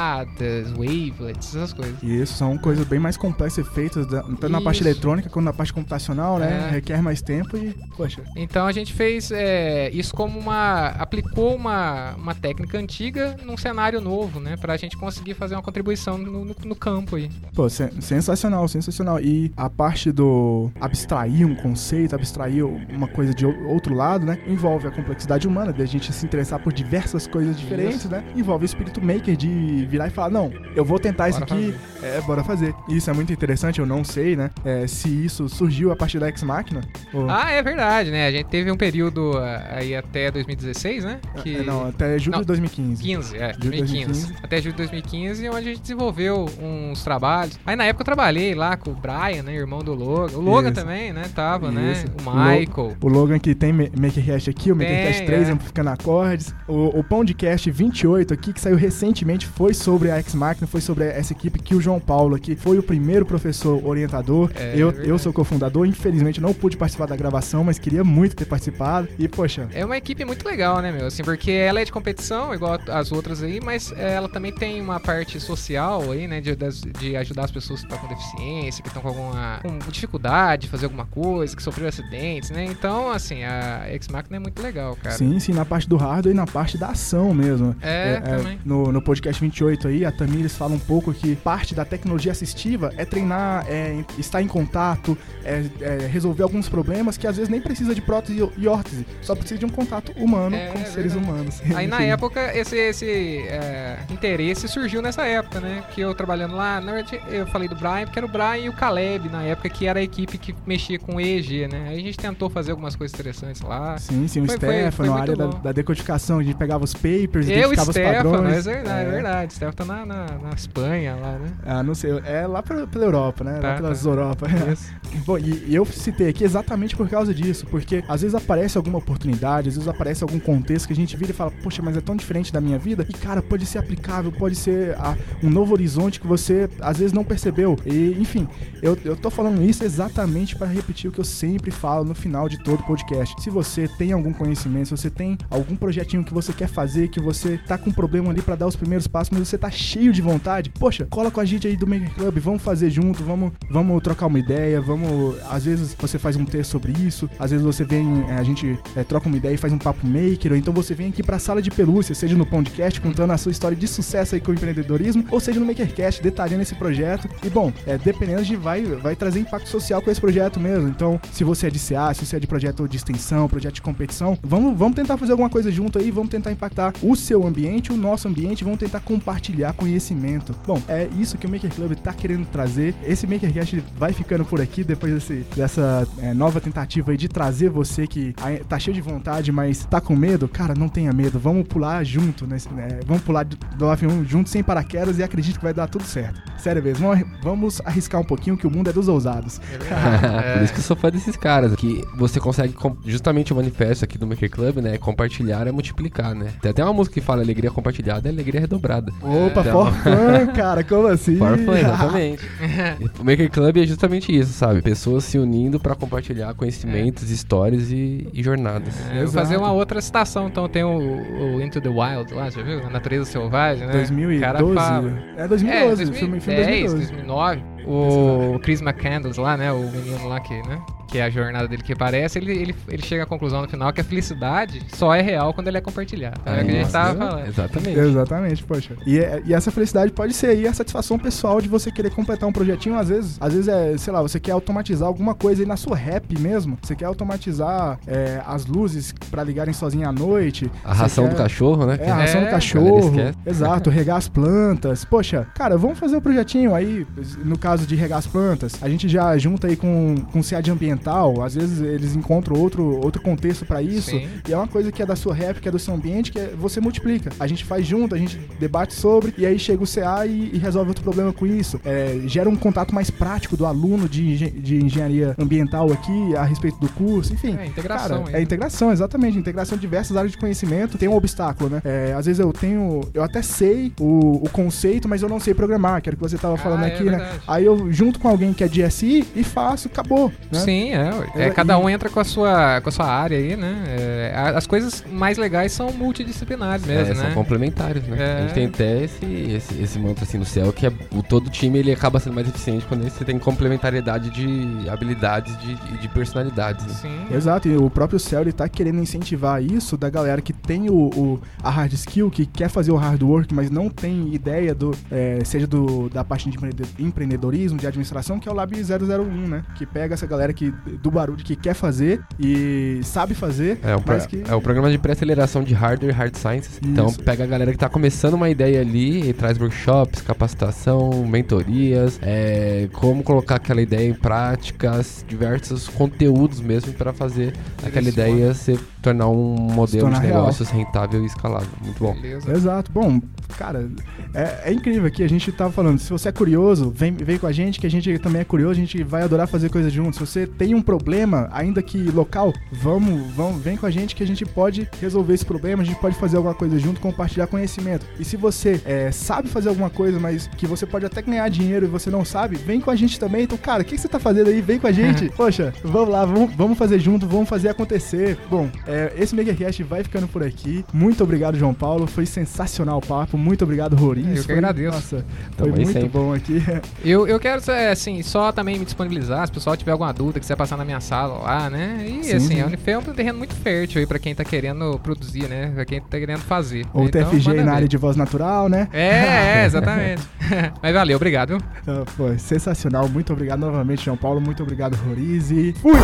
transformadas, 0.00 0.70
wavelets, 0.72 1.54
essas 1.54 1.72
coisas. 1.72 2.02
E 2.02 2.20
isso 2.20 2.34
são 2.34 2.56
coisas 2.58 2.86
bem 2.86 2.98
mais 2.98 3.16
complexas 3.16 3.66
e 3.66 3.70
feitas, 3.70 4.06
tanto 4.06 4.48
na 4.48 4.60
parte 4.60 4.82
eletrônica 4.82 5.28
quanto 5.28 5.44
na 5.44 5.52
parte 5.52 5.72
computacional, 5.72 6.38
né? 6.38 6.68
É. 6.68 6.70
Requer 6.70 7.02
mais 7.02 7.20
tempo 7.22 7.56
e, 7.56 7.74
poxa, 7.96 8.22
Então 8.36 8.66
a 8.66 8.72
gente 8.72 8.92
fez 8.92 9.30
é, 9.30 9.90
isso 9.90 10.14
como 10.14 10.38
uma. 10.38 10.88
aplicou 10.88 11.54
uma, 11.54 12.14
uma 12.16 12.34
técnica 12.34 12.78
antiga 12.78 13.36
num 13.44 13.56
cenário 13.56 14.00
novo, 14.00 14.40
né? 14.40 14.56
Pra 14.56 14.76
gente 14.76 14.96
conseguir 14.96 15.34
fazer 15.34 15.54
uma 15.54 15.62
contribuição 15.62 16.16
no, 16.18 16.44
no- 16.44 16.56
no 16.64 16.74
campo 16.74 17.16
aí. 17.16 17.30
Pô, 17.54 17.68
sen- 17.68 17.90
sensacional, 18.00 18.66
sensacional. 18.68 19.20
E 19.20 19.52
a 19.56 19.68
parte 19.68 20.10
do 20.12 20.70
abstrair 20.80 21.46
um 21.46 21.54
conceito, 21.54 22.14
abstrair 22.14 22.64
uma 22.64 23.08
coisa 23.08 23.34
de 23.34 23.44
outro 23.46 23.94
lado, 23.94 24.24
né? 24.24 24.38
Envolve 24.46 24.86
a 24.86 24.90
complexidade 24.90 25.46
humana, 25.46 25.72
de 25.72 25.82
a 25.82 25.86
gente 25.86 26.12
se 26.12 26.24
interessar 26.24 26.58
por 26.62 26.72
diversas 26.72 27.26
coisas 27.26 27.58
diferentes, 27.58 28.00
Isso. 28.00 28.08
né? 28.08 28.24
Envolve 28.36 28.64
o 28.64 28.66
espírito 28.66 29.02
maker 29.04 29.36
de 29.36 29.86
virar 29.90 30.06
e 30.06 30.10
falar, 30.10 30.30
não, 30.30 30.50
eu 30.74 30.84
vou 30.84 30.98
tentar 30.98 31.28
isso 31.28 31.40
Bora 31.40 31.52
aqui, 31.52 31.74
é, 32.02 32.20
bora 32.22 32.42
fazer. 32.44 32.74
Isso 32.88 33.10
é 33.10 33.12
muito 33.12 33.32
interessante, 33.32 33.78
eu 33.80 33.86
não 33.86 34.02
sei, 34.04 34.36
né? 34.36 34.50
é, 34.64 34.86
se 34.86 35.08
isso 35.08 35.48
surgiu 35.48 35.90
a 35.92 35.96
partir 35.96 36.18
da 36.18 36.28
X-Machina. 36.28 36.80
ou- 37.12 37.28
Ah, 37.28 37.50
é 37.50 37.62
verdade, 37.62 38.10
né? 38.10 38.26
A 38.26 38.30
gente 38.32 38.46
teve 38.46 38.70
um 38.70 38.76
período 38.76 39.32
ah, 39.36 39.68
aí 39.76 39.94
até 39.94 40.30
2016, 40.30 41.04
né? 41.04 41.18
Que... 41.42 41.56
é, 41.56 41.62
não, 41.62 41.88
até 41.88 42.18
julho 42.18 42.32
Não, 42.36 42.40
de 42.40 42.46
2015. 42.46 43.02
15, 43.02 43.36
é, 43.36 43.52
Julho 43.52 43.58
de 43.60 43.68
2015. 43.78 44.06
2015. 44.06 44.34
Até 44.44 44.56
julho 44.60 44.72
de 44.72 44.76
2015, 44.78 45.48
onde 45.48 45.56
a 45.58 45.62
gente 45.62 45.80
desenvolveu 45.82 46.46
uns 46.62 47.02
trabalhos. 47.02 47.58
Aí 47.66 47.74
na 47.76 47.84
época 47.84 48.02
eu 48.02 48.04
trabalhei 48.06 48.54
lá 48.54 48.76
com 48.76 48.90
o 48.90 48.94
Brian, 48.94 49.42
né? 49.42 49.54
Irmão 49.54 49.80
do 49.80 49.94
Logan. 49.94 50.36
O 50.36 50.40
Logan 50.40 50.70
Isso. 50.70 50.80
também, 50.80 51.12
né? 51.12 51.24
Tava, 51.34 51.70
né? 51.70 51.92
Isso. 51.92 52.06
O 52.24 52.30
O 52.30 52.34
Michael. 52.34 52.96
O 53.00 53.08
Logan 53.08 53.38
que 53.38 53.54
tem 53.54 53.72
Ma- 53.72 53.84
MakerCast 53.98 54.48
aqui, 54.50 54.70
o 54.72 54.76
MakerCast 54.76 55.24
3, 55.26 55.48
é. 55.48 55.52
amplificando 55.52 55.90
acordes. 55.90 56.54
O, 56.68 56.98
o 56.98 57.04
Pondcast 57.04 57.70
28 57.70 58.32
aqui, 58.34 58.52
que 58.52 58.60
saiu 58.60 58.76
recentemente, 58.76 59.46
foi 59.46 59.74
sobre 59.80 60.10
a 60.10 60.18
X-Machina, 60.18 60.66
foi 60.66 60.80
sobre 60.80 61.04
essa 61.04 61.32
equipe 61.32 61.58
que 61.58 61.74
o 61.74 61.80
João 61.80 61.98
Paulo 61.98 62.36
aqui 62.36 62.54
foi 62.54 62.78
o 62.78 62.82
primeiro 62.82 63.24
professor 63.24 63.84
orientador. 63.84 64.50
É, 64.54 64.74
eu, 64.76 64.90
verdade. 64.90 65.08
eu 65.08 65.18
sou 65.18 65.32
cofundador, 65.32 65.86
infelizmente 65.86 66.40
não 66.40 66.52
pude 66.52 66.76
participar 66.76 67.06
da 67.06 67.16
gravação, 67.16 67.64
mas 67.64 67.78
queria 67.78 68.04
muito 68.04 68.36
ter 68.36 68.44
participado. 68.44 69.08
E, 69.18 69.26
poxa, 69.26 69.68
É 69.72 69.84
uma 69.84 69.96
equipe 69.96 70.24
muito 70.24 70.46
legal, 70.46 70.80
né, 70.80 70.92
meu? 70.92 71.06
Assim, 71.06 71.22
porque 71.22 71.50
ela 71.50 71.80
é 71.80 71.84
de 71.84 71.92
competição, 71.92 72.54
igual 72.54 72.78
as 72.88 73.10
outras 73.10 73.42
aí, 73.42 73.58
mas 73.60 73.90
é, 73.92 74.14
ela 74.14 74.28
também 74.28 74.52
tem 74.52 74.80
uma 74.80 75.00
parte 75.00 75.40
social 75.40 76.10
aí, 76.10 76.28
né? 76.28 76.40
De, 76.40 76.54
de 76.98 77.16
ajudar 77.16 77.44
as 77.44 77.50
pessoas 77.50 77.80
que 77.80 77.86
estão 77.86 77.98
com 77.98 78.14
deficiência, 78.14 78.82
que 78.82 78.88
estão 78.88 79.02
com 79.02 79.08
alguma 79.08 79.60
com 79.62 79.78
dificuldade 79.90 80.62
de 80.62 80.68
fazer 80.68 80.84
alguma 80.84 81.06
coisa, 81.06 81.56
que 81.56 81.62
sofreram 81.62 81.88
acidentes, 81.88 82.50
né? 82.50 82.64
Então, 82.64 83.10
assim, 83.10 83.44
a 83.44 83.86
X-Machina 83.92 84.36
é 84.36 84.40
muito 84.40 84.62
legal, 84.62 84.96
cara. 85.02 85.16
sim, 85.16 85.40
sim, 85.40 85.52
na 85.52 85.64
parte 85.64 85.88
do 85.88 85.96
hardware 85.96 86.34
e 86.34 86.36
na 86.36 86.46
parte 86.46 86.76
da 86.76 86.88
ação 86.88 87.32
mesmo. 87.32 87.74
É, 87.80 88.20
também. 88.20 88.58
no, 88.64 88.92
no 88.92 89.00
podcast 89.00 89.40
28 89.40 89.69
aí, 89.88 90.04
a 90.04 90.12
Tamires 90.12 90.56
fala 90.56 90.74
um 90.74 90.78
pouco 90.78 91.12
que 91.12 91.36
parte 91.36 91.74
da 91.74 91.84
tecnologia 91.84 92.32
assistiva 92.32 92.92
é 92.96 93.04
treinar, 93.04 93.64
é 93.68 94.04
estar 94.18 94.40
em 94.42 94.46
contato, 94.46 95.16
é, 95.44 95.64
é 95.80 96.06
resolver 96.06 96.42
alguns 96.42 96.68
problemas 96.68 97.16
que 97.16 97.26
às 97.26 97.36
vezes 97.36 97.48
nem 97.50 97.60
precisa 97.60 97.94
de 97.94 98.00
prótese 98.00 98.48
e 98.56 98.68
órtese, 98.68 99.06
só 99.22 99.34
precisa 99.34 99.58
de 99.58 99.66
um 99.66 99.68
contato 99.68 100.12
humano 100.16 100.56
É, 100.56 100.68
com 100.68 100.78
é 100.78 100.84
seres 100.84 101.12
verdade. 101.14 101.32
humanos. 101.34 101.62
Aí 101.74 101.86
na 101.86 102.00
época, 102.02 102.56
esse, 102.56 102.76
esse 102.76 103.38
é, 103.48 103.98
interesse 104.10 104.68
surgiu 104.68 105.00
nessa 105.02 105.22
época, 105.26 105.60
né? 105.60 105.82
Que 105.94 106.00
eu 106.00 106.14
trabalhando 106.14 106.54
lá, 106.56 106.80
na 106.80 106.92
verdade, 106.92 107.20
eu 107.30 107.46
falei 107.46 107.68
do 107.68 107.74
Brian, 107.76 108.04
porque 108.04 108.18
era 108.18 108.26
o 108.26 108.30
Brian 108.30 108.56
e 108.56 108.68
o 108.68 108.72
Caleb 108.72 109.28
na 109.28 109.42
época, 109.42 109.68
que 109.68 109.86
era 109.86 110.00
a 110.00 110.02
equipe 110.02 110.38
que 110.38 110.54
mexia 110.66 110.98
com 110.98 111.20
EEG, 111.20 111.68
né? 111.68 111.86
Aí 111.88 111.98
a 111.98 112.02
gente 112.02 112.18
tentou 112.18 112.48
fazer 112.50 112.70
algumas 112.72 112.96
coisas 112.96 113.14
interessantes 113.14 113.60
lá. 113.62 113.96
Sim, 113.98 114.26
sim, 114.28 114.42
o 114.42 114.46
Foi- 114.46 114.58
foi- 114.58 114.68
Stefano, 114.68 114.92
foi 114.92 115.06
a 115.06 115.10
muito 115.10 115.22
área 115.22 115.36
da, 115.36 115.46
da 115.46 115.72
decodificação, 115.72 116.38
a 116.38 116.42
gente 116.42 116.56
pegava 116.56 116.84
os 116.84 116.94
papers, 116.94 117.48
Eu 117.48 117.72
identificava 117.72 117.90
os 117.90 117.96
Stefano, 117.96 118.30
padrões. 118.30 118.66
é 118.66 118.72
verdade, 118.72 119.04
é 119.04 119.08
É. 119.08 119.10
verdade. 119.10 119.54
Stefano 119.60 119.74
tá 119.74 119.84
na, 119.84 120.06
na, 120.06 120.26
na 120.38 120.50
Espanha 120.50 121.16
lá, 121.16 121.38
né? 121.38 121.52
Ah, 121.64 121.82
não 121.82 121.94
sei, 121.94 122.10
é 122.24 122.46
lá 122.46 122.62
pra, 122.62 122.86
pela 122.86 123.04
Europa, 123.04 123.44
né? 123.44 123.58
Tá, 123.60 123.68
lá 123.68 123.76
pelas 123.76 124.02
tá. 124.02 124.08
Europa. 124.08 124.46
Isso. 124.72 124.90
Bom, 125.26 125.36
e, 125.36 125.66
e 125.68 125.74
eu 125.74 125.84
citei 125.84 126.28
aqui 126.28 126.44
exatamente 126.44 126.96
por 126.96 127.08
causa 127.08 127.34
disso, 127.34 127.66
porque 127.66 128.02
às 128.08 128.22
vezes 128.22 128.34
aparece 128.34 128.78
alguma 128.78 128.98
oportunidade, 128.98 129.68
às 129.68 129.74
vezes 129.74 129.88
aparece 129.88 130.24
algum 130.24 130.40
contexto 130.40 130.86
que 130.86 130.94
a 130.94 130.96
gente 130.96 131.14
vira 131.16 131.32
e 131.32 131.34
fala, 131.34 131.50
poxa, 131.62 131.82
mas 131.82 131.96
é 131.96 132.00
tão 132.00 132.16
diferente 132.16 132.50
da 132.50 132.60
minha 132.60 132.78
vida, 132.78 133.04
e 133.06 133.12
cara, 133.12 133.42
pode 133.42 133.66
ser 133.66 133.78
aplicável, 133.78 134.32
pode 134.32 134.54
ser 134.56 134.96
ah, 134.98 135.14
um 135.42 135.50
novo 135.50 135.74
horizonte 135.74 136.20
que 136.20 136.26
você 136.26 136.68
às 136.80 136.98
vezes 136.98 137.12
não 137.12 137.22
percebeu. 137.24 137.76
E, 137.84 138.16
enfim, 138.18 138.48
eu, 138.80 138.96
eu 139.04 139.14
tô 139.14 139.28
falando 139.28 139.62
isso 139.62 139.84
exatamente 139.84 140.56
para 140.56 140.68
repetir 140.68 141.10
o 141.10 141.12
que 141.12 141.20
eu 141.20 141.24
sempre 141.24 141.70
falo 141.70 142.04
no 142.04 142.14
final 142.14 142.48
de 142.48 142.58
todo 142.62 142.82
podcast. 142.84 143.40
Se 143.42 143.50
você 143.50 143.86
tem 143.86 144.12
algum 144.12 144.32
conhecimento, 144.32 144.86
se 144.86 144.96
você 144.96 145.10
tem 145.10 145.36
algum 145.50 145.76
projetinho 145.76 146.24
que 146.24 146.32
você 146.32 146.52
quer 146.52 146.68
fazer, 146.68 147.08
que 147.08 147.20
você 147.20 147.58
tá 147.58 147.76
com 147.76 147.90
um 147.90 147.92
problema 147.92 148.30
ali 148.30 148.40
para 148.40 148.54
dar 148.54 148.66
os 148.66 148.76
primeiros 148.76 149.06
passos, 149.06 149.30
mas 149.30 149.49
você 149.50 149.58
tá 149.58 149.70
cheio 149.70 150.12
de 150.12 150.22
vontade, 150.22 150.70
poxa, 150.70 151.06
cola 151.10 151.30
com 151.30 151.40
a 151.40 151.44
gente 151.44 151.66
aí 151.66 151.76
do 151.76 151.86
Maker 151.86 152.14
Club, 152.14 152.38
vamos 152.38 152.62
fazer 152.62 152.90
junto, 152.90 153.22
vamos, 153.24 153.52
vamos 153.68 154.02
trocar 154.02 154.26
uma 154.26 154.38
ideia, 154.38 154.80
vamos. 154.80 155.36
Às 155.50 155.64
vezes 155.64 155.96
você 155.98 156.18
faz 156.18 156.36
um 156.36 156.44
texto 156.44 156.70
sobre 156.70 156.92
isso, 156.92 157.28
às 157.38 157.50
vezes 157.50 157.64
você 157.64 157.84
vem, 157.84 158.24
é, 158.28 158.34
a 158.34 158.42
gente 158.42 158.78
é, 158.94 159.02
troca 159.02 159.28
uma 159.28 159.36
ideia 159.36 159.54
e 159.54 159.58
faz 159.58 159.72
um 159.72 159.78
papo 159.78 160.06
maker, 160.06 160.52
ou 160.52 160.58
então 160.58 160.72
você 160.72 160.94
vem 160.94 161.08
aqui 161.08 161.22
pra 161.22 161.38
sala 161.38 161.60
de 161.60 161.70
pelúcia, 161.70 162.14
seja 162.14 162.36
no 162.36 162.46
podcast, 162.46 163.00
contando 163.00 163.32
a 163.32 163.38
sua 163.38 163.52
história 163.52 163.76
de 163.76 163.86
sucesso 163.86 164.34
aí 164.34 164.40
com 164.40 164.52
o 164.52 164.54
empreendedorismo, 164.54 165.24
ou 165.30 165.40
seja 165.40 165.58
no 165.58 165.66
MakerCast, 165.66 166.22
detalhando 166.22 166.62
esse 166.62 166.74
projeto. 166.74 167.28
E 167.44 167.50
bom, 167.50 167.72
é, 167.86 167.98
dependendo, 167.98 168.44
gente 168.44 168.56
vai, 168.56 168.82
vai 168.82 169.16
trazer 169.16 169.40
impacto 169.40 169.68
social 169.68 170.00
com 170.02 170.10
esse 170.10 170.20
projeto 170.20 170.60
mesmo. 170.60 170.88
Então, 170.88 171.20
se 171.32 171.44
você 171.44 171.66
é 171.66 171.70
de 171.70 171.78
CA, 171.78 172.12
se 172.14 172.24
você 172.24 172.36
é 172.36 172.40
de 172.40 172.46
projeto 172.46 172.88
de 172.88 172.96
extensão, 172.96 173.48
projeto 173.48 173.74
de 173.74 173.82
competição, 173.82 174.38
vamos, 174.42 174.76
vamos 174.78 174.94
tentar 174.94 175.16
fazer 175.16 175.32
alguma 175.32 175.50
coisa 175.50 175.70
junto 175.70 175.98
aí, 175.98 176.10
vamos 176.10 176.30
tentar 176.30 176.52
impactar 176.52 176.92
o 177.02 177.16
seu 177.16 177.46
ambiente, 177.46 177.92
o 177.92 177.96
nosso 177.96 178.28
ambiente, 178.28 178.64
vamos 178.64 178.78
tentar 178.78 179.00
compartilhar 179.00 179.39
conhecimento. 179.76 180.54
Bom, 180.66 180.80
é 180.88 181.08
isso 181.18 181.38
que 181.38 181.46
o 181.46 181.50
Maker 181.50 181.70
Club 181.70 181.94
tá 181.96 182.12
querendo 182.12 182.46
trazer. 182.46 182.94
Esse 183.04 183.26
MakerCast 183.26 183.82
vai 183.96 184.12
ficando 184.12 184.44
por 184.44 184.60
aqui 184.60 184.84
depois 184.84 185.12
desse, 185.12 185.46
dessa 185.56 186.06
é, 186.18 186.32
nova 186.34 186.60
tentativa 186.60 187.10
aí 187.10 187.16
de 187.16 187.28
trazer 187.28 187.68
você 187.68 188.06
que 188.06 188.34
tá 188.68 188.78
cheio 188.78 188.94
de 188.94 189.00
vontade, 189.00 189.50
mas 189.52 189.84
tá 189.84 190.00
com 190.00 190.14
medo. 190.14 190.48
Cara, 190.48 190.74
não 190.74 190.88
tenha 190.88 191.12
medo, 191.12 191.38
vamos 191.38 191.66
pular 191.66 192.04
junto, 192.04 192.46
né? 192.46 192.58
vamos 193.06 193.22
pular 193.22 193.44
do 193.44 193.86
F1 193.86 194.24
junto 194.26 194.48
sem 194.48 194.62
paraquedas 194.62 195.18
e 195.18 195.22
acredito 195.22 195.58
que 195.58 195.64
vai 195.64 195.74
dar 195.74 195.88
tudo 195.88 196.04
certo. 196.04 196.40
Sério 196.58 196.82
mesmo, 196.82 197.08
vamos 197.42 197.80
arriscar 197.84 198.20
um 198.20 198.24
pouquinho 198.24 198.56
que 198.56 198.66
o 198.66 198.70
mundo 198.70 198.90
é 198.90 198.92
dos 198.92 199.08
ousados. 199.08 199.60
É 199.72 200.54
Por 200.54 200.64
isso 200.64 200.72
que 200.72 200.80
eu 200.80 200.84
sou 200.84 200.96
fã 200.96 201.10
desses 201.10 201.36
caras, 201.36 201.74
que 201.74 202.04
você 202.16 202.38
consegue, 202.38 202.74
justamente 203.06 203.52
o 203.52 203.56
manifesto 203.56 204.04
aqui 204.04 204.18
do 204.18 204.26
Maker 204.26 204.50
Club, 204.50 204.76
né? 204.78 204.98
Compartilhar 204.98 205.66
é 205.66 205.72
multiplicar, 205.72 206.34
né? 206.34 206.52
Tem 206.60 206.70
até 206.70 206.84
uma 206.84 206.92
música 206.92 207.14
que 207.14 207.20
fala 207.20 207.42
alegria 207.42 207.70
compartilhada 207.70 208.28
é 208.28 208.32
alegria 208.32 208.60
redobrada. 208.60 209.12
Opa, 209.22 209.60
então... 209.60 209.86
for 209.86 209.92
fun, 209.92 210.52
cara, 210.54 210.82
como 210.82 211.06
assim? 211.06 211.36
For 211.36 211.58
fun, 211.58 211.76
exatamente. 211.76 212.46
o 213.18 213.24
Maker 213.24 213.50
Club 213.50 213.76
é 213.76 213.86
justamente 213.86 214.36
isso, 214.36 214.52
sabe? 214.52 214.80
Pessoas 214.80 215.24
se 215.24 215.38
unindo 215.38 215.78
para 215.78 215.94
compartilhar 215.94 216.54
conhecimentos, 216.54 217.30
é. 217.30 217.34
histórias 217.34 217.92
e, 217.92 218.28
e 218.32 218.42
jornadas. 218.42 218.94
É, 219.10 219.22
vou 219.24 219.32
fazer 219.32 219.56
uma 219.56 219.72
outra 219.72 220.00
citação, 220.00 220.48
então 220.48 220.68
tem 220.68 220.82
o, 220.82 220.96
o, 220.96 221.60
Into 221.60 221.80
the 221.80 221.88
Wild 221.88 222.32
lá, 222.32 222.48
já 222.50 222.62
viu? 222.62 222.86
A 222.86 222.90
natureza 222.90 223.26
selvagem, 223.26 223.86
né? 223.86 223.92
2012. 223.92 224.74
Fala... 224.74 225.22
É 225.36 225.46
2012, 225.48 226.02
é, 226.02 226.06
filme, 226.06 226.40
filme 226.40 226.64
2010, 226.64 226.94
2009. 226.94 227.62
O 227.86 228.58
Chris 228.60 228.80
McCandless 228.80 229.40
lá, 229.40 229.56
né? 229.56 229.72
O 229.72 229.90
menino 229.90 230.28
lá 230.28 230.40
que, 230.40 230.54
né? 230.66 230.80
Que 231.10 231.18
é 231.18 231.24
a 231.24 231.30
jornada 231.30 231.66
dele 231.66 231.82
que 231.82 231.94
parece, 231.94 232.38
ele, 232.38 232.52
ele, 232.52 232.74
ele 232.88 233.02
chega 233.02 233.24
à 233.24 233.26
conclusão 233.26 233.62
no 233.62 233.68
final 233.68 233.92
que 233.92 234.00
a 234.00 234.04
felicidade 234.04 234.82
só 234.94 235.12
é 235.14 235.20
real 235.20 235.52
quando 235.52 235.68
ele 235.68 235.78
é 235.78 235.80
compartilhado. 235.80 236.40
É, 236.46 236.60
é 236.60 236.62
o 236.62 236.64
que 236.64 236.70
a 236.70 236.74
gente 236.74 236.92
tava 236.92 237.18
falando. 237.18 237.46
Exatamente. 237.48 237.98
Exatamente, 237.98 238.64
poxa. 238.64 238.96
E, 239.04 239.18
é, 239.18 239.42
e, 239.44 239.52
essa 239.52 239.70
felicidade 239.70 240.12
pode 240.12 240.32
ser 240.32 240.48
aí 240.48 240.66
a 240.66 240.72
satisfação 240.72 241.18
pessoal 241.18 241.60
de 241.60 241.68
você 241.68 241.90
querer 241.90 242.10
completar 242.10 242.48
um 242.48 242.52
projetinho. 242.52 242.96
Às 242.96 243.08
vezes, 243.08 243.36
às 243.40 243.52
vezes 243.52 243.68
é, 243.68 243.96
sei 243.98 244.12
lá, 244.12 244.22
você 244.22 244.38
quer 244.38 244.52
automatizar 244.52 245.08
alguma 245.08 245.34
coisa 245.34 245.62
aí 245.62 245.66
na 245.66 245.76
sua 245.76 245.96
rap 245.96 246.38
mesmo. 246.38 246.78
Você 246.80 246.94
quer 246.94 247.06
automatizar 247.06 247.98
é, 248.06 248.40
as 248.46 248.66
luzes 248.66 249.12
para 249.30 249.42
ligarem 249.42 249.74
sozinho 249.74 250.08
à 250.08 250.12
noite. 250.12 250.70
A 250.84 250.94
ração 250.94 251.24
quer... 251.24 251.34
do 251.34 251.36
cachorro, 251.36 251.86
né? 251.86 251.98
É, 252.00 252.10
a 252.10 252.14
ração 252.14 252.40
do 252.40 252.46
é, 252.46 252.50
cachorro. 252.50 253.12
Exato, 253.44 253.90
regar 253.90 254.16
as 254.16 254.28
plantas. 254.28 255.04
Poxa, 255.04 255.46
cara, 255.54 255.76
vamos 255.76 255.98
fazer 255.98 256.14
o 256.14 256.18
um 256.18 256.22
projetinho 256.22 256.74
aí, 256.74 257.06
no 257.44 257.58
caso 257.58 257.86
de 257.86 257.96
regar 257.96 258.18
as 258.18 258.26
plantas. 258.26 258.80
A 258.80 258.88
gente 258.88 259.08
já 259.08 259.36
junta 259.36 259.66
aí 259.66 259.76
com, 259.76 260.16
com 260.32 260.40
CAD 260.42 260.70
ambiental 260.70 260.99
ambiental, 261.00 261.42
às 261.42 261.54
vezes 261.54 261.80
eles 261.80 262.14
encontram 262.14 262.56
outro, 262.56 263.00
outro 263.02 263.20
contexto 263.22 263.64
para 263.64 263.82
isso. 263.82 264.10
Sim. 264.10 264.28
E 264.46 264.52
é 264.52 264.56
uma 264.56 264.68
coisa 264.68 264.92
que 264.92 265.02
é 265.02 265.06
da 265.06 265.16
sua 265.16 265.34
rap, 265.34 265.60
que 265.60 265.68
é 265.68 265.72
do 265.72 265.78
seu 265.78 265.94
ambiente, 265.94 266.30
que 266.30 266.38
é, 266.38 266.52
você 266.56 266.80
multiplica. 266.80 267.30
A 267.40 267.46
gente 267.46 267.64
faz 267.64 267.86
junto, 267.86 268.14
a 268.14 268.18
gente 268.18 268.38
debate 268.58 268.94
sobre, 268.94 269.34
e 269.36 269.46
aí 269.46 269.58
chega 269.58 269.82
o 269.82 269.86
CA 269.86 270.26
e, 270.26 270.50
e 270.52 270.58
resolve 270.58 270.90
outro 270.90 271.02
problema 271.02 271.32
com 271.32 271.46
isso. 271.46 271.80
É, 271.84 272.20
gera 272.26 272.48
um 272.48 272.56
contato 272.56 272.94
mais 272.94 273.10
prático 273.10 273.56
do 273.56 273.66
aluno 273.66 274.08
de, 274.08 274.50
de 274.50 274.84
engenharia 274.84 275.34
ambiental 275.38 275.90
aqui 275.90 276.36
a 276.36 276.44
respeito 276.44 276.78
do 276.78 276.88
curso, 276.90 277.32
enfim. 277.32 277.56
É 277.56 277.66
integração. 277.66 278.24
Cara, 278.24 278.38
é 278.38 278.42
integração, 278.42 278.92
exatamente. 278.92 279.38
Integração 279.38 279.76
de 279.76 279.80
diversas 279.80 280.16
áreas 280.16 280.32
de 280.32 280.38
conhecimento. 280.38 280.98
Tem 280.98 281.08
um 281.08 281.16
obstáculo, 281.16 281.70
né? 281.70 281.82
É, 281.84 282.12
às 282.16 282.26
vezes 282.26 282.40
eu 282.40 282.52
tenho, 282.52 283.00
eu 283.14 283.22
até 283.22 283.42
sei 283.42 283.92
o, 283.98 284.44
o 284.44 284.50
conceito, 284.50 285.08
mas 285.08 285.22
eu 285.22 285.28
não 285.28 285.40
sei 285.40 285.54
programar, 285.54 286.02
que 286.02 286.08
era 286.08 286.14
o 286.14 286.18
que 286.18 286.22
você 286.22 286.36
estava 286.36 286.56
falando 286.56 286.84
ah, 286.84 286.86
aqui, 286.86 287.04
né? 287.04 287.30
Aí 287.46 287.64
eu 287.64 287.90
junto 287.92 288.18
com 288.18 288.28
alguém 288.28 288.52
que 288.52 288.62
é 288.62 288.68
de 288.68 288.88
SI 288.90 289.26
e 289.34 289.42
faço, 289.42 289.88
acabou. 289.88 290.32
Né? 290.50 290.58
Sim, 290.60 290.89
é. 290.94 291.46
é 291.46 291.50
cada 291.50 291.78
um 291.78 291.88
entra 291.88 292.08
com 292.08 292.20
a 292.20 292.24
sua, 292.24 292.80
com 292.80 292.88
a 292.88 292.92
sua 292.92 293.06
área 293.06 293.38
aí, 293.38 293.56
né? 293.56 293.84
É, 293.88 294.32
as 294.54 294.66
coisas 294.66 295.04
mais 295.10 295.38
legais 295.38 295.72
são 295.72 295.92
multidisciplinares 295.92 296.84
mesmo, 296.84 297.12
é, 297.12 297.14
né? 297.14 297.24
São 297.26 297.34
complementares, 297.34 298.02
né? 298.04 298.16
É. 298.18 298.38
A 298.38 298.40
gente 298.42 298.54
tem 298.54 298.66
até 298.66 299.04
esse, 299.04 299.26
esse, 299.26 299.82
esse 299.82 299.98
manto 299.98 300.22
assim 300.22 300.38
no 300.38 300.44
céu, 300.44 300.72
que 300.72 300.86
é, 300.86 300.92
o 301.12 301.22
todo 301.22 301.50
time 301.50 301.78
ele 301.78 301.92
acaba 301.92 302.20
sendo 302.20 302.34
mais 302.34 302.48
eficiente 302.48 302.84
quando 302.86 303.02
você 303.02 303.24
tem 303.24 303.38
complementariedade 303.38 304.30
de 304.30 304.88
habilidades 304.88 305.54
e 305.54 305.58
de, 305.58 305.98
de, 305.98 306.08
personalidades. 306.08 306.84
Né? 306.86 306.92
Sim. 306.94 307.34
Exato, 307.34 307.68
e 307.68 307.76
o 307.76 307.88
próprio 307.88 308.18
céu 308.18 308.40
ele 308.42 308.52
tá 308.52 308.68
querendo 308.68 309.00
incentivar 309.00 309.62
isso 309.62 309.96
da 309.96 310.10
galera 310.10 310.40
que 310.40 310.52
tem 310.52 310.88
o, 310.90 311.10
o, 311.16 311.40
a 311.62 311.70
hard 311.70 311.92
skill, 311.92 312.30
que 312.30 312.46
quer 312.46 312.68
fazer 312.68 312.90
o 312.90 312.96
hard 312.96 313.22
work, 313.22 313.54
mas 313.54 313.70
não 313.70 313.88
tem 313.88 314.34
ideia 314.34 314.74
do, 314.74 314.92
é, 315.10 315.38
seja 315.44 315.66
do, 315.66 316.08
da 316.08 316.24
parte 316.24 316.48
de 316.50 316.58
empreendedorismo, 316.98 317.78
de 317.78 317.86
administração, 317.86 318.38
que 318.38 318.48
é 318.48 318.52
o 318.52 318.54
Lab 318.54 318.74
001, 318.74 319.48
né? 319.48 319.62
Que 319.74 319.86
pega 319.86 320.14
essa 320.14 320.26
galera 320.26 320.52
que, 320.52 320.72
do 321.02 321.10
barulho 321.10 321.42
que 321.42 321.56
quer 321.56 321.74
fazer 321.74 322.20
e 322.38 323.00
sabe 323.02 323.34
fazer. 323.34 323.78
É, 323.82 323.94
o, 323.94 324.00
que... 324.26 324.44
é 324.48 324.54
o 324.54 324.60
programa 324.60 324.90
de 324.90 324.98
pré-aceleração 324.98 325.62
de 325.62 325.74
hardware 325.74 326.10
e 326.10 326.12
hard 326.12 326.34
sciences. 326.36 326.72
Isso. 326.72 326.80
Então 326.84 327.12
pega 327.12 327.44
a 327.44 327.46
galera 327.46 327.70
que 327.70 327.76
está 327.76 327.88
começando 327.88 328.34
uma 328.34 328.48
ideia 328.50 328.80
ali 328.80 329.28
e 329.28 329.32
traz 329.32 329.58
workshops, 329.58 330.20
capacitação, 330.22 331.24
mentorias, 331.26 332.18
é, 332.22 332.88
como 332.92 333.22
colocar 333.22 333.56
aquela 333.56 333.82
ideia 333.82 334.08
em 334.08 334.14
práticas, 334.14 335.24
diversos 335.28 335.88
conteúdos 335.88 336.60
mesmo 336.60 336.92
para 336.92 337.12
fazer 337.12 337.54
aquela 337.84 338.08
ideia 338.08 338.54
se 338.54 338.78
tornar 339.02 339.28
um 339.28 339.56
modelo 339.56 340.04
tornar 340.04 340.20
de 340.20 340.26
negócios 340.26 340.68
real. 340.70 340.84
rentável 340.84 341.22
e 341.22 341.26
escalável. 341.26 341.68
Muito 341.82 341.98
bom. 341.98 342.14
Beleza. 342.14 342.52
Exato. 342.52 342.90
Bom, 342.92 343.20
cara, 343.50 343.88
é, 344.34 344.70
é, 344.70 344.72
incrível 344.72 345.06
aqui. 345.06 345.22
A 345.22 345.28
gente 345.28 345.50
tava 345.52 345.72
falando, 345.72 345.98
se 345.98 346.10
você 346.10 346.28
é 346.28 346.32
curioso, 346.32 346.90
vem, 346.90 347.12
vem 347.12 347.38
com 347.38 347.46
a 347.46 347.52
gente, 347.52 347.80
que 347.80 347.86
a 347.86 347.90
gente 347.90 348.18
também 348.18 348.42
é 348.42 348.44
curioso, 348.44 348.72
a 348.72 348.82
gente 348.82 349.02
vai 349.02 349.22
adorar 349.22 349.46
fazer 349.48 349.70
coisas 349.70 349.92
juntos. 349.92 350.16
Se 350.16 350.26
você 350.26 350.46
tem 350.46 350.74
um 350.74 350.82
problema, 350.82 351.48
ainda 351.52 351.82
que 351.82 351.98
local, 352.10 352.52
vamos, 352.72 353.30
vamos, 353.32 353.62
vem 353.62 353.76
com 353.76 353.86
a 353.86 353.90
gente 353.90 354.14
que 354.14 354.22
a 354.22 354.26
gente 354.26 354.44
pode 354.44 354.88
resolver 355.00 355.34
esse 355.34 355.44
problema, 355.44 355.82
a 355.82 355.86
gente 355.86 356.00
pode 356.00 356.16
fazer 356.16 356.36
alguma 356.36 356.54
coisa 356.54 356.78
junto, 356.78 357.00
compartilhar 357.00 357.46
conhecimento. 357.46 358.06
E 358.18 358.24
se 358.24 358.36
você 358.36 358.80
é, 358.84 359.10
sabe 359.10 359.48
fazer 359.48 359.68
alguma 359.68 359.90
coisa, 359.90 360.18
mas 360.18 360.48
que 360.56 360.66
você 360.66 360.86
pode 360.86 361.06
até 361.06 361.22
ganhar 361.22 361.48
dinheiro 361.48 361.86
e 361.86 361.88
você 361.88 362.10
não 362.10 362.24
sabe, 362.24 362.56
vem 362.56 362.80
com 362.80 362.90
a 362.90 362.96
gente 362.96 363.18
também. 363.18 363.44
Então, 363.44 363.58
cara, 363.58 363.82
o 363.82 363.84
que, 363.84 363.94
que 363.94 364.00
você 364.00 364.08
tá 364.08 364.18
fazendo 364.18 364.48
aí? 364.48 364.60
Vem 364.60 364.78
com 364.78 364.86
a 364.86 364.92
gente. 364.92 365.30
Poxa, 365.36 365.72
vamos 365.82 366.10
lá, 366.10 366.24
vamos, 366.24 366.54
vamos 366.54 366.78
fazer 366.78 366.98
junto, 366.98 367.26
vamos 367.26 367.48
fazer 367.48 367.68
acontecer. 367.68 368.38
Bom, 368.48 368.70
é, 368.86 369.12
esse 369.16 369.34
MakerCast 369.34 369.82
vai 369.82 370.02
ficando 370.02 370.28
por 370.28 370.42
aqui. 370.42 370.84
Muito 370.92 371.22
obrigado, 371.22 371.58
João 371.58 371.74
Paulo. 371.74 372.06
Foi 372.06 372.26
sensacional 372.26 372.98
o 372.98 373.06
papo. 373.06 373.36
Muito 373.40 373.64
obrigado, 373.64 373.96
Roriz. 373.96 374.26
Eu 374.26 374.34
que 374.34 374.42
foi, 374.42 374.54
agradeço. 374.54 374.94
Nossa, 374.94 375.24
foi 375.56 375.70
muito 375.72 376.08
bom 376.08 376.34
aqui. 376.34 376.62
Eu, 377.04 377.26
eu 377.26 377.40
quero, 377.40 377.62
assim, 377.90 378.22
só 378.22 378.52
também 378.52 378.78
me 378.78 378.84
disponibilizar. 378.84 379.46
Se 379.46 379.50
o 379.52 379.54
pessoal 379.54 379.76
tiver 379.76 379.92
alguma 379.92 380.12
dúvida, 380.12 380.38
quiser 380.38 380.56
passar 380.56 380.76
na 380.76 380.84
minha 380.84 381.00
sala 381.00 381.38
lá, 381.38 381.70
né? 381.70 382.04
E 382.06 382.24
sim, 382.24 382.36
assim, 382.36 382.46
sim. 382.48 382.60
a 382.60 382.66
Unifei 382.66 382.94
é 382.94 382.98
um 382.98 383.02
terreno 383.02 383.38
muito 383.38 383.54
fértil 383.54 384.00
aí 384.00 384.06
pra 384.06 384.18
quem 384.18 384.34
tá 384.34 384.44
querendo 384.44 384.98
produzir, 385.02 385.48
né? 385.48 385.72
Pra 385.74 385.84
quem 385.84 386.00
tá 386.00 386.18
querendo 386.18 386.40
fazer. 386.40 386.84
Ou 386.92 387.04
então, 387.04 387.30
TFG 387.30 387.62
na 387.62 387.72
área 387.72 387.88
de 387.88 387.96
voz 387.96 388.16
natural, 388.16 388.68
né? 388.68 388.88
É, 388.92 389.62
é 389.62 389.64
exatamente. 389.66 390.22
Mas 390.82 390.94
valeu, 390.94 391.16
obrigado. 391.16 391.52
Uh, 391.86 392.04
foi 392.06 392.38
sensacional. 392.38 393.08
Muito 393.08 393.32
obrigado 393.32 393.60
novamente, 393.60 394.04
João 394.04 394.16
Paulo. 394.16 394.40
Muito 394.40 394.62
obrigado, 394.62 394.94
Roriz. 395.06 395.50
E 395.50 395.72
fui! 395.80 395.98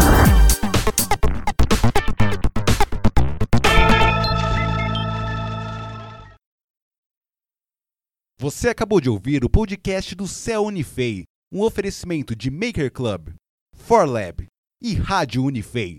Você 8.38 8.68
acabou 8.68 9.00
de 9.00 9.08
ouvir 9.08 9.46
o 9.46 9.48
podcast 9.48 10.14
do 10.14 10.28
Céu 10.28 10.64
Unifei, 10.64 11.24
um 11.50 11.62
oferecimento 11.62 12.36
de 12.36 12.50
Maker 12.50 12.92
Club, 12.92 13.30
ForLab 13.74 14.46
e 14.82 14.92
Rádio 14.92 15.42
Unifei. 15.42 15.94